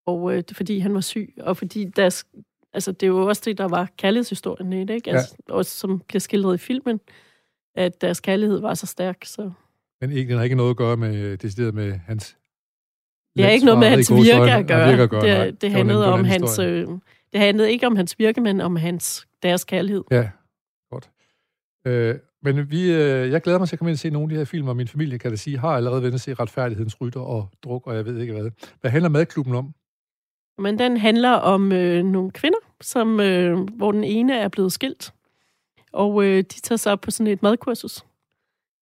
Og 0.06 0.34
øh, 0.34 0.42
det 0.48 0.56
fordi 0.56 0.78
han 0.78 0.94
var 0.94 1.00
syg, 1.00 1.34
og 1.40 1.56
fordi 1.56 1.84
der, 1.84 2.24
altså, 2.72 2.92
det 2.92 3.02
er 3.02 3.06
jo 3.06 3.26
også 3.26 3.42
det, 3.44 3.58
der 3.58 3.68
var 3.68 3.88
kærlighedshistorien 3.96 4.72
i 4.72 4.84
det, 4.84 4.94
ikke? 4.94 5.10
Altså, 5.10 5.36
ja. 5.48 5.54
også, 5.54 5.78
som 5.78 6.00
bliver 6.08 6.20
skildret 6.20 6.54
i 6.54 6.58
filmen, 6.58 7.00
at 7.74 8.00
deres 8.00 8.20
kærlighed 8.20 8.60
var 8.60 8.74
så 8.74 8.86
stærk. 8.86 9.24
Så. 9.24 9.50
Men 10.00 10.12
ikke, 10.12 10.28
den 10.30 10.36
har 10.36 10.44
ikke 10.44 10.56
noget 10.56 10.70
at 10.70 10.76
gøre 10.76 10.96
med, 10.96 11.36
det 11.36 11.74
med 11.74 11.92
hans 11.92 12.36
det 13.36 13.44
har 13.44 13.50
ikke 13.50 13.66
noget 13.66 13.78
med 13.78 13.88
hans 13.88 14.12
virke 14.12 14.52
at 14.52 14.66
gøre. 14.66 14.88
Virke 14.88 15.02
at 15.02 15.10
gøre 15.10 15.46
det, 15.46 15.62
det, 15.62 15.70
handlede 15.70 16.12
om 16.12 16.24
hans, 16.24 16.58
øh, 16.58 16.86
det 17.32 17.40
handlede 17.40 17.72
ikke 17.72 17.86
om 17.86 17.96
hans 17.96 18.18
virke, 18.18 18.40
men 18.40 18.60
om 18.60 18.76
hans, 18.76 19.26
deres 19.42 19.64
kærlighed. 19.64 20.04
Ja, 20.10 20.30
godt. 20.90 21.10
Øh, 21.86 22.18
men 22.42 22.70
vi, 22.70 22.92
øh, 22.92 23.30
jeg 23.30 23.42
glæder 23.42 23.58
mig 23.58 23.68
til 23.68 23.74
at 23.74 23.78
komme 23.78 23.90
ind 23.90 23.94
og 23.94 23.98
se 23.98 24.10
nogle 24.10 24.24
af 24.24 24.28
de 24.28 24.36
her 24.36 24.44
film, 24.44 24.68
og 24.68 24.76
min 24.76 24.88
familie, 24.88 25.18
kan 25.18 25.30
det 25.30 25.40
sige, 25.40 25.58
har 25.58 25.68
allerede 25.68 26.02
vendt 26.02 26.14
at 26.14 26.20
se 26.20 26.34
Retfærdighedens 26.34 27.00
Rytter 27.00 27.20
og 27.20 27.48
Druk, 27.64 27.86
og 27.86 27.96
jeg 27.96 28.06
ved 28.06 28.18
ikke 28.18 28.32
hvad. 28.32 28.50
Hvad 28.80 28.90
handler 28.90 29.08
madklubben 29.08 29.54
om? 29.54 29.74
Men 30.58 30.78
den 30.78 30.96
handler 30.96 31.30
om 31.30 31.72
øh, 31.72 32.04
nogle 32.04 32.30
kvinder, 32.30 32.58
som, 32.80 33.20
øh, 33.20 33.58
hvor 33.58 33.92
den 33.92 34.04
ene 34.04 34.38
er 34.38 34.48
blevet 34.48 34.72
skilt, 34.72 35.12
og 35.92 36.24
øh, 36.24 36.36
de 36.36 36.60
tager 36.60 36.76
sig 36.76 36.92
op 36.92 37.00
på 37.00 37.10
sådan 37.10 37.32
et 37.32 37.42
madkursus. 37.42 38.04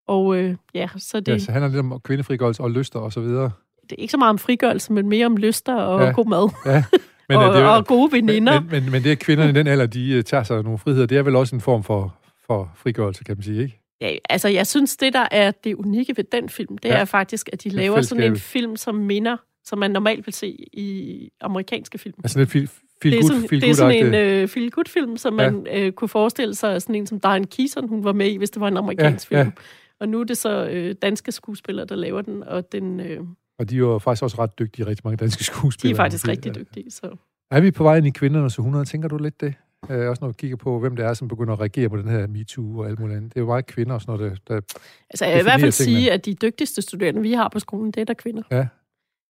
Og 0.07 0.37
øh, 0.37 0.57
ja, 0.75 0.89
så 0.99 1.21
det... 1.21 1.33
Ja, 1.33 1.39
så 1.39 1.53
handler 1.53 1.71
det 1.71 1.79
om 1.79 2.01
kvindefrigørelse 2.05 2.63
og 2.63 2.71
lyster 2.71 2.99
og 2.99 3.13
så 3.13 3.21
videre. 3.21 3.51
det 3.83 3.93
er 3.93 4.03
ikke 4.03 4.13
så 4.13 4.19
meget 4.19 4.31
om 4.31 4.39
frigørelse, 4.39 4.93
men 4.93 5.09
mere 5.09 5.27
om 5.27 5.37
lyster 5.37 5.75
og 5.75 6.01
ja. 6.01 6.11
god 6.11 6.27
mad. 6.27 6.51
Ja. 6.67 6.85
Men, 7.29 7.39
og, 7.49 7.55
det, 7.55 7.69
og 7.69 7.87
gode 7.87 8.13
veninder. 8.13 8.61
Men, 8.61 8.71
men, 8.71 8.93
men 8.93 9.03
det, 9.03 9.11
at 9.11 9.19
kvinderne 9.19 9.51
i 9.51 9.53
den 9.53 9.67
alder, 9.67 9.87
de 9.87 10.19
uh, 10.19 10.25
tager 10.25 10.43
sig 10.43 10.63
nogle 10.63 10.79
friheder, 10.79 11.07
det 11.07 11.19
er 11.19 11.23
vel 11.23 11.37
også 11.37 11.57
en 11.57 11.61
form 11.61 11.83
for, 11.83 12.15
for 12.51 12.73
frigørelse, 12.77 13.25
kan 13.25 13.37
man 13.37 13.43
sige, 13.43 13.63
ikke? 13.63 13.81
Ja, 14.01 14.17
altså 14.31 14.49
jeg 14.49 14.67
synes, 14.67 14.97
det 14.97 15.13
der 15.13 15.29
er 15.31 15.51
det 15.51 15.75
unikke 15.75 16.17
ved 16.17 16.25
den 16.25 16.49
film, 16.49 16.79
det 16.79 16.89
ja. 16.89 16.97
er 16.97 17.05
faktisk, 17.05 17.49
at 17.53 17.65
de 17.65 17.69
laver 17.69 18.03
sådan 18.03 18.25
en 18.25 18.37
film, 18.37 18.77
som 18.77 18.95
minder, 18.95 19.37
som 19.65 19.79
man 19.79 19.91
normalt 19.91 20.27
vil 20.27 20.35
se 20.35 20.57
i 20.73 21.29
amerikanske 21.41 21.99
film. 21.99 22.15
Altså 22.25 22.39
lidt 22.39 22.51
feel, 22.51 22.69
feel 23.03 23.13
det 23.13 23.19
er 23.19 23.23
good, 23.23 23.31
sådan, 23.31 23.49
feel 23.49 23.61
det 23.61 23.71
er 23.71 23.75
good 23.85 23.93
sådan 23.93 24.15
en 24.15 24.43
uh, 24.43 24.49
feel 24.49 24.71
good 24.71 24.89
film, 24.89 25.17
som 25.17 25.41
ja. 25.41 25.51
man 25.51 25.87
uh, 25.87 25.93
kunne 25.93 26.09
forestille 26.09 26.55
sig, 26.55 26.83
sådan 26.83 26.95
en 26.95 27.07
som 27.07 27.21
Diane 27.21 27.47
Keaton, 27.47 27.89
hun 27.89 28.05
var 28.05 28.13
med 28.13 28.31
i, 28.31 28.37
hvis 28.37 28.51
det 28.51 28.61
var 28.61 28.69
en 28.69 28.77
amerikansk 28.77 29.33
ja, 29.33 29.43
film. 29.43 29.53
Ja. 29.57 29.63
Og 30.01 30.09
nu 30.09 30.21
er 30.21 30.25
det 30.25 30.39
så 30.39 30.69
øh, 30.69 30.95
danske 31.03 31.33
skuespillere, 31.33 31.87
der 31.87 31.95
laver 31.95 32.23
den, 32.23 32.43
og 32.43 32.73
den... 32.73 33.01
Øh, 33.01 33.21
og 33.59 33.71
de 33.71 33.75
er 33.75 33.79
jo 33.79 33.99
faktisk 33.99 34.23
også 34.23 34.37
ret 34.39 34.59
dygtige, 34.59 34.87
rigtig 34.87 35.03
mange 35.05 35.17
danske 35.17 35.45
skuespillere. 35.45 35.97
De 35.97 36.01
er 36.01 36.05
faktisk 36.05 36.29
rigtig 36.29 36.55
dygtige, 36.55 36.91
så... 36.91 37.17
Er 37.51 37.61
vi 37.61 37.71
på 37.71 37.83
vej 37.83 37.97
ind 37.97 38.07
i 38.07 38.11
kvindernes 38.11 38.59
100? 38.59 38.85
Tænker 38.85 39.09
du 39.09 39.19
lidt 39.19 39.41
det? 39.41 39.55
Øh, 39.91 40.09
også 40.11 40.25
når 40.25 40.29
vi 40.29 40.35
kigger 40.39 40.57
på, 40.57 40.79
hvem 40.79 40.97
det 40.97 41.05
er, 41.05 41.15
som 41.15 41.29
begynder 41.29 41.53
at 41.53 41.61
reagere 41.61 41.89
på 41.89 41.97
den 41.97 42.09
her 42.09 42.27
MeToo 42.27 42.79
og 42.79 42.89
alt 42.89 42.99
muligt 42.99 43.17
andet. 43.17 43.35
Det 43.35 43.41
er 43.41 43.43
jo 43.43 43.47
meget 43.47 43.67
kvinder 43.67 43.95
og 43.95 44.01
sådan 44.01 44.19
noget, 44.19 44.41
der, 44.49 44.55
der 44.55 44.61
Altså, 45.11 45.25
jeg 45.25 45.35
vil 45.35 45.41
i 45.41 45.43
hvert 45.43 45.61
fald 45.61 45.73
tingene. 45.73 45.99
sige, 45.99 46.13
at 46.13 46.27
de 46.27 46.35
dygtigste 46.35 46.83
studerende, 46.83 47.23
vi 47.23 47.33
har 47.33 47.49
på 47.49 47.59
skolen, 47.59 47.91
det 47.91 48.01
er 48.01 48.05
der 48.05 48.15
kvinder. 48.15 48.43
Ja. 48.51 48.67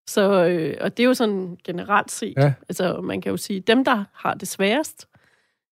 Så, 0.07 0.47
øh, 0.47 0.77
og 0.81 0.97
det 0.97 1.03
er 1.03 1.07
jo 1.07 1.15
sådan 1.15 1.59
generelt 1.65 2.11
set. 2.11 2.35
Ja. 2.37 2.53
Altså, 2.69 3.01
man 3.01 3.21
kan 3.21 3.31
jo 3.31 3.37
sige, 3.37 3.61
dem, 3.61 3.85
der 3.85 4.05
har 4.13 4.35
det 4.35 4.49
sværest 4.49 5.07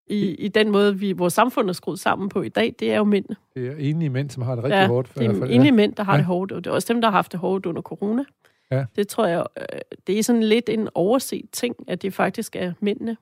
i, 0.07 0.35
i 0.35 0.49
den 0.49 0.71
måde, 0.71 0.99
vi, 0.99 1.13
vores 1.13 1.35
samfund 1.35 1.69
er 1.69 1.73
skruet 1.73 1.99
sammen 2.01 2.29
på 2.29 2.43
i 2.43 2.49
dag, 2.49 2.75
det 2.79 2.93
er 2.93 2.97
jo 2.97 3.05
mænd. 3.05 3.25
Det 3.55 3.67
er 3.67 3.75
enlige 3.79 4.11
mænd, 4.11 4.31
som 4.31 4.43
har 4.43 4.55
det 4.55 4.65
rigtig 4.65 4.77
ja, 4.77 4.87
hårdt. 4.87 5.15
det 5.15 5.27
er 5.27 5.31
enlige 5.31 5.65
ja. 5.65 5.71
mænd, 5.71 5.95
der 5.95 6.03
har 6.03 6.13
ja. 6.13 6.19
det 6.19 6.27
hårdt, 6.27 6.53
og 6.53 6.65
det 6.65 6.71
er 6.71 6.75
også 6.75 6.93
dem, 6.93 7.01
der 7.01 7.09
har 7.09 7.17
haft 7.17 7.33
det 7.33 7.41
hårdt 7.41 7.67
under 7.67 7.83
corona. 7.83 8.25
Ja. 8.71 8.85
Det 8.97 9.09
tror 9.09 9.27
jeg, 9.27 9.47
øh, 9.57 9.79
det 10.07 10.19
er 10.19 10.23
sådan 10.23 10.43
lidt 10.43 10.69
en 10.69 10.89
overset 10.95 11.45
ting, 11.53 11.77
at 11.89 12.03
det 12.03 12.15
faktisk 12.15 12.57
er 12.57 12.73
mændene, 12.81 13.17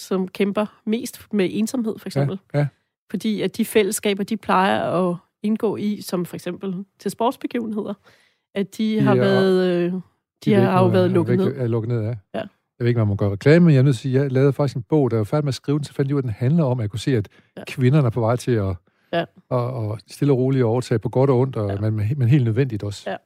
som 0.00 0.28
kæmper 0.28 0.80
mest 0.86 1.32
med 1.32 1.48
ensomhed, 1.50 1.98
for 1.98 2.08
eksempel. 2.08 2.38
Ja. 2.54 2.58
Ja. 2.58 2.66
Fordi 3.10 3.42
at 3.42 3.56
de 3.56 3.64
fællesskaber, 3.64 4.24
de 4.24 4.36
plejer 4.36 4.82
at 4.82 5.16
indgå 5.42 5.76
i, 5.76 6.00
som 6.00 6.26
for 6.26 6.36
eksempel 6.36 6.84
til 6.98 7.10
sportsbegivenheder, 7.10 7.94
at 8.54 8.78
de, 8.78 8.84
de 8.84 9.00
har 9.00 9.14
er, 9.14 9.18
været... 9.18 9.66
Øh, 9.66 9.92
de, 9.92 10.00
de 10.44 10.54
har 10.54 10.82
jo 10.82 10.86
været 10.86 11.10
lukket 11.10 11.36
ned. 11.36 11.56
Er 11.56 11.66
lukket 11.66 11.88
ned, 11.88 12.02
ja. 12.02 12.08
ja. 12.08 12.14
Jeg 12.34 12.84
ved 12.84 12.88
ikke, 12.88 12.98
hvad 12.98 13.06
man 13.06 13.16
gør 13.16 13.30
reklame, 13.30 13.64
men 13.64 13.74
jeg 13.74 13.78
er 13.78 13.82
nødt 13.82 13.96
til 13.96 14.08
at 14.08 14.12
sige, 14.12 14.22
jeg 14.22 14.32
lavede 14.32 14.52
faktisk 14.52 14.76
en 14.76 14.82
bog, 14.82 15.10
der 15.10 15.16
var 15.16 15.24
færdig 15.24 15.44
med 15.44 15.50
at 15.50 15.54
skrive 15.54 15.78
den, 15.78 15.84
så 15.84 15.92
fandt 15.92 16.08
jeg 16.08 16.14
ud 16.14 16.18
at 16.18 16.24
den 16.24 16.32
handler 16.32 16.64
om, 16.64 16.80
at 16.80 16.82
jeg 16.82 16.90
kunne 16.90 17.00
se, 17.00 17.16
at 17.16 17.28
ja. 17.56 17.62
kvinderne 17.66 18.06
er 18.06 18.10
på 18.10 18.20
vej 18.20 18.36
til 18.36 18.50
at 18.50 18.74
ja. 19.12 19.24
og, 19.48 19.72
og 19.72 19.98
stille 20.08 20.32
og 20.32 20.38
roligt 20.38 20.64
overtage 20.64 20.98
på 20.98 21.08
godt 21.08 21.30
og 21.30 21.38
ondt, 21.38 21.56
og, 21.56 21.70
ja. 21.70 21.90
men, 21.90 22.12
men 22.16 22.28
helt 22.28 22.44
nødvendigt 22.44 22.82
også. 22.82 23.10
Ja. 23.10 23.16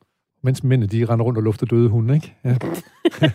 Mens 0.43 0.64
mændene, 0.64 0.87
de 0.87 1.05
render 1.05 1.25
rundt 1.25 1.37
og 1.37 1.43
lufter 1.43 1.66
døde 1.66 1.89
hunde, 1.89 2.14
ikke? 2.14 2.35
Ja. 2.45 2.57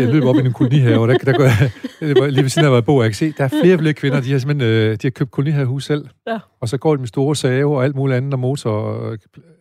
jeg 0.00 0.08
løber 0.08 0.28
op 0.28 0.36
i 0.36 0.38
en 0.38 0.52
kolonihave, 0.52 1.08
der, 1.08 1.18
der 1.18 1.32
går 1.32 1.44
jeg, 1.44 2.32
lige 2.32 2.42
ved 2.42 2.48
siden 2.48 2.64
af, 2.64 2.70
hvor 2.70 2.76
jeg 2.76 2.84
bor, 2.84 3.02
jeg 3.02 3.10
kan 3.10 3.16
se, 3.16 3.32
der 3.38 3.44
er 3.44 3.48
flere 3.48 3.74
og 3.74 3.80
flere 3.80 3.94
kvinder, 3.94 4.20
de 4.20 4.32
har 4.32 4.38
simpelthen 4.38 4.72
øh, 4.72 4.92
de 4.92 4.98
har 5.02 5.10
købt 5.10 5.30
kolonihavehus 5.30 5.84
selv, 5.84 6.06
ja. 6.26 6.38
og 6.60 6.68
så 6.68 6.76
går 6.78 6.94
de 6.96 7.00
med 7.00 7.08
store 7.08 7.36
save 7.36 7.76
og 7.76 7.84
alt 7.84 7.96
muligt 7.96 8.16
andet, 8.16 8.32
og 8.32 8.38
motor 8.38 8.70
og 8.70 9.18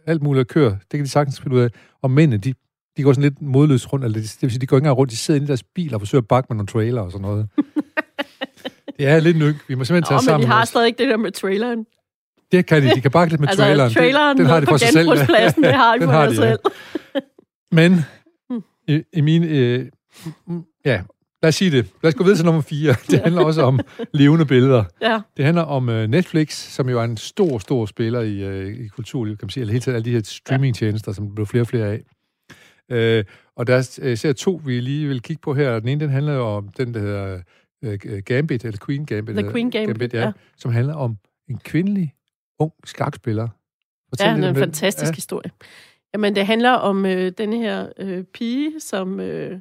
alt 0.07 0.23
muligt 0.23 0.41
at 0.41 0.47
køre. 0.47 0.69
Det 0.69 0.91
kan 0.91 1.03
de 1.03 1.09
sagtens 1.09 1.41
finde 1.41 1.55
ud 1.55 1.61
af. 1.61 1.69
Og 2.01 2.11
mændene, 2.11 2.37
de, 2.37 2.53
de 2.97 3.03
går 3.03 3.13
sådan 3.13 3.23
lidt 3.23 3.41
modløst 3.41 3.93
rundt, 3.93 4.05
eller 4.05 4.19
det 4.19 4.37
vil 4.41 4.51
sige, 4.51 4.61
de 4.61 4.67
går 4.67 4.77
ikke 4.77 4.83
engang 4.83 4.97
rundt, 4.97 5.11
de 5.11 5.17
sidder 5.17 5.37
inde 5.37 5.45
i 5.45 5.47
deres 5.47 5.63
bil 5.63 5.93
og 5.93 6.01
forsøger 6.01 6.21
at 6.21 6.27
bakke 6.27 6.47
med 6.49 6.55
nogle 6.55 6.67
trailer 6.67 7.01
og 7.01 7.11
sådan 7.11 7.21
noget. 7.21 7.47
det 8.97 9.07
er 9.07 9.19
lidt 9.19 9.37
nyk. 9.37 9.55
Vi 9.67 9.75
må 9.75 9.83
simpelthen 9.83 10.03
tage 10.03 10.17
Nå, 10.17 10.21
sammen. 10.21 10.47
men 10.47 10.51
de 10.51 10.55
har 10.55 10.65
stadig 10.65 10.87
ikke 10.87 10.97
det 10.97 11.07
der 11.07 11.17
med 11.17 11.31
traileren. 11.31 11.85
Det 12.51 12.65
kan 12.65 12.83
de. 12.83 12.91
De 12.95 13.01
kan 13.01 13.11
bakke 13.11 13.33
lidt 13.33 13.41
med 13.41 13.49
altså, 13.49 13.63
traileren. 13.63 13.91
traileren 13.93 14.37
det, 14.37 14.43
den 14.43 14.45
har 14.45 14.59
de 14.59 14.65
for 14.65 14.77
sig 14.77 14.87
selv. 14.87 15.09
det 15.09 15.73
har 15.73 16.27
de 16.27 16.35
sig 16.35 16.43
selv. 16.43 16.59
Men 17.71 18.05
i, 18.87 19.03
i 19.13 19.21
mine... 19.21 19.47
Øh, 19.47 19.85
ja, 20.85 21.03
lad 21.41 21.47
os 21.47 21.55
sige 21.55 21.71
det. 21.71 21.85
Lad 22.03 22.07
os 22.09 22.15
gå 22.15 22.23
videre 22.23 22.37
til 22.37 22.45
nummer 22.45 22.61
4. 22.61 22.95
Det 23.11 23.19
handler 23.19 23.43
også 23.43 23.61
om 23.61 23.79
levende 24.13 24.45
billeder. 24.45 24.83
Ja. 25.01 25.21
Det 25.37 25.45
handler 25.45 25.63
om 25.63 25.89
uh, 25.89 25.95
Netflix, 25.95 26.53
som 26.53 26.89
jo 26.89 26.99
er 26.99 27.03
en 27.03 27.17
stor, 27.17 27.57
stor 27.57 27.85
spiller 27.85 28.21
i, 28.21 28.63
uh, 28.63 28.85
i 28.85 28.87
kulturlivet, 28.87 29.39
kan 29.39 29.45
man 29.45 29.49
sige, 29.49 29.61
eller 29.61 29.71
hele 29.71 29.81
tiden 29.81 29.95
alle 29.95 30.05
de 30.05 30.11
her 30.11 30.21
streamingtjenester, 30.23 31.11
som 31.11 31.27
der 31.27 31.33
bliver 31.33 31.45
flere 31.45 31.63
og 31.63 31.67
flere 31.67 31.87
af. 31.87 32.01
Uh, 32.93 33.25
og 33.55 33.67
der 33.67 33.75
er 34.01 34.15
ser 34.15 34.33
to, 34.33 34.61
vi 34.65 34.79
lige 34.79 35.07
vil 35.07 35.21
kigge 35.21 35.41
på 35.41 35.53
her. 35.53 35.79
Den 35.79 35.87
ene, 35.87 35.99
den 35.99 36.09
handler 36.09 36.37
om 36.37 36.69
den, 36.77 36.93
der 36.93 36.99
hedder 36.99 37.41
uh, 37.85 38.19
Gambit, 38.25 38.65
eller 38.65 38.79
Queen 38.85 39.05
Gambit. 39.05 39.35
The 39.35 39.51
Queen 39.51 39.71
Gambit, 39.71 39.87
Gambit 39.87 40.13
ja, 40.13 40.21
ja. 40.21 40.31
Som 40.57 40.71
handler 40.71 40.93
om 40.93 41.17
en 41.49 41.57
kvindelig 41.57 42.13
ung 42.59 42.73
skakspiller. 42.85 43.47
Fortæl 44.09 44.27
ja, 44.27 44.35
det 44.35 44.43
er 44.43 44.49
en 44.49 44.55
fantastisk 44.55 45.11
ja. 45.11 45.15
historie. 45.15 45.51
Jamen, 46.13 46.35
det 46.35 46.45
handler 46.45 46.71
om 46.71 47.05
øh, 47.05 47.31
denne 47.37 47.57
her 47.57 47.87
øh, 47.97 48.23
pige, 48.23 48.79
som 48.79 49.19
øh, 49.19 49.59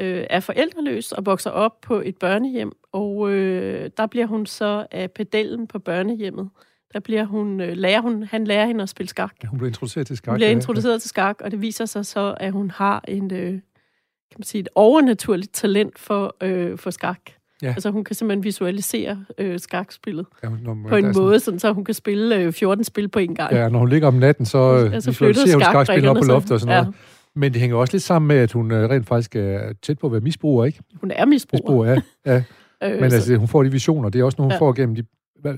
øh, 0.00 0.24
er 0.30 0.40
forældreløs 0.40 1.12
og 1.12 1.26
vokser 1.26 1.50
op 1.50 1.80
på 1.80 2.00
et 2.04 2.16
børnehjem, 2.16 2.72
og 2.92 3.30
øh, 3.30 3.90
der 3.96 4.06
bliver 4.06 4.26
hun 4.26 4.46
så 4.46 4.86
af 4.90 5.10
pedellen 5.10 5.66
på 5.66 5.78
børnehjemmet. 5.78 6.48
Der 6.92 7.00
bliver 7.00 7.24
hun, 7.24 7.60
øh, 7.60 7.76
lærer 7.76 8.00
hun, 8.00 8.22
han 8.22 8.44
lærer 8.44 8.66
hende 8.66 8.82
at 8.82 8.88
spille 8.88 9.08
skak. 9.08 9.34
Ja, 9.42 9.48
hun 9.48 9.58
bliver 9.58 9.68
introduceret 9.68 10.06
til 10.06 10.16
skak. 10.16 10.32
Hun 10.32 10.36
bliver 10.36 10.48
ja, 10.48 10.54
introduceret 10.54 10.92
ja. 10.92 10.98
til 10.98 11.08
skak, 11.08 11.40
og 11.40 11.50
det 11.50 11.60
viser 11.60 11.84
sig 11.84 12.06
så, 12.06 12.34
at 12.40 12.52
hun 12.52 12.70
har 12.70 13.04
en, 13.08 13.32
øh, 13.32 13.50
kan 13.50 14.38
man 14.38 14.44
sige, 14.44 14.60
et 14.60 14.68
overnaturligt 14.74 15.54
talent 15.54 15.98
for, 15.98 16.36
øh, 16.42 16.78
for 16.78 16.90
skak. 16.90 17.20
Ja. 17.62 17.68
Altså 17.68 17.90
hun 17.90 18.04
kan 18.04 18.16
simpelthen 18.16 18.44
visualisere 18.44 19.24
øh, 19.38 19.60
skakspillet 19.60 20.26
ja, 20.42 20.48
når, 20.62 20.78
på 20.88 20.96
en 20.96 21.12
måde, 21.16 21.40
sådan, 21.40 21.60
så 21.60 21.72
hun 21.72 21.84
kan 21.84 21.94
spille 21.94 22.36
øh, 22.36 22.52
14 22.52 22.84
spil 22.84 23.08
på 23.08 23.18
en 23.18 23.34
gang. 23.34 23.54
Ja, 23.54 23.68
når 23.68 23.78
hun 23.78 23.88
ligger 23.88 24.08
om 24.08 24.14
natten, 24.14 24.46
så 24.46 24.58
øh, 24.58 24.92
altså, 24.94 25.10
visualiserer 25.10 25.54
hun 25.54 25.62
skakspillet 25.62 26.10
op 26.10 26.16
på 26.16 26.24
loftet 26.24 26.52
og 26.52 26.60
sådan 26.60 26.82
noget. 26.82 26.94
Men 27.36 27.52
det 27.52 27.60
hænger 27.60 27.76
også 27.76 27.94
lidt 27.94 28.02
sammen 28.02 28.28
med, 28.28 28.36
at 28.36 28.52
hun 28.52 28.72
øh, 28.72 28.90
rent 28.90 29.06
faktisk 29.06 29.36
er 29.36 29.72
tæt 29.82 29.98
på 29.98 30.06
at 30.06 30.12
være 30.12 30.20
misbruger, 30.20 30.64
ikke? 30.64 30.80
Hun 31.00 31.10
er 31.10 31.24
misbruger. 31.24 31.62
Misbruger, 31.62 31.86
ja. 31.86 32.00
ja. 32.32 32.44
øh, 32.82 32.94
Men 32.94 33.04
altså, 33.04 33.36
hun 33.36 33.48
får 33.48 33.62
de 33.62 33.70
visioner. 33.72 34.08
Det 34.08 34.20
er 34.20 34.24
også 34.24 34.36
noget, 34.38 34.52
hun 34.52 34.56
ja. 34.56 34.66
får 34.66 34.72
gennem 34.72 34.94
de... 34.94 35.04
Hvad, 35.40 35.54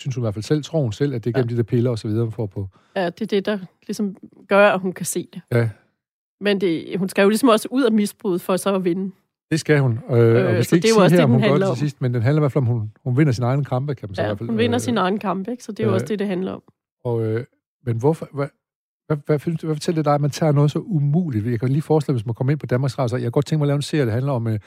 synes 0.00 0.14
hun 0.14 0.22
i 0.22 0.24
hvert 0.24 0.34
fald 0.34 0.42
selv, 0.42 0.62
tror 0.62 0.82
hun 0.82 0.92
selv, 0.92 1.14
at 1.14 1.24
det 1.24 1.30
er 1.30 1.34
gennem 1.34 1.48
ja. 1.48 1.52
de 1.52 1.56
der 1.56 1.62
piller 1.62 1.90
og 1.90 1.98
så 1.98 2.08
videre, 2.08 2.24
hun 2.24 2.32
får 2.32 2.46
på. 2.46 2.68
Ja, 2.96 3.06
det 3.06 3.20
er 3.20 3.26
det, 3.26 3.46
der 3.46 3.58
ligesom 3.86 4.16
gør, 4.48 4.68
at 4.68 4.80
hun 4.80 4.92
kan 4.92 5.06
se 5.06 5.28
det. 5.34 5.42
Ja. 5.52 5.68
Men 6.40 6.60
det, 6.60 6.98
hun 6.98 7.08
skal 7.08 7.22
jo 7.22 7.28
ligesom 7.28 7.48
også 7.48 7.68
ud 7.70 7.82
af 7.82 7.92
misbruget 7.92 8.40
for 8.40 8.56
så 8.56 8.74
at 8.74 8.84
vinde. 8.84 9.12
Det 9.50 9.60
skal 9.60 9.80
hun. 9.80 9.98
Øh, 10.10 10.18
øh, 10.18 10.46
og 10.48 10.56
vi 10.56 10.62
skal 10.62 10.76
ikke 10.76 10.88
det 10.88 10.96
er 10.96 11.08
sige 11.08 11.18
her, 11.18 11.24
om 11.24 11.30
hun 11.30 11.42
gør 11.42 11.58
det 11.58 11.68
til 11.68 11.76
sidst, 11.76 12.00
men 12.00 12.14
den 12.14 12.22
handler 12.22 12.40
i 12.40 12.42
hvert 12.42 12.52
fald 12.52 12.62
om, 12.62 12.68
hun, 12.68 12.92
hun 13.04 13.16
vinder 13.16 13.32
sin 13.32 13.44
egen 13.44 13.64
kampe, 13.64 13.94
kan 13.94 14.08
man 14.08 14.14
sige. 14.14 14.24
Ja, 14.24 14.28
i 14.28 14.30
hvert 14.30 14.38
fald. 14.38 14.48
hun 14.48 14.58
vinder 14.58 14.76
øh, 14.76 14.80
sin 14.80 14.98
egen 14.98 15.18
kampe, 15.18 15.50
ikke? 15.50 15.64
så 15.64 15.72
det 15.72 15.80
er 15.80 15.84
jo 15.84 15.90
øh, 15.90 15.94
også 15.94 16.06
det, 16.06 16.18
det 16.18 16.26
handler 16.26 16.52
om. 16.52 16.62
Og, 17.04 17.22
øh, 17.24 17.44
men 17.86 17.96
hvorfor... 17.96 18.28
Hvad, 18.34 18.46
hvad, 19.06 19.16
hvad, 19.26 19.38
hvad, 19.38 19.66
hvad 19.66 19.74
fortæller 19.74 19.98
det 19.98 20.04
dig, 20.04 20.14
at 20.14 20.20
man 20.20 20.30
tager 20.30 20.52
noget 20.52 20.70
så 20.70 20.78
umuligt? 20.78 21.46
Jeg 21.46 21.60
kan 21.60 21.68
lige 21.68 21.82
forestille 21.82 22.12
mig, 22.12 22.18
hvis 22.18 22.26
man 22.26 22.34
kommer 22.34 22.50
ind 22.50 22.60
på 22.60 22.66
Danmarks 22.66 22.98
Radio, 22.98 23.16
jeg 23.16 23.22
kan 23.22 23.30
godt 23.30 23.46
tænke 23.46 23.58
mig 23.58 23.64
at 23.64 23.68
lave 23.68 23.76
en 23.76 23.82
serie, 23.82 24.06
der 24.06 24.12
handler 24.12 24.32
om 24.32 24.46
øh, 24.46 24.58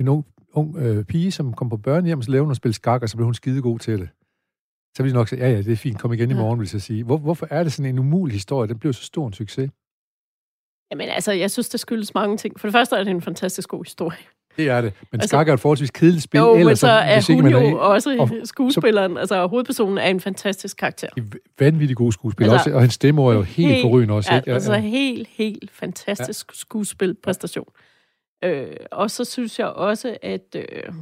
en 0.00 0.08
ung, 0.08 0.24
ung 0.52 0.76
øh, 0.76 1.04
pige, 1.04 1.32
som 1.32 1.54
kom 1.54 1.68
på 1.68 1.76
børnehjem, 1.76 2.22
så 2.22 2.30
lavede 2.30 2.44
hun 2.44 2.50
at 2.50 2.56
spille 2.56 2.74
skak, 2.74 3.02
og 3.02 3.08
så 3.08 3.16
blev 3.16 3.24
hun 3.24 3.34
skide 3.34 3.62
god 3.62 3.78
til 3.78 3.98
det. 3.98 4.08
Så 4.96 5.02
vil 5.02 5.12
de 5.12 5.16
nok 5.16 5.28
sige, 5.28 5.44
ja, 5.44 5.50
ja, 5.50 5.58
det 5.58 5.72
er 5.72 5.76
fint, 5.76 5.98
kom 5.98 6.12
igen 6.12 6.30
i 6.30 6.34
morgen, 6.34 6.58
ja. 6.58 6.60
vil 6.60 6.70
jeg 6.72 6.82
sige. 6.82 7.04
Hvor, 7.04 7.18
hvorfor 7.18 7.46
er 7.50 7.62
det 7.62 7.72
sådan 7.72 7.90
en 7.92 7.98
umulig 7.98 8.34
historie? 8.34 8.68
Den 8.68 8.78
blev 8.78 8.92
så 8.92 9.04
stor 9.04 9.26
en 9.26 9.32
succes. 9.32 9.70
Jamen 10.90 11.08
altså, 11.08 11.32
jeg 11.32 11.50
synes, 11.50 11.68
det 11.68 11.80
skyldes 11.80 12.14
mange 12.14 12.36
ting. 12.36 12.60
For 12.60 12.66
det 12.68 12.72
første 12.72 12.96
er 12.96 13.04
det 13.04 13.10
en 13.10 13.22
fantastisk 13.22 13.68
god 13.68 13.84
historie. 13.84 14.18
Det 14.58 14.68
er 14.68 14.80
det. 14.80 14.92
Men 15.12 15.20
altså, 15.20 15.28
skak 15.28 15.48
er 15.48 15.54
et 15.54 15.60
forholdsvis 15.60 15.90
kedeligt 15.90 16.24
spil. 16.24 16.38
Jo, 16.38 16.54
men 16.54 16.76
så 16.76 16.88
er 16.88 17.34
hun 17.34 17.46
jo 17.50 17.58
er, 17.58 17.74
også 17.74 18.16
og, 18.18 18.30
skuespilleren. 18.44 19.14
Så, 19.14 19.18
altså, 19.18 19.46
hovedpersonen 19.46 19.98
er 19.98 20.06
en 20.06 20.20
fantastisk 20.20 20.76
karakter. 20.76 21.08
Vanvittig 21.58 21.96
god 21.96 22.12
skuespiller 22.12 22.52
altså, 22.52 22.70
også, 22.70 22.74
og 22.74 22.80
hans 22.80 22.94
stemme 22.94 23.22
er 23.22 23.32
jo 23.32 23.42
helt, 23.42 23.68
helt 23.68 23.82
forrygende 23.82 24.14
også. 24.14 24.34
Ikke? 24.34 24.50
Ja, 24.50 24.54
altså 24.54 24.74
helt, 24.74 25.28
helt 25.28 25.70
fantastisk 25.70 26.46
ja. 26.50 26.54
skuespilpræstation. 26.56 27.68
Øh, 28.44 28.76
og 28.92 29.10
så 29.10 29.24
synes 29.24 29.58
jeg 29.58 29.66
også, 29.66 30.16
at 30.22 30.56
øh, 30.56 30.92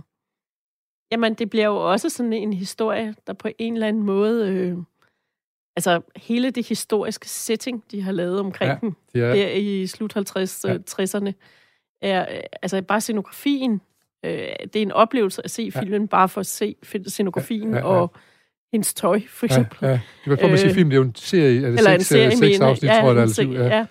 jamen, 1.12 1.34
det 1.34 1.50
bliver 1.50 1.66
jo 1.66 1.92
også 1.92 2.08
sådan 2.08 2.32
en 2.32 2.52
historie, 2.52 3.14
der 3.26 3.32
på 3.32 3.48
en 3.58 3.74
eller 3.74 3.88
anden 3.88 4.02
måde... 4.02 4.48
Øh, 4.48 4.76
altså 5.76 6.00
hele 6.16 6.50
det 6.50 6.68
historiske 6.68 7.28
setting, 7.28 7.84
de 7.90 8.02
har 8.02 8.12
lavet 8.12 8.40
omkring 8.40 8.96
ja, 9.14 9.20
er... 9.20 9.34
der 9.34 9.50
i 9.50 9.86
slut 9.86 10.16
50'erne, 10.16 11.24
ja. 11.26 11.32
Er 12.02 12.26
altså 12.62 12.82
bare 12.82 13.00
scenografien. 13.00 13.80
Øh, 14.24 14.30
det 14.72 14.76
er 14.76 14.82
en 14.82 14.92
oplevelse 14.92 15.44
at 15.44 15.50
se 15.50 15.70
filmen, 15.72 16.02
ja. 16.02 16.06
bare 16.06 16.28
for 16.28 16.40
at 16.40 16.46
se 16.46 16.76
scenografien 17.06 17.70
ja, 17.70 17.76
ja, 17.76 17.76
ja. 17.76 17.84
og 17.84 18.12
hendes 18.72 18.94
tøj, 18.94 19.20
for 19.28 19.46
eksempel. 19.46 19.78
Ja, 19.82 19.88
ja. 19.88 20.00
Jeg 20.26 20.38
vil 20.38 20.52
at 20.52 20.58
sige 20.58 20.74
film, 20.74 20.90
det 20.90 20.96
er 20.96 21.00
jo 21.00 21.06
en 21.06 21.14
serie, 21.14 21.66
er 21.66 21.70
det 21.70 21.78
eller 21.78 21.98
seks, 21.98 22.12
en 22.12 22.14
serie, 22.14 22.36
seks 22.36 22.60
afsnit, 22.60 22.88
ja, 22.88 23.00
tror 23.00 23.12
jeg, 23.12 23.22
eller 23.22 23.66
ja. 23.66 23.76
ja. 23.76 23.86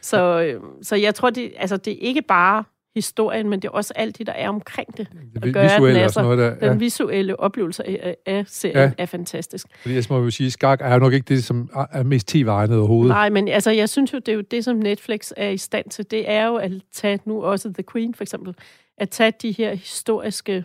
Så, 0.00 0.42
øh, 0.42 0.60
så 0.82 0.96
jeg 0.96 1.14
tror, 1.14 1.30
det, 1.30 1.52
altså, 1.56 1.76
det 1.76 1.92
er 1.92 1.98
ikke 2.00 2.22
bare 2.22 2.64
historien, 2.94 3.48
men 3.48 3.62
det 3.62 3.68
er 3.68 3.72
også 3.72 3.92
alt 3.96 4.18
det, 4.18 4.26
der 4.26 4.32
er 4.32 4.48
omkring 4.48 4.96
det. 4.96 5.08
Det 5.42 5.54
gør, 5.54 5.62
visuelle 5.62 6.04
og 6.04 6.10
sådan 6.10 6.24
noget 6.24 6.38
der. 6.38 6.66
Ja. 6.66 6.72
Den 6.72 6.80
visuelle 6.80 7.40
oplevelse 7.40 7.86
af, 7.88 8.16
af 8.26 8.44
serien 8.46 8.76
ja. 8.76 9.02
er 9.02 9.06
fantastisk. 9.06 9.66
Fordi 9.82 9.94
jeg 9.94 10.04
må 10.10 10.18
jo 10.18 10.30
sige, 10.30 10.50
skak 10.50 10.80
er 10.82 10.92
jo 10.92 10.98
nok 10.98 11.12
ikke 11.12 11.34
det, 11.34 11.44
som 11.44 11.70
er 11.92 12.02
mest 12.02 12.28
tv-egnet 12.28 12.78
overhovedet. 12.78 13.08
Nej, 13.08 13.30
men 13.30 13.48
altså, 13.48 13.70
jeg 13.70 13.88
synes 13.88 14.12
jo, 14.12 14.18
det 14.18 14.28
er 14.28 14.36
jo 14.36 14.40
det, 14.40 14.64
som 14.64 14.76
Netflix 14.76 15.30
er 15.36 15.48
i 15.48 15.56
stand 15.56 15.90
til. 15.90 16.10
Det 16.10 16.30
er 16.30 16.46
jo 16.46 16.56
at 16.56 16.72
tage 16.92 17.20
nu 17.24 17.42
også 17.42 17.72
The 17.72 17.84
Queen, 17.92 18.14
for 18.14 18.24
eksempel. 18.24 18.54
At 18.98 19.10
tage 19.10 19.32
de 19.42 19.52
her 19.52 19.74
historiske 19.74 20.64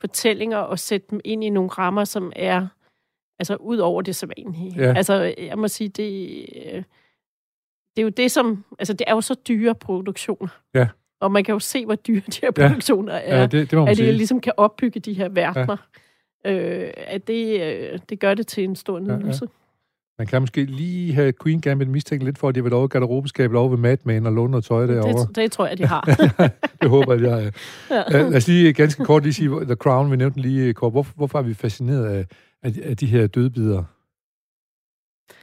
fortællinger 0.00 0.58
og 0.58 0.78
sætte 0.78 1.06
dem 1.10 1.20
ind 1.24 1.44
i 1.44 1.50
nogle 1.50 1.70
rammer, 1.70 2.04
som 2.04 2.32
er 2.36 2.66
altså 3.38 3.54
ud 3.54 3.78
over 3.78 4.02
det 4.02 4.16
sædvanlige. 4.16 4.74
Ja. 4.76 4.94
Altså, 4.96 5.34
jeg 5.38 5.58
må 5.58 5.68
sige, 5.68 5.88
det 5.88 6.84
det 7.96 8.02
er 8.02 8.04
jo 8.04 8.08
det, 8.08 8.30
som... 8.30 8.64
Altså, 8.78 8.92
det 8.92 9.04
er 9.06 9.12
jo 9.14 9.20
så 9.20 9.34
dyre 9.48 9.74
produktioner. 9.74 10.48
Ja. 10.74 10.88
Og 11.24 11.32
man 11.32 11.44
kan 11.44 11.52
jo 11.52 11.58
se, 11.58 11.84
hvor 11.86 11.94
dyre 11.94 12.22
de 12.26 12.38
her 12.42 12.50
produktioner 12.50 13.14
ja. 13.14 13.20
er. 13.24 13.40
Ja, 13.40 13.46
det, 13.46 13.70
det 13.70 13.72
må 13.72 13.84
man 13.84 13.90
at 13.90 13.96
sige. 13.96 14.06
det 14.06 14.14
ligesom 14.14 14.40
kan 14.40 14.52
opbygge 14.56 15.00
de 15.00 15.12
her 15.12 15.28
verdener. 15.28 15.76
Ja. 16.44 16.52
Øh, 16.52 16.90
at 16.96 17.28
det, 17.28 17.60
øh, 17.60 17.98
det 18.08 18.20
gør 18.20 18.34
det 18.34 18.46
til 18.46 18.64
en 18.64 18.76
stor 18.76 18.98
nydelse. 18.98 19.44
Ja, 19.44 19.50
ja. 19.50 20.18
Man 20.18 20.26
kan 20.26 20.42
måske 20.42 20.64
lige 20.64 21.14
have 21.14 21.32
Queen 21.42 21.60
Gambit 21.60 21.88
mistænkt 21.88 22.24
lidt 22.24 22.38
for, 22.38 22.48
at 22.48 22.54
de 22.54 22.62
vil 22.62 22.70
lov 22.70 22.88
garderobeskabet 22.88 23.58
over 23.58 23.68
ved 23.68 23.78
Mad 23.78 23.96
Men 24.04 24.26
og 24.26 24.32
låne 24.32 24.50
noget 24.50 24.64
tøj 24.64 24.86
derovre. 24.86 25.26
Det, 25.26 25.36
det 25.36 25.52
tror 25.52 25.66
jeg, 25.66 25.78
de 25.78 25.86
har. 25.86 26.04
det 26.82 26.90
håber 26.90 27.12
jeg, 27.12 27.22
de 27.22 27.28
har. 27.28 27.38
Ja. 27.90 28.02
Lad 28.08 28.36
os 28.36 28.48
lige 28.48 28.72
ganske 28.72 29.04
kort 29.04 29.22
lige 29.22 29.32
sige, 29.32 29.48
The 29.48 29.74
Crown, 29.74 30.10
vi 30.10 30.16
nævnte 30.16 30.40
lige 30.40 30.74
kort. 30.74 30.92
Hvor, 30.92 31.06
hvorfor 31.16 31.38
er 31.38 31.42
vi 31.42 31.54
fascineret 31.54 32.06
af, 32.06 32.26
af, 32.62 32.72
af 32.82 32.96
de 32.96 33.06
her 33.06 33.26
dødbider 33.26 33.84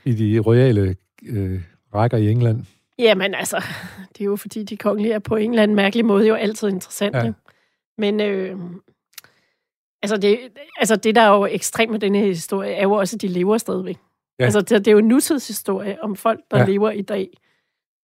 i 0.05 0.13
de 0.13 0.39
royale 0.39 0.95
øh, 1.25 1.61
rækker 1.93 2.17
i 2.17 2.31
England? 2.31 2.65
Jamen 3.01 3.33
altså, 3.33 3.63
det 4.13 4.21
er 4.21 4.25
jo 4.25 4.35
fordi, 4.35 4.63
de 4.63 4.77
kongelige 4.77 5.13
er 5.13 5.19
på 5.19 5.35
en 5.35 5.49
eller 5.49 5.63
anden 5.63 5.75
mærkelig 5.75 6.05
måde 6.05 6.27
jo 6.27 6.35
altid 6.35 6.69
interessante. 6.69 7.19
Ja. 7.19 7.31
Men 7.97 8.19
øh, 8.19 8.59
altså, 10.01 10.17
det, 10.17 10.39
altså 10.77 10.95
det, 10.95 11.15
der 11.15 11.21
er 11.21 11.35
jo 11.35 11.45
ekstremt 11.45 11.91
med 11.91 11.99
denne 11.99 12.19
her 12.19 12.25
historie, 12.25 12.73
er 12.73 12.83
jo 12.83 12.91
også, 12.91 13.15
at 13.15 13.21
de 13.21 13.27
lever 13.27 13.57
stadigvæk. 13.57 13.97
Ja. 14.39 14.43
Altså, 14.43 14.61
det, 14.61 14.69
det 14.69 14.87
er 14.87 14.91
jo 14.91 14.97
en 14.97 15.07
nutidshistorie 15.07 16.03
om 16.03 16.15
folk, 16.15 16.39
der 16.51 16.57
ja. 16.57 16.65
lever 16.65 16.91
i 16.91 17.01
dag, 17.01 17.29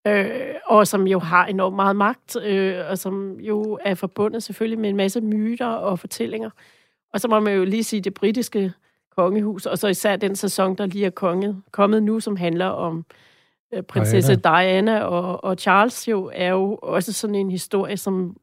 øh, 0.08 0.56
og 0.66 0.88
som 0.88 1.08
jo 1.08 1.20
har 1.20 1.45
enormt 1.45 1.76
meget 1.76 1.95
magt, 1.95 2.38
øh, 2.43 2.76
og 2.89 2.98
som 2.98 3.39
jo 3.39 3.80
er 3.86 3.95
forbundet 3.95 4.43
selvfølgelig 4.43 4.80
med 4.80 4.89
en 4.89 4.95
masse 4.95 5.22
myter 5.22 5.68
og 5.68 6.00
fortællinger. 6.00 6.50
Og 7.14 7.22
så 7.22 7.28
må 7.28 7.39
man 7.39 7.56
jo 7.56 7.64
lige 7.64 7.84
sige 7.84 8.02
det 8.02 8.14
britiske 8.14 8.74
kongehus, 9.18 9.66
og 9.66 9.78
så 9.78 9.88
især 9.88 10.16
den 10.16 10.36
sæson, 10.36 10.76
der 10.76 10.86
lige 10.86 11.06
er 11.06 11.10
konget, 11.10 11.62
kommet 11.72 12.04
nu, 12.04 12.20
som 12.20 12.36
handler 12.36 12.66
om 12.66 12.98
øh, 12.98 13.04
prinsesse 13.88 14.36
Diana, 14.36 14.61
Diana 14.61 14.99
og, 14.99 15.43
og 15.43 15.55
Charles, 15.59 16.07
jo 16.07 16.32
er 16.34 16.49
jo 16.49 16.76
også 16.76 17.13
sådan 17.13 17.36
en 17.36 17.51
historie, 17.51 17.97
som 17.97 18.38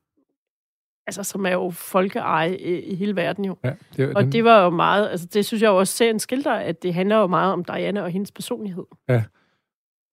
altså, 1.07 1.23
som 1.23 1.47
er 1.47 1.51
jo 1.51 1.71
folkeeje 1.71 2.57
i, 2.57 2.81
i 2.81 2.95
hele 2.95 3.17
verden 3.17 3.45
jo. 3.45 3.57
Ja, 3.65 3.73
det, 3.97 4.17
og 4.17 4.23
den... 4.23 4.33
det 4.33 4.45
var 4.45 4.65
jo 4.65 4.71
meget, 4.71 5.09
altså 5.09 5.27
det 5.27 5.45
synes 5.45 5.63
jeg 5.63 5.69
jo 5.69 5.79
også 5.79 5.97
serien 5.97 6.19
skilter, 6.19 6.53
at 6.53 6.83
det 6.83 6.95
handler 6.95 7.17
jo 7.17 7.27
meget 7.27 7.53
om 7.53 7.65
Diana 7.65 8.03
og 8.03 8.11
hendes 8.11 8.33
personlighed. 8.33 8.85
Ja. 9.09 9.23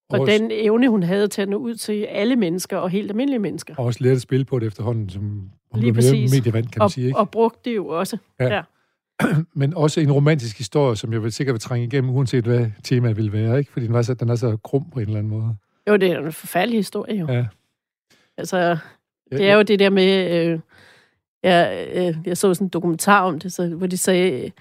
Og, 0.09 0.19
og 0.19 0.27
den 0.27 0.51
evne, 0.51 0.89
hun 0.89 1.03
havde 1.03 1.27
til 1.27 1.41
at 1.41 1.49
nå 1.49 1.57
ud 1.57 1.75
til 1.75 2.03
alle 2.03 2.35
mennesker 2.35 2.77
og 2.77 2.89
helt 2.89 3.11
almindelige 3.11 3.39
mennesker. 3.39 3.75
Og 3.77 3.85
også 3.85 4.03
lært 4.03 4.15
at 4.15 4.21
spille 4.21 4.45
på 4.45 4.59
det 4.59 4.67
efterhånden, 4.67 5.09
som 5.09 5.21
hun 5.71 5.81
Lige 5.81 5.93
præcis. 5.93 6.33
medievand, 6.33 6.65
kan 6.65 6.79
man 6.79 6.83
og, 6.83 6.91
sige. 6.91 7.07
Ikke? 7.07 7.19
Og 7.19 7.29
brugte 7.29 7.69
det 7.69 7.75
jo 7.75 7.87
også. 7.87 8.17
Ja. 8.39 8.55
ja. 8.55 8.61
Men 9.53 9.73
også 9.73 9.99
en 9.99 10.11
romantisk 10.11 10.57
historie, 10.57 10.95
som 10.95 11.13
jeg 11.13 11.23
vil 11.23 11.31
sikkert 11.31 11.53
vil 11.53 11.61
trænge 11.61 11.87
igennem, 11.87 12.09
uanset 12.09 12.43
hvad 12.43 12.65
temaet 12.83 13.17
vil 13.17 13.33
være, 13.33 13.59
ikke? 13.59 13.71
Fordi 13.71 13.85
den, 13.85 13.93
var 13.93 14.01
så, 14.01 14.13
den 14.13 14.29
er 14.29 14.35
så 14.35 14.57
krum 14.63 14.89
på 14.93 14.99
en 14.99 15.05
eller 15.05 15.19
anden 15.19 15.31
måde. 15.31 15.55
Jo, 15.87 15.97
det 15.97 16.11
er 16.11 16.19
en 16.19 16.31
forfærdelig 16.31 16.79
historie 16.79 17.19
jo. 17.19 17.27
Ja. 17.29 17.45
Altså, 18.37 18.77
det 19.31 19.49
er 19.49 19.55
jo 19.55 19.61
det 19.61 19.79
der 19.79 19.89
med... 19.89 20.31
Øh, 20.31 20.59
jeg, 21.43 21.87
øh, 21.93 22.15
jeg 22.25 22.37
så 22.37 22.53
sådan 22.53 22.65
en 22.65 22.69
dokumentar 22.69 23.21
om 23.21 23.39
det, 23.39 23.53
så, 23.53 23.67
hvor 23.67 23.87
de 23.87 23.97
sagde, 23.97 24.51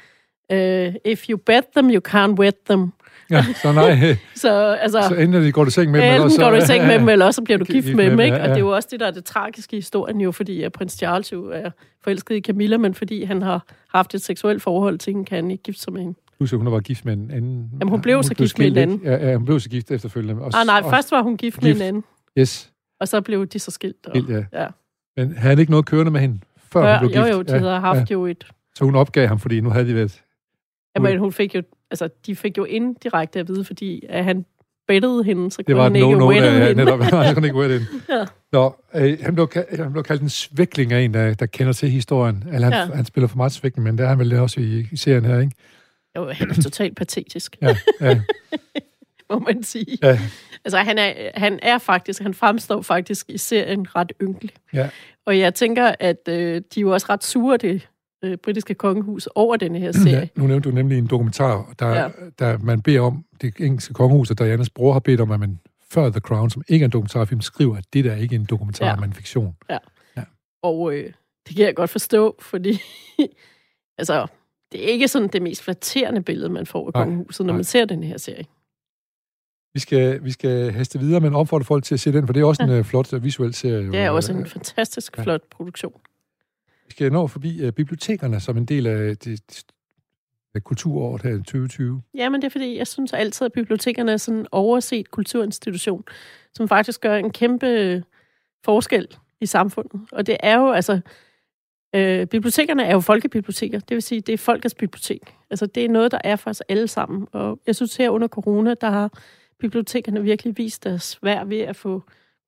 uh, 0.52 0.94
if 1.04 1.28
you 1.28 1.38
bet 1.46 1.64
them, 1.76 1.90
you 1.90 2.00
can't 2.08 2.38
wet 2.38 2.56
them. 2.68 2.92
Ja, 3.31 3.45
så 3.62 3.72
nej. 3.72 4.16
så, 4.35 4.76
altså, 4.81 5.03
så 5.09 5.14
enten 5.14 5.43
de 5.43 5.53
går 5.53 5.64
du 5.64 5.68
i 5.68 5.70
seng 5.70 5.91
med 5.91 6.01
dem, 6.01 6.14
eller 6.14 6.28
så... 6.28 6.41
går 6.41 6.51
du 6.51 6.57
i 6.57 6.61
seng 6.61 6.87
med 6.87 6.99
dem, 6.99 7.09
eller 7.09 7.26
også 7.26 7.43
bliver 7.43 7.59
du 7.59 7.64
gift, 7.72 7.87
gift 7.87 7.97
med 7.97 8.11
dem, 8.11 8.20
ikke? 8.20 8.37
Ja, 8.37 8.43
ja. 8.43 8.43
Og 8.43 8.49
det 8.49 8.57
er 8.57 8.61
jo 8.61 8.68
også 8.68 8.89
det, 8.91 9.01
der 9.01 9.07
er 9.07 9.11
det 9.11 9.24
tragiske 9.24 9.76
i 9.76 9.78
historien, 9.78 10.20
jo, 10.20 10.33
fordi 10.33 10.62
at 10.62 10.72
prins 10.72 10.93
Charles 10.93 11.33
jo 11.33 11.51
er 11.51 11.70
forelsket 12.05 12.35
i 12.35 12.41
Camilla, 12.41 12.76
men 12.76 12.95
fordi 12.95 13.24
han 13.24 13.43
har 13.43 13.66
haft 13.89 14.14
et 14.14 14.22
seksuelt 14.22 14.62
forhold 14.62 14.99
til 14.99 15.12
hende, 15.12 15.24
kan 15.24 15.37
han 15.37 15.51
ikke 15.51 15.62
gifte 15.62 15.83
sig 15.83 15.93
med 15.93 16.01
hende. 16.01 16.18
Plus, 16.39 16.51
hun 16.51 16.72
var 16.72 16.81
gift 16.81 17.05
med 17.05 17.12
en 17.12 17.31
anden. 17.31 17.70
Jamen, 17.81 17.89
hun 17.89 18.01
blev 18.01 18.16
hun 18.16 18.24
så 18.24 18.35
blev 18.35 18.47
gift 18.47 18.59
med 18.59 18.66
en 18.66 18.76
anden. 18.78 19.01
Ja, 19.05 19.28
ja, 19.28 19.37
hun 19.37 19.45
blev 19.45 19.61
så 19.61 19.68
gift 19.68 19.91
efterfølgende. 19.91 20.43
Også, 20.43 20.59
ah, 20.59 20.66
nej, 20.66 20.78
også, 20.78 20.91
først 20.91 21.12
var 21.12 21.22
hun 21.22 21.37
gift, 21.37 21.61
gift 21.61 21.78
med 21.78 21.87
en 21.87 21.89
anden. 21.89 22.05
Yes. 22.39 22.70
Og 23.01 23.09
så 23.09 23.20
blev 23.20 23.47
de 23.47 23.59
så 23.59 23.70
skilt. 23.70 24.07
Og, 24.07 24.11
skilt 24.11 24.31
ja. 24.31 24.62
ja. 24.62 24.66
Men 25.16 25.37
havde 25.37 25.51
han 25.51 25.59
ikke 25.59 25.70
noget 25.70 25.87
kørende 25.87 26.11
med 26.11 26.20
hende? 26.20 26.39
før 26.72 26.83
Før, 26.83 26.99
hun 26.99 27.09
blev 27.09 27.20
jo, 27.20 27.26
gift. 27.26 27.37
Jo, 27.37 27.43
de 27.43 27.53
ja, 27.53 27.59
havde 27.59 27.81
haft 27.81 28.11
ja. 28.11 28.14
jo 28.14 28.26
et... 28.26 28.47
Så 28.74 28.85
hun 28.85 28.95
opgav 28.95 29.26
ham, 29.26 29.39
fordi 29.39 29.61
nu 29.61 29.70
havde 29.70 29.89
de 29.89 29.95
været... 29.95 30.22
Jamen, 30.97 31.18
hun 31.18 31.33
fik 31.33 31.55
jo... 31.55 31.62
Altså, 31.91 32.09
de 32.26 32.36
fik 32.36 32.59
jo 32.59 32.64
indirekte 32.64 33.41
at 33.41 33.49
vide, 33.49 33.64
fordi 33.64 34.05
at 34.09 34.24
han 34.24 34.45
bettede 34.88 35.24
hende, 35.24 35.51
så 35.51 35.62
det 35.62 35.76
var 35.76 35.82
han 35.82 35.97
ikke 35.97 36.11
no, 36.11 36.28
wette 36.28 36.49
ja, 36.49 36.68
hende. 36.68 36.84
Netop, 36.84 37.03
han 37.03 37.34
kunne 37.34 37.47
ikke 37.47 37.59
wette 37.59 37.78
hende. 37.78 37.86
ja. 38.18 38.24
Nå, 38.53 38.76
øh, 38.95 39.18
han, 39.22 39.34
blev, 39.34 39.49
han 39.76 39.93
blev 39.93 40.05
kaldt 40.05 40.22
en 40.22 40.28
svækling 40.28 40.93
af 40.93 41.01
en, 41.01 41.14
der, 41.14 41.34
der 41.34 41.47
kender 41.47 41.72
til 41.72 41.91
historien. 41.91 42.45
Eller 42.53 42.70
han, 42.70 42.88
ja. 42.88 42.95
han 42.95 43.05
spiller 43.05 43.28
for 43.28 43.36
meget 43.36 43.53
svækling, 43.53 43.84
men 43.84 43.99
det 43.99 44.05
er 44.05 44.09
han 44.09 44.18
vel 44.18 44.32
også 44.32 44.61
i, 44.61 44.86
i 44.93 44.97
serien 44.97 45.24
her, 45.24 45.41
ikke? 45.41 45.53
Jo, 46.16 46.30
han 46.30 46.51
er 46.51 46.55
totalt 46.55 46.97
patetisk. 46.97 47.57
ja, 47.62 47.76
ja. 48.01 48.20
Må 49.30 49.38
man 49.38 49.62
sige. 49.62 49.99
Ja. 50.03 50.18
Altså, 50.64 50.78
han 50.78 50.99
er, 50.99 51.12
han 51.34 51.59
er 51.62 51.78
faktisk, 51.78 52.22
han 52.22 52.34
fremstår 52.34 52.82
faktisk 52.82 53.30
i 53.30 53.38
serien 53.38 53.97
ret 53.97 54.12
ynkelig. 54.22 54.51
Ja. 54.72 54.88
Og 55.26 55.38
jeg 55.38 55.55
tænker, 55.55 55.95
at 56.01 56.28
øh, 56.28 56.34
de 56.74 56.80
er 56.80 56.80
jo 56.80 56.93
også 56.93 57.07
ret 57.11 57.24
sure, 57.24 57.57
det 57.57 57.88
øh, 58.22 58.36
britiske 58.36 58.74
kongehus, 58.74 59.28
over 59.34 59.56
denne 59.56 59.78
her 59.78 59.92
serie. 59.92 60.16
Ja, 60.16 60.28
nu 60.36 60.46
nævnte 60.46 60.70
du 60.70 60.74
nemlig 60.74 60.98
en 60.98 61.06
dokumentar, 61.06 61.74
der, 61.78 61.88
ja. 61.88 62.08
der 62.38 62.58
man 62.58 62.82
beder 62.82 63.00
om, 63.00 63.24
det 63.40 63.54
engelske 63.58 63.94
kongehus, 63.94 64.30
og 64.30 64.38
Dianas 64.38 64.70
bror 64.70 64.92
har 64.92 65.00
bedt 65.00 65.20
om, 65.20 65.30
at 65.30 65.40
man 65.40 65.60
før 65.90 66.10
The 66.10 66.20
Crown, 66.20 66.50
som 66.50 66.62
ikke 66.68 66.82
er 66.82 66.86
en 66.86 66.92
dokumentarfilm, 66.92 67.40
skriver, 67.40 67.76
at 67.76 67.84
det 67.92 68.04
der 68.04 68.16
ikke 68.16 68.34
er 68.34 68.38
en 68.38 68.44
dokumentar, 68.44 68.86
ja. 68.86 68.96
men 68.96 69.04
en 69.04 69.12
fiktion. 69.12 69.56
Ja. 69.70 69.78
ja. 70.16 70.22
Og 70.62 70.94
øh, 70.94 71.12
det 71.48 71.56
kan 71.56 71.64
jeg 71.64 71.74
godt 71.74 71.90
forstå, 71.90 72.36
fordi 72.40 72.80
altså, 73.98 74.26
det 74.72 74.84
er 74.84 74.88
ikke 74.88 75.08
sådan 75.08 75.28
det 75.28 75.42
mest 75.42 75.62
flatterende 75.62 76.22
billede, 76.22 76.48
man 76.48 76.66
får 76.66 76.86
af 76.86 76.92
kongehuset, 76.92 77.46
når 77.46 77.52
nej. 77.52 77.56
man 77.58 77.64
ser 77.64 77.84
den 77.84 78.02
her 78.02 78.18
serie. 78.18 78.44
Vi 79.74 79.80
skal, 79.80 80.24
vi 80.24 80.30
skal 80.30 80.72
haste 80.72 80.98
videre, 80.98 81.20
men 81.20 81.34
opfordre 81.34 81.64
folk 81.64 81.84
til 81.84 81.94
at 81.94 82.00
se 82.00 82.12
den, 82.12 82.26
for 82.26 82.32
det 82.32 82.40
er 82.40 82.44
også 82.44 82.62
ja. 82.62 82.72
en 82.72 82.78
uh, 82.78 82.84
flot 82.84 83.12
uh, 83.12 83.24
visuel 83.24 83.54
serie. 83.54 83.86
Det 83.86 84.00
er 84.00 84.10
også 84.10 84.32
en 84.32 84.46
fantastisk 84.46 85.18
ja. 85.18 85.22
flot 85.22 85.42
produktion. 85.50 86.00
Vi 86.91 86.93
skal 86.93 87.12
nå 87.12 87.26
forbi 87.26 87.66
uh, 87.66 87.72
bibliotekerne 87.72 88.41
som 88.41 88.57
en 88.57 88.64
del 88.64 88.86
af 88.86 89.16
det, 89.16 89.64
af 90.55 90.64
kulturåret 90.64 91.22
her 91.22 91.30
i 91.30 91.38
2020. 91.38 92.03
Ja, 92.14 92.28
men 92.28 92.41
det 92.43 92.47
er 92.47 92.51
fordi, 92.51 92.78
jeg 92.78 92.86
synes 92.86 93.12
altid, 93.12 93.45
at 93.45 93.53
bibliotekerne 93.53 94.12
er 94.12 94.16
sådan 94.16 94.41
en 94.41 94.47
overset 94.53 95.11
kulturinstitution, 95.11 96.05
som 96.55 96.68
faktisk 96.68 97.01
gør 97.01 97.16
en 97.16 97.30
kæmpe 97.30 97.66
øh, 97.66 98.03
forskel 98.64 99.07
i 99.41 99.47
samfundet. 99.47 100.01
Og 100.12 100.26
det 100.26 100.36
er 100.41 100.57
jo, 100.57 100.70
altså, 100.70 101.01
øh, 101.95 102.26
bibliotekerne 102.26 102.84
er 102.84 102.93
jo 102.93 103.01
folkebiblioteker. 103.01 103.78
Det 103.78 103.95
vil 103.95 104.03
sige, 104.03 104.20
det 104.20 104.32
er 104.32 104.38
folkets 104.38 104.74
bibliotek. 104.74 105.34
Altså, 105.51 105.66
det 105.66 105.84
er 105.84 105.88
noget, 105.88 106.12
der 106.12 106.18
er 106.24 106.36
for 106.36 106.51
os 106.51 106.61
alle 106.61 106.88
sammen. 106.88 107.26
Og 107.32 107.61
jeg 107.66 107.76
synes 107.76 107.97
her 107.97 108.11
under 108.11 108.28
corona, 108.28 108.74
der 108.74 108.91
har 108.91 109.12
bibliotekerne 109.59 110.22
virkelig 110.22 110.59
vist 110.59 110.84
deres 110.84 111.18
værd 111.22 111.47
ved 111.47 111.61
at 111.61 111.76
få 111.76 112.03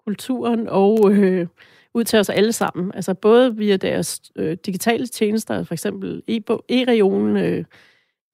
kulturen 0.06 0.68
og 0.68 1.12
øh, 1.12 1.46
ud 1.94 2.04
til 2.04 2.18
os 2.18 2.28
alle 2.28 2.52
sammen. 2.52 2.92
Altså 2.94 3.14
både 3.14 3.56
via 3.56 3.76
deres 3.76 4.22
øh, 4.36 4.56
digitale 4.66 5.06
tjenester, 5.06 5.64
for 5.64 5.74
eksempel 5.74 6.22
e-regionen, 6.68 7.36
øh, 7.36 7.64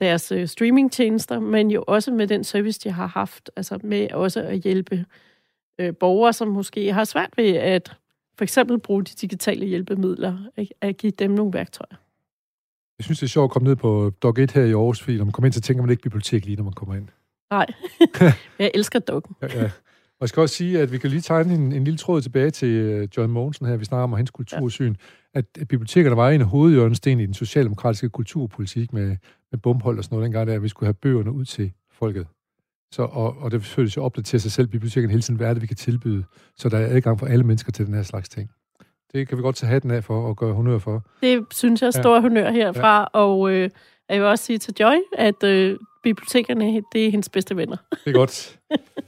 deres 0.01 0.33
øh, 0.33 0.49
streamingtjenester, 0.49 1.41
men 1.41 1.71
jo 1.71 1.85
også 1.87 2.11
med 2.11 2.27
den 2.27 2.45
service, 2.45 2.81
de 2.85 2.91
har 2.91 3.07
haft, 3.07 3.51
altså 3.57 3.79
med 3.83 4.12
også 4.12 4.43
at 4.43 4.59
hjælpe 4.59 5.05
øh, 5.79 5.95
borgere, 6.01 6.33
som 6.33 6.49
måske 6.49 6.93
har 6.93 7.05
svært 7.05 7.31
ved 7.37 7.51
at 7.51 7.97
for 8.39 8.43
eksempel 8.43 8.79
bruge 8.79 9.05
de 9.05 9.14
digitale 9.21 9.66
hjælpemidler, 9.66 10.39
at, 10.57 10.69
at 10.81 10.97
give 10.97 11.12
dem 11.19 11.31
nogle 11.31 11.53
værktøjer. 11.53 11.97
Jeg 12.99 13.05
synes, 13.05 13.19
det 13.19 13.27
er 13.27 13.29
sjovt 13.29 13.45
at 13.45 13.51
komme 13.51 13.69
ned 13.69 13.77
på 13.77 14.12
Dog 14.23 14.39
1 14.39 14.53
her 14.53 14.62
i 14.62 14.73
Aarhus, 14.73 15.01
fordi 15.01 15.16
når 15.16 15.25
man 15.25 15.33
kommer 15.33 15.47
ind, 15.47 15.53
så 15.53 15.61
tænker 15.61 15.83
man 15.83 15.91
ikke 15.91 16.03
bibliotek 16.03 16.45
lige, 16.45 16.57
når 16.57 16.64
man 16.64 16.73
kommer 16.73 16.95
ind. 16.95 17.09
Nej, 17.51 17.66
jeg 18.59 18.71
elsker 18.75 18.99
doggen. 18.99 19.37
ja, 19.43 19.62
ja. 19.62 19.71
Og 20.21 20.23
jeg 20.23 20.29
skal 20.29 20.41
også 20.41 20.55
sige, 20.55 20.81
at 20.81 20.93
vi 20.93 20.99
kan 20.99 21.11
lige 21.11 21.21
tegne 21.21 21.55
en, 21.55 21.73
en 21.73 21.85
lille 21.85 21.99
tråd 21.99 22.21
tilbage 22.23 22.51
til 22.51 23.01
uh, 23.03 23.09
John 23.16 23.33
Mogensen 23.33 23.66
her, 23.66 23.77
vi 23.77 23.85
snakker 23.85 24.03
om 24.03 24.12
hans 24.12 24.31
kultursyn, 24.31 24.95
ja. 25.35 25.39
at, 25.39 25.45
at 25.61 25.69
bibliotekerne 25.69 26.16
var 26.16 26.31
en 26.31 26.41
af 26.41 26.47
hovedhjørnesten 26.47 27.21
i 27.21 27.27
den 27.27 27.35
socialdemokratiske 27.35 28.09
kulturpolitik 28.09 28.93
med, 28.93 29.16
med 29.51 29.59
bumhold 29.59 29.99
og 29.99 30.05
sådan 30.05 30.16
noget 30.16 30.25
dengang, 30.25 30.47
der, 30.47 30.55
at 30.55 30.62
vi 30.62 30.69
skulle 30.69 30.87
have 30.87 30.95
bøgerne 30.95 31.33
ud 31.33 31.45
til 31.45 31.73
folket. 31.93 32.27
Så, 32.93 33.03
og, 33.03 33.37
og 33.39 33.51
det 33.51 33.64
føles 33.64 33.97
jo 33.97 34.05
opdatere 34.05 34.39
sig 34.39 34.53
selv, 34.53 34.66
bibliotekerne 34.66 35.11
hele 35.11 35.23
tiden, 35.23 35.37
hvad 35.37 35.49
er 35.49 35.53
det, 35.53 35.62
vi 35.62 35.66
kan 35.66 35.77
tilbyde, 35.77 36.25
så 36.57 36.69
der 36.69 36.79
er 36.79 36.97
adgang 36.97 37.19
for 37.19 37.27
alle 37.27 37.45
mennesker 37.45 37.73
til 37.73 37.87
den 37.87 37.95
her 37.95 38.03
slags 38.03 38.29
ting. 38.29 38.51
Det 39.12 39.29
kan 39.29 39.39
vi 39.39 39.43
godt 39.43 39.57
tage 39.57 39.71
hatten 39.71 39.91
af 39.91 40.05
for 40.05 40.29
og 40.29 40.37
gøre 40.37 40.55
honør 40.55 40.79
for. 40.79 41.03
Det 41.23 41.47
synes 41.53 41.83
jeg 41.83 41.87
er 41.87 41.91
stor 41.91 42.14
ja. 42.14 42.21
honør 42.21 42.51
herfra, 42.51 42.99
ja. 42.99 43.05
og 43.12 43.51
øh, 43.51 43.71
jeg 44.09 44.21
vil 44.21 44.29
også 44.29 44.45
sige 44.45 44.59
til 44.59 44.75
Joy, 44.81 44.97
at 45.19 45.43
øh, 45.45 45.79
bibliotekerne, 46.03 46.83
det 46.93 47.07
er 47.07 47.11
hendes 47.11 47.29
bedste 47.29 47.57
venner. 47.57 47.77
Det 48.05 48.11
er 48.11 48.12
godt. 48.12 48.59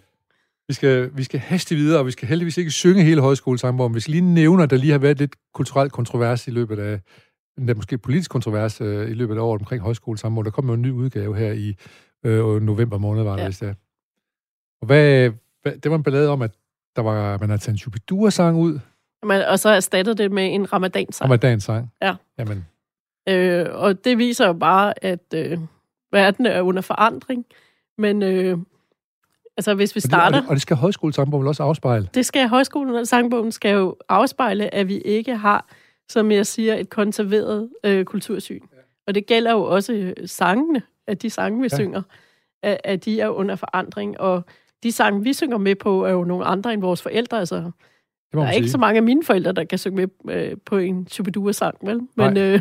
Vi 0.70 0.74
skal, 0.74 1.10
vi 1.16 1.22
skal 1.22 1.40
haste 1.40 1.74
videre, 1.74 1.98
og 1.98 2.06
vi 2.06 2.10
skal 2.10 2.28
heldigvis 2.28 2.58
ikke 2.58 2.70
synge 2.70 3.02
hele 3.02 3.20
højskolesangbogen. 3.20 3.94
Vi 3.94 4.00
skal 4.00 4.12
lige 4.12 4.34
nævne, 4.34 4.62
at 4.62 4.70
der 4.70 4.76
lige 4.76 4.92
har 4.92 4.98
været 4.98 5.18
lidt 5.18 5.36
kulturel 5.54 5.90
kontrovers 5.90 6.48
i 6.48 6.50
løbet 6.50 6.78
af, 6.78 7.00
der 7.66 7.74
måske 7.74 7.98
politisk 7.98 8.30
kontrovers 8.30 8.80
øh, 8.80 9.10
i 9.10 9.14
løbet 9.14 9.36
af 9.36 9.40
året 9.40 9.60
omkring 9.60 9.82
højskolesangbogen. 9.82 10.44
Der 10.44 10.50
kommer 10.50 10.72
jo 10.72 10.74
en 10.74 10.82
ny 10.82 10.90
udgave 10.90 11.36
her 11.36 11.52
i 11.52 11.76
øh, 12.24 12.62
november 12.62 12.98
måned, 12.98 13.22
var 13.22 13.32
det, 13.32 13.42
ja. 13.42 13.46
hvis 13.46 13.58
det 13.58 13.68
er. 13.68 13.74
Og 14.80 14.86
hvad, 14.86 15.30
hvad, 15.62 15.72
det 15.72 15.90
var 15.90 15.96
en 15.96 16.02
ballade 16.02 16.28
om, 16.28 16.42
at 16.42 16.50
der 16.96 17.02
var, 17.02 17.38
man 17.38 17.48
havde 17.48 17.60
taget 17.60 17.74
en 17.74 17.78
Shubidua-sang 17.78 18.56
ud. 18.56 18.78
Man, 19.22 19.44
og 19.48 19.58
så 19.58 19.68
erstattede 19.68 20.22
det 20.22 20.32
med 20.32 20.54
en 20.54 20.72
ramadan-sang. 20.72 21.24
Ramadan-sang. 21.24 21.92
Ja. 22.02 22.14
Jamen. 22.38 22.66
Øh, 23.28 23.66
og 23.72 24.04
det 24.04 24.18
viser 24.18 24.46
jo 24.46 24.52
bare, 24.52 25.04
at 25.04 25.34
øh, 25.34 25.58
verden 26.12 26.46
er 26.46 26.60
under 26.60 26.82
forandring. 26.82 27.46
Men 27.98 28.22
øh, 28.22 28.58
Altså, 29.56 29.74
hvis 29.74 29.94
vi 29.94 30.00
starter... 30.00 30.38
Og 30.38 30.42
det, 30.42 30.48
og 30.48 30.54
det 30.54 30.62
skal 30.62 30.76
højskolesangbogen 30.76 31.46
også 31.46 31.62
afspejle? 31.62 32.08
Det 32.14 32.26
skal 32.26 32.48
højskolesangbogen 32.48 33.52
skal 33.52 33.74
jo 33.74 33.96
afspejle, 34.08 34.74
at 34.74 34.88
vi 34.88 34.98
ikke 34.98 35.36
har, 35.36 35.66
som 36.08 36.30
jeg 36.30 36.46
siger, 36.46 36.74
et 36.74 36.90
konserveret 36.90 37.68
øh, 37.84 38.04
kultursyn. 38.04 38.60
Ja. 38.72 38.78
Og 39.06 39.14
det 39.14 39.26
gælder 39.26 39.52
jo 39.52 39.62
også 39.62 39.92
øh, 39.92 40.12
sangene, 40.26 40.82
at 41.06 41.22
de 41.22 41.30
sange, 41.30 41.60
vi 41.60 41.68
ja. 41.72 41.76
synger, 41.76 42.02
at, 42.62 42.80
at 42.84 43.04
de 43.04 43.20
er 43.20 43.28
under 43.28 43.56
forandring. 43.56 44.20
Og 44.20 44.44
de 44.82 44.92
sange, 44.92 45.22
vi 45.22 45.32
synger 45.32 45.58
med 45.58 45.74
på, 45.74 46.04
er 46.04 46.10
jo 46.10 46.24
nogle 46.24 46.44
andre 46.44 46.72
end 46.72 46.80
vores 46.80 47.02
forældre. 47.02 47.38
Altså, 47.38 47.70
der 48.32 48.42
er 48.42 48.46
sige. 48.46 48.56
ikke 48.56 48.68
så 48.68 48.78
mange 48.78 48.96
af 48.96 49.02
mine 49.02 49.24
forældre, 49.24 49.52
der 49.52 49.64
kan 49.64 49.78
synge 49.78 50.08
med 50.24 50.36
øh, 50.36 50.56
på 50.66 50.76
en 50.76 51.06
Chubidua-sang, 51.06 51.76
vel? 51.82 52.00
Men, 52.16 52.36
øh, 52.36 52.60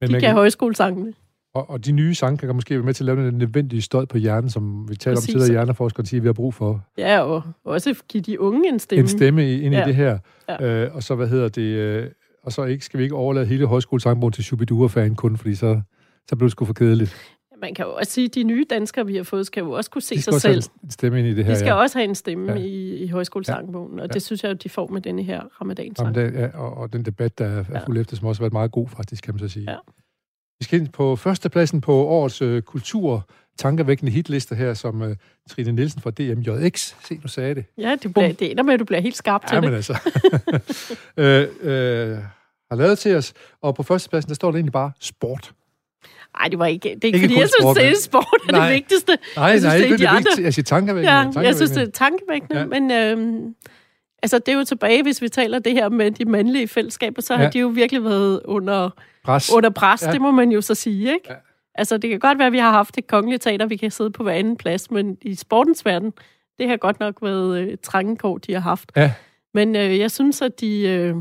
Men 0.00 0.08
de 0.08 0.12
kan, 0.12 0.20
kan 0.20 0.32
højskolesangene. 0.32 1.12
Og, 1.56 1.70
og 1.70 1.84
de 1.84 1.92
nye 1.92 2.14
sange 2.14 2.38
kan 2.38 2.54
måske 2.54 2.74
være 2.74 2.82
med 2.82 2.94
til 2.94 3.02
at 3.02 3.06
lave 3.06 3.26
den 3.26 3.38
nødvendige 3.38 3.82
støj 3.82 4.04
på 4.04 4.18
hjernen, 4.18 4.50
som 4.50 4.88
vi 4.90 4.96
taler 4.96 5.16
Præcis. 5.16 5.28
om 5.28 5.32
tidligere 5.32 5.52
hjerneforskere 5.52 6.06
siger, 6.06 6.20
vi 6.20 6.28
har 6.28 6.32
brug 6.32 6.54
for. 6.54 6.84
Ja, 6.98 7.20
og 7.20 7.42
også 7.64 8.02
give 8.08 8.22
de 8.22 8.40
unge 8.40 8.68
en 8.68 8.78
stemme. 8.78 9.00
En 9.00 9.08
stemme 9.08 9.52
ind 9.52 9.74
ja. 9.74 9.84
i 9.84 9.86
det 9.86 9.94
her. 9.94 10.18
Ja. 10.48 10.84
Øh, 10.84 10.94
og 10.94 11.02
så, 11.02 11.14
hvad 11.14 11.28
hedder 11.28 11.48
det... 11.48 11.62
Øh, 11.62 12.10
og 12.42 12.52
så 12.52 12.64
ikke, 12.64 12.84
skal 12.84 12.98
vi 12.98 13.04
ikke 13.04 13.14
overlade 13.14 13.46
hele 13.46 13.66
højskolesangbogen 13.66 14.32
til 14.32 14.44
Shubidua-fan 14.44 15.14
kun, 15.14 15.36
fordi 15.36 15.54
så, 15.54 15.80
så 16.28 16.36
blev 16.36 16.46
det 16.46 16.52
sgu 16.52 16.64
for 16.64 16.74
kedeligt. 16.74 17.16
Man 17.60 17.74
kan 17.74 17.84
jo 17.84 17.94
også 17.94 18.12
sige, 18.12 18.24
at 18.24 18.34
de 18.34 18.42
nye 18.42 18.64
danskere, 18.70 19.06
vi 19.06 19.16
har 19.16 19.22
fået, 19.22 19.46
skal 19.46 19.60
jo 19.60 19.70
også 19.70 19.90
kunne 19.90 20.02
se 20.02 20.14
de 20.14 20.22
sig 20.22 20.40
selv. 20.40 20.56
De 20.56 20.62
skal 20.62 20.74
en 20.84 20.90
stemme 20.90 21.18
ind 21.18 21.28
i 21.28 21.34
det 21.34 21.44
her, 21.44 21.52
De 21.52 21.58
skal 21.58 21.68
ja. 21.68 21.74
også 21.74 21.98
have 21.98 22.08
en 22.08 22.14
stemme 22.14 22.52
ja. 22.52 22.58
i, 22.58 22.96
i 22.96 23.08
højskolesangbogen, 23.08 24.00
og 24.00 24.06
ja. 24.06 24.12
det 24.12 24.22
synes 24.22 24.42
jeg, 24.42 24.50
at 24.50 24.62
de 24.62 24.68
får 24.68 24.86
med 24.86 25.00
denne 25.00 25.22
her 25.22 25.40
ramadan-sang. 25.60 26.16
ja, 26.16 26.48
og, 26.54 26.76
og 26.76 26.92
den 26.92 27.04
debat, 27.04 27.38
der 27.38 27.44
er 27.44 27.64
ja. 27.72 27.78
fuldt 27.78 28.00
efter, 28.00 28.16
som 28.16 28.28
også 28.28 28.40
har 28.40 28.44
været 28.44 28.52
meget 28.52 28.72
god, 28.72 28.88
faktisk, 28.88 29.24
kan 29.24 29.34
man 29.34 29.38
så 29.38 29.48
sige. 29.48 29.70
Ja. 29.70 29.76
Vi 30.58 30.64
skal 30.64 30.80
ind 30.80 30.88
på 30.88 31.16
førstepladsen 31.16 31.80
på 31.80 31.92
årets 31.92 32.42
øh, 32.42 32.62
kultur 32.62 33.28
tankevækkende 33.58 34.12
hitliste 34.12 34.54
her, 34.54 34.74
som 34.74 35.00
uh, 35.00 35.08
Trine 35.50 35.72
Nielsen 35.72 36.00
fra 36.00 36.10
DMJX. 36.10 36.94
Se, 37.04 37.14
nu 37.22 37.28
sagde 37.28 37.54
det. 37.54 37.64
Ja, 37.78 37.96
det, 38.02 38.14
bliver, 38.14 38.32
det 38.32 38.50
ender 38.50 38.62
med, 38.62 38.74
at 38.74 38.80
du 38.80 38.84
bliver 38.84 39.00
helt 39.00 39.16
skarp 39.16 39.42
ja, 39.44 39.48
til 39.48 39.60
men 39.60 39.70
det. 39.70 39.76
altså. 39.76 39.98
øh, 41.22 41.48
øh, 41.60 42.18
har 42.70 42.76
lavet 42.76 42.98
til 42.98 43.16
os. 43.16 43.32
Og 43.62 43.74
på 43.74 43.82
førstepladsen, 43.82 44.28
der 44.28 44.34
står 44.34 44.50
det 44.50 44.56
egentlig 44.56 44.72
bare 44.72 44.92
sport. 45.00 45.52
Nej, 46.38 46.48
det 46.48 46.58
var 46.58 46.66
ikke... 46.66 46.88
Det 46.88 47.04
er 47.04 47.06
ikke, 47.06 47.06
ikke 47.06 47.18
fordi 47.18 47.40
jeg 47.40 47.48
synes, 47.48 47.62
sport, 47.62 47.76
det 47.76 47.86
er 47.86 47.94
sport 48.02 48.40
er 48.48 48.60
det 48.60 48.74
vigtigste. 48.74 49.18
Nej, 49.36 49.44
jeg 49.44 49.60
synes, 49.60 49.64
nej, 49.64 49.76
det 49.76 49.92
er, 49.92 49.96
det 49.96 50.06
er 50.06 50.14
vigtigt. 50.14 50.44
Jeg 50.44 50.54
siger 50.54 50.64
tankevækkende. 50.64 51.12
Ja, 51.12 51.22
tankevækkende. 51.22 51.46
jeg 51.46 51.56
synes, 51.56 51.70
det 51.70 51.82
er 51.82 51.90
tankevækkende, 51.90 52.60
ja. 52.60 52.66
men... 52.66 52.90
Øhm, 52.90 53.54
altså, 54.22 54.38
det 54.38 54.48
er 54.48 54.58
jo 54.58 54.64
tilbage, 54.64 55.02
hvis 55.02 55.22
vi 55.22 55.28
taler 55.28 55.58
det 55.58 55.72
her 55.72 55.88
med 55.88 56.10
de 56.10 56.24
mandlige 56.24 56.68
fællesskaber, 56.68 57.22
så 57.22 57.34
ja. 57.34 57.40
har 57.40 57.50
de 57.50 57.58
jo 57.58 57.68
virkelig 57.68 58.04
været 58.04 58.40
under 58.44 58.90
pres. 59.24 59.52
Under 59.52 59.70
pres, 59.70 60.02
ja. 60.02 60.12
det 60.12 60.20
må 60.20 60.30
man 60.30 60.52
jo 60.52 60.60
så 60.60 60.74
sige, 60.74 61.14
ikke? 61.14 61.28
Ja. 61.28 61.34
Altså, 61.74 61.98
det 61.98 62.10
kan 62.10 62.18
godt 62.18 62.38
være, 62.38 62.46
at 62.46 62.52
vi 62.52 62.58
har 62.58 62.70
haft 62.70 62.98
et 62.98 63.06
kongeligt 63.06 63.42
teater, 63.42 63.66
vi 63.66 63.76
kan 63.76 63.90
sidde 63.90 64.10
på 64.10 64.22
hver 64.22 64.32
anden 64.32 64.56
plads, 64.56 64.90
men 64.90 65.18
i 65.22 65.34
sportens 65.34 65.84
verden, 65.84 66.12
det 66.58 66.68
har 66.68 66.76
godt 66.76 67.00
nok 67.00 67.22
været 67.22 67.58
øh, 67.58 67.76
trangekår, 67.82 68.38
de 68.38 68.52
har 68.52 68.60
haft. 68.60 68.92
Ja. 68.96 69.12
Men 69.54 69.76
øh, 69.76 69.98
jeg 69.98 70.10
synes, 70.10 70.42
at 70.42 70.60
de... 70.60 70.80
Øh, 70.88 71.16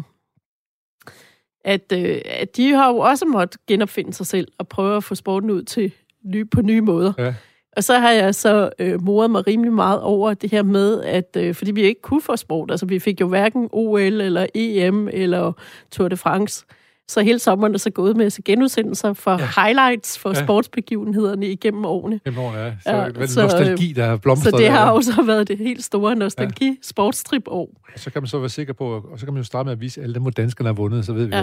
at, 1.65 1.91
øh, 1.93 2.21
at 2.25 2.57
de 2.57 2.73
har 2.73 2.89
jo 2.89 2.97
også 2.97 3.25
måttet 3.25 3.65
genopfinde 3.67 4.13
sig 4.13 4.25
selv 4.25 4.47
og 4.57 4.67
prøve 4.67 4.97
at 4.97 5.03
få 5.03 5.15
sporten 5.15 5.49
ud 5.49 5.63
til 5.63 5.93
ny, 6.23 6.49
på 6.49 6.61
nye 6.61 6.81
måder. 6.81 7.13
Ja. 7.17 7.33
Og 7.75 7.83
så 7.83 7.99
har 7.99 8.11
jeg 8.11 8.35
så 8.35 8.69
øh, 8.79 9.01
moret 9.03 9.31
mig 9.31 9.47
rimelig 9.47 9.73
meget 9.73 10.01
over 10.01 10.33
det 10.33 10.51
her 10.51 10.63
med, 10.63 11.03
at 11.03 11.37
øh, 11.37 11.55
fordi 11.55 11.71
vi 11.71 11.81
ikke 11.81 12.01
kunne 12.01 12.21
få 12.21 12.35
sport, 12.35 12.71
altså 12.71 12.85
vi 12.85 12.99
fik 12.99 13.21
jo 13.21 13.27
hverken 13.27 13.69
OL 13.71 14.01
eller 14.01 14.45
EM 14.55 15.07
eller 15.07 15.53
Tour 15.91 16.07
de 16.07 16.17
France, 16.17 16.65
så 17.07 17.21
hele 17.21 17.39
sommeren 17.39 17.73
er 17.73 17.77
så 17.77 17.89
gået 17.89 18.17
med 18.17 18.43
genudsendelser 18.43 19.13
for 19.13 19.31
ja. 19.31 19.63
highlights 19.63 20.17
for 20.17 20.29
ja. 20.29 20.43
sportsbegivenhederne 20.43 21.47
igennem 21.47 21.85
årene. 21.85 22.15
Igennem 22.25 22.39
årene, 22.39 22.59
ja. 22.59 22.73
Så, 22.83 22.91
ja, 22.91 23.27
så 23.27 23.41
nostalgi, 23.41 23.93
der 23.93 24.05
er 24.05 24.17
blomstret. 24.17 24.51
Så 24.51 24.57
det 24.57 24.69
har 24.69 24.91
også 24.91 25.21
været 25.25 25.47
det 25.47 25.57
helt 25.57 25.83
store 25.83 26.15
nostalgi-sportstrip-år. 26.15 27.69
Og 27.93 27.99
så 27.99 28.11
kan 28.11 28.21
man 28.21 28.27
så 28.27 28.39
være 28.39 28.49
sikker 28.49 28.73
på, 28.73 28.85
og 29.11 29.19
så 29.19 29.25
kan 29.25 29.33
man 29.33 29.39
jo 29.39 29.45
starte 29.45 29.65
med 29.65 29.71
at 29.71 29.81
vise 29.81 30.01
alle 30.01 30.13
dem, 30.13 30.21
hvor 30.21 30.31
danskerne 30.31 30.67
har 30.67 30.73
vundet, 30.73 31.05
så 31.05 31.13
ved 31.13 31.25
vi 31.25 31.35
ja. 31.35 31.41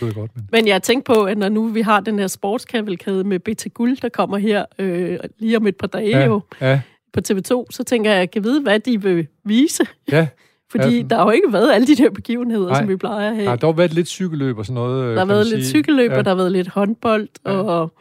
det 0.00 0.08
er 0.08 0.12
godt. 0.12 0.30
Men. 0.34 0.48
men 0.52 0.66
jeg 0.66 0.82
tænker 0.82 1.14
på, 1.14 1.24
at 1.24 1.38
når 1.38 1.48
nu 1.48 1.68
vi 1.68 1.80
har 1.80 2.00
den 2.00 2.18
her 2.18 2.26
sportskavalkade 2.26 3.24
med 3.24 3.38
BT 3.38 3.66
Guld, 3.74 3.96
der 4.02 4.08
kommer 4.08 4.38
her 4.38 4.64
øh, 4.78 5.18
lige 5.38 5.56
om 5.56 5.66
et 5.66 5.76
par 5.76 5.86
dage 5.86 6.18
ja. 6.18 6.26
jo, 6.26 6.40
ja. 6.60 6.80
på 7.12 7.20
TV2, 7.28 7.64
så 7.70 7.84
tænker 7.86 8.10
jeg, 8.10 8.16
at 8.16 8.20
jeg 8.20 8.30
kan 8.30 8.44
vide, 8.44 8.62
hvad 8.62 8.80
de 8.80 9.02
vil 9.02 9.26
vise. 9.44 9.86
Ja. 10.12 10.26
Fordi 10.72 10.96
ja, 10.96 11.02
der 11.02 11.16
har 11.16 11.24
jo 11.24 11.30
ikke 11.30 11.52
været 11.52 11.72
alle 11.72 11.86
de 11.86 11.96
der 11.96 12.10
begivenheder, 12.10 12.68
nej, 12.68 12.80
som 12.80 12.88
vi 12.88 12.96
plejer 12.96 13.28
at 13.30 13.34
have. 13.34 13.44
Nej, 13.44 13.56
der 13.56 13.66
har 13.66 13.72
været 13.72 13.94
lidt 13.94 14.08
cykelløb 14.08 14.58
og 14.58 14.66
sådan 14.66 14.74
noget. 14.74 15.16
Der 15.16 15.18
har 15.18 15.26
været 15.26 15.46
lidt 15.46 15.66
cykelløb, 15.66 16.10
ja. 16.10 16.18
og 16.18 16.24
der 16.24 16.30
har 16.30 16.36
været 16.36 16.52
lidt 16.52 16.68
håndbold 16.68 17.28
ja. 17.46 17.50
og, 17.50 17.92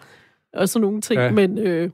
og 0.53 0.69
sådan 0.69 0.81
nogle 0.81 1.01
ting. 1.01 1.21
Ja. 1.21 1.31
Men 1.31 1.57
øh, 1.57 1.89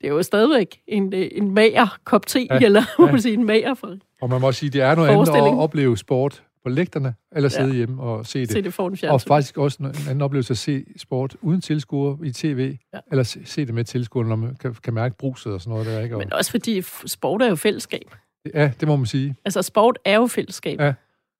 det 0.00 0.06
er 0.06 0.08
jo 0.08 0.22
stadigvæk 0.22 0.80
en, 0.86 1.12
en 1.12 1.54
mager 1.54 1.98
kop 2.04 2.26
te, 2.26 2.46
ja. 2.50 2.58
eller 2.58 2.82
ja. 2.98 3.06
man 3.06 3.20
sige, 3.20 3.34
en 3.34 3.46
mager 3.46 3.74
for 3.74 3.96
Og 4.22 4.30
man 4.30 4.40
må 4.40 4.52
sige, 4.52 4.70
det 4.70 4.80
er 4.80 4.94
noget 4.94 5.08
andet 5.08 5.28
at 5.28 5.58
opleve 5.58 5.96
sport 5.96 6.42
på 6.62 6.68
lægterne, 6.68 7.14
eller 7.36 7.48
sidde 7.48 7.68
ja. 7.68 7.74
hjemme 7.74 8.02
og 8.02 8.26
se 8.26 8.40
det. 8.40 8.50
Se 8.50 8.62
det 8.62 8.74
foran 8.74 9.10
Og 9.10 9.20
faktisk 9.20 9.58
også 9.58 9.78
en 9.80 9.86
anden 9.86 10.22
oplevelse 10.22 10.52
at 10.52 10.58
se 10.58 10.84
sport 10.96 11.36
uden 11.40 11.60
tilskuer 11.60 12.16
i 12.24 12.32
tv, 12.32 12.76
ja. 12.94 12.98
eller 13.10 13.22
se, 13.22 13.40
se 13.44 13.66
det 13.66 13.74
med 13.74 13.84
tilskuer, 13.84 14.24
når 14.24 14.36
man 14.36 14.56
kan, 14.60 14.74
kan 14.84 14.94
mærke 14.94 15.16
bruset 15.16 15.52
og 15.52 15.60
sådan 15.60 15.70
noget. 15.70 15.86
Der, 15.86 16.00
ikke? 16.00 16.18
Men 16.18 16.32
også 16.32 16.50
fordi 16.50 16.82
sport 17.06 17.42
er 17.42 17.48
jo 17.48 17.56
fællesskab. 17.56 18.14
Ja, 18.54 18.72
det 18.80 18.88
må 18.88 18.96
man 18.96 19.06
sige. 19.06 19.36
Altså, 19.44 19.62
sport 19.62 19.98
er 20.04 20.16
jo 20.16 20.26
fællesskab. 20.26 20.80
Ja. 20.80 20.94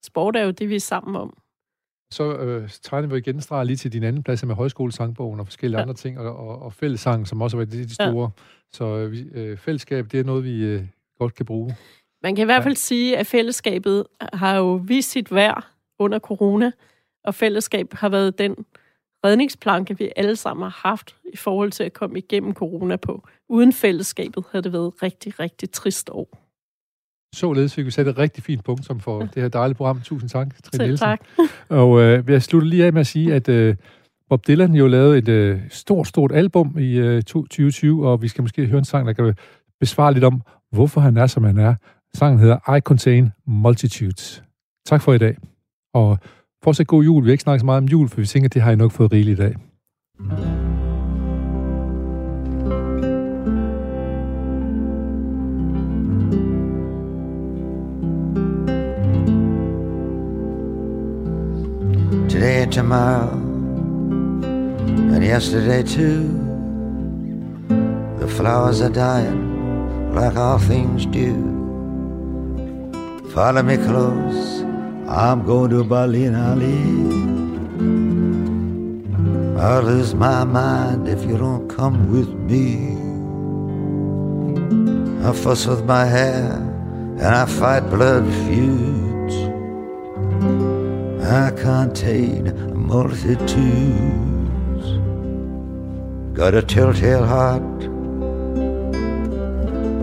Sport 0.05 0.37
er 0.37 0.43
jo 0.43 0.51
det, 0.51 0.69
vi 0.69 0.75
er 0.75 0.81
sammen 0.81 1.17
om. 1.17 1.37
Så 2.11 2.37
øh, 2.37 2.71
tegner 2.83 3.09
vi 3.09 3.17
igen 3.17 3.43
lige 3.67 3.77
til 3.77 3.93
din 3.93 4.03
anden 4.03 4.23
plads 4.23 4.45
med 4.45 4.55
højskolesangbogen 4.55 5.41
og 5.41 5.47
forskellige 5.47 5.79
ja. 5.79 5.83
andre 5.83 5.95
ting, 5.95 6.19
og, 6.19 6.37
og, 6.37 6.63
og 6.63 6.73
fællesang, 6.73 7.29
som 7.29 7.43
også 7.43 7.57
har 7.57 7.65
været 7.65 7.73
de, 7.73 7.85
de 7.85 7.95
store. 7.95 8.31
Ja. 8.37 8.43
Så 8.73 8.85
øh, 8.85 9.27
øh, 9.33 9.57
fællesskab, 9.57 10.07
det 10.13 10.21
er 10.21 10.25
noget, 10.25 10.45
vi 10.45 10.65
øh, 10.65 10.85
godt 11.19 11.35
kan 11.35 11.47
bruge. 11.47 11.77
Man 12.23 12.37
kan 12.37 12.43
i 12.43 12.45
hvert 12.45 12.63
fald 12.63 12.75
ja. 12.75 12.79
sige, 12.79 13.17
at 13.17 13.27
fællesskabet 13.27 14.07
har 14.33 14.57
jo 14.57 14.75
vist 14.75 15.11
sit 15.11 15.35
værd 15.35 15.67
under 15.99 16.19
corona, 16.19 16.73
og 17.25 17.35
fællesskab 17.35 17.95
har 17.95 18.09
været 18.09 18.39
den 18.39 18.57
redningsplanke, 19.25 19.99
vi 19.99 20.13
alle 20.17 20.37
sammen 20.37 20.63
har 20.63 20.89
haft 20.89 21.17
i 21.33 21.37
forhold 21.37 21.71
til 21.71 21.85
at 21.85 21.93
komme 21.93 22.19
igennem 22.19 22.55
corona 22.55 22.97
på. 22.97 23.29
Uden 23.49 23.73
fællesskabet 23.73 24.45
havde 24.51 24.63
det 24.63 24.73
været 24.73 25.03
rigtig, 25.03 25.41
rigtig 25.41 25.71
trist 25.71 26.11
år. 26.11 26.48
Således 27.35 27.75
fik 27.75 27.87
vi 27.87 27.91
sat 27.91 28.09
et 28.09 28.19
rigtig 28.19 28.45
fint 28.45 28.65
punktum 28.65 29.01
for 29.01 29.21
det 29.21 29.43
her 29.43 29.49
dejlige 29.49 29.77
program. 29.77 30.01
Tusind 30.01 30.31
tak, 30.31 30.49
Trine 30.63 30.85
Nielsen. 30.85 31.07
tak. 31.07 31.21
Og 31.69 32.01
øh, 32.01 32.25
jeg 32.29 32.43
slutter 32.43 32.69
lige 32.69 32.85
af 32.85 32.93
med 32.93 33.01
at 33.01 33.07
sige, 33.07 33.35
at 33.35 33.49
øh, 33.49 33.77
Bob 34.29 34.47
Dylan 34.47 34.75
jo 34.75 34.87
lavede 34.87 35.19
et 35.19 35.29
øh, 35.29 35.61
stort, 35.71 36.07
stort 36.07 36.33
album 36.33 36.77
i 36.79 36.99
øh, 36.99 37.23
2020, 37.23 38.09
og 38.09 38.23
vi 38.23 38.29
skal 38.29 38.43
måske 38.43 38.67
høre 38.67 38.79
en 38.79 38.85
sang, 38.85 39.07
der 39.07 39.13
kan 39.13 39.35
besvare 39.81 40.13
lidt 40.13 40.25
om, 40.25 40.43
hvorfor 40.73 41.01
han 41.01 41.17
er, 41.17 41.27
som 41.27 41.45
han 41.45 41.59
er. 41.59 41.75
Sangen 42.15 42.39
hedder 42.39 42.75
I 42.77 42.81
Contain 42.81 43.33
Multitudes. 43.47 44.43
Tak 44.87 45.03
for 45.03 45.13
i 45.13 45.19
dag. 45.19 45.37
Og 45.95 46.19
fortsat 46.65 46.87
god 46.87 47.05
jul. 47.05 47.25
Vi 47.25 47.29
har 47.29 47.33
ikke 47.33 47.43
snakket 47.43 47.61
så 47.61 47.67
meget 47.67 47.79
om 47.79 47.89
jul, 47.89 48.09
for 48.09 48.21
vi 48.21 48.27
tænker, 48.27 48.49
at 48.49 48.55
det 48.55 48.63
har 48.63 48.73
I 48.73 48.77
nok 48.77 48.93
fået 48.93 49.13
rigeligt 49.13 49.41
i 49.41 49.43
dag. 49.43 49.55
Tomorrow, 62.71 63.33
and 65.15 65.25
yesterday 65.25 65.83
too. 65.83 66.29
The 68.21 68.29
flowers 68.29 68.81
are 68.81 68.91
dying 68.91 70.15
like 70.15 70.37
all 70.37 70.59
things 70.59 71.07
do. 71.07 71.35
Follow 73.35 73.63
me 73.63 73.77
close, 73.77 74.63
I'm 75.09 75.45
going 75.45 75.71
to 75.71 75.85
Berlin, 75.85 76.35
Ali. 76.35 77.29
I'll 79.61 79.83
lose 79.83 80.15
my 80.15 80.45
mind 80.45 81.09
if 81.09 81.25
you 81.25 81.37
don't 81.37 81.69
come 81.69 82.13
with 82.13 82.29
me. 82.29 82.97
I 85.27 85.33
fuss 85.33 85.67
with 85.67 85.85
my 85.85 86.05
hair 86.05 86.53
and 87.19 87.35
I 87.35 87.45
fight 87.45 87.91
blood 87.91 88.25
feuds. 88.45 89.35
I 91.25 91.51
contain 91.51 92.47
multitudes. 92.89 94.87
Got 96.33 96.55
a 96.55 96.63
telltale 96.63 97.27
heart 97.27 97.81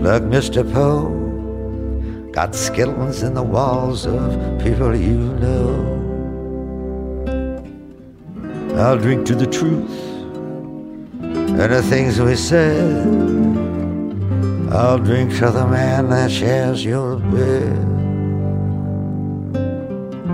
like 0.06 0.22
Mr. 0.22 0.62
Poe. 0.72 1.10
Got 2.30 2.54
skeletons 2.54 3.24
in 3.24 3.34
the 3.34 3.42
walls 3.42 4.06
of 4.06 4.30
people 4.62 4.94
you 4.94 5.18
know. 5.42 5.72
I'll 8.76 8.98
drink 8.98 9.26
to 9.26 9.34
the 9.34 9.46
truth 9.46 9.90
and 11.22 11.72
the 11.72 11.82
things 11.82 12.20
we 12.20 12.36
said. 12.36 13.04
I'll 14.70 14.98
drink 14.98 15.36
to 15.38 15.50
the 15.50 15.66
man 15.66 16.10
that 16.10 16.30
shares 16.30 16.84
your 16.84 17.16
bed. 17.16 17.82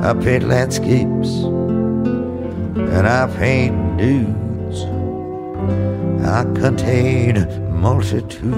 I 0.05 0.12
paint 0.14 0.44
landscapes 0.48 1.61
and 2.93 3.09
I 3.09 3.26
paint 3.36 3.74
nudes. 3.97 4.84
I 6.24 6.45
contain 6.61 7.34
multitudes. 7.80 8.53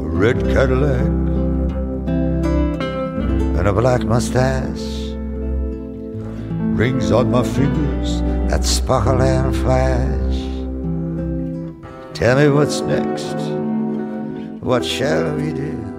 A 0.00 0.08
red 0.22 0.40
Cadillac 0.54 1.12
and 3.58 3.66
a 3.68 3.72
black 3.72 4.04
mustache. 4.04 5.02
Rings 6.78 7.10
on 7.10 7.30
my 7.30 7.42
fingers 7.42 8.20
that 8.50 8.64
sparkle 8.64 9.20
and 9.20 9.54
flash. 9.56 10.38
Tell 12.14 12.36
me 12.36 12.48
what's 12.48 12.80
next. 12.80 13.34
What 14.62 14.84
shall 14.84 15.34
we 15.34 15.52
do? 15.52 15.93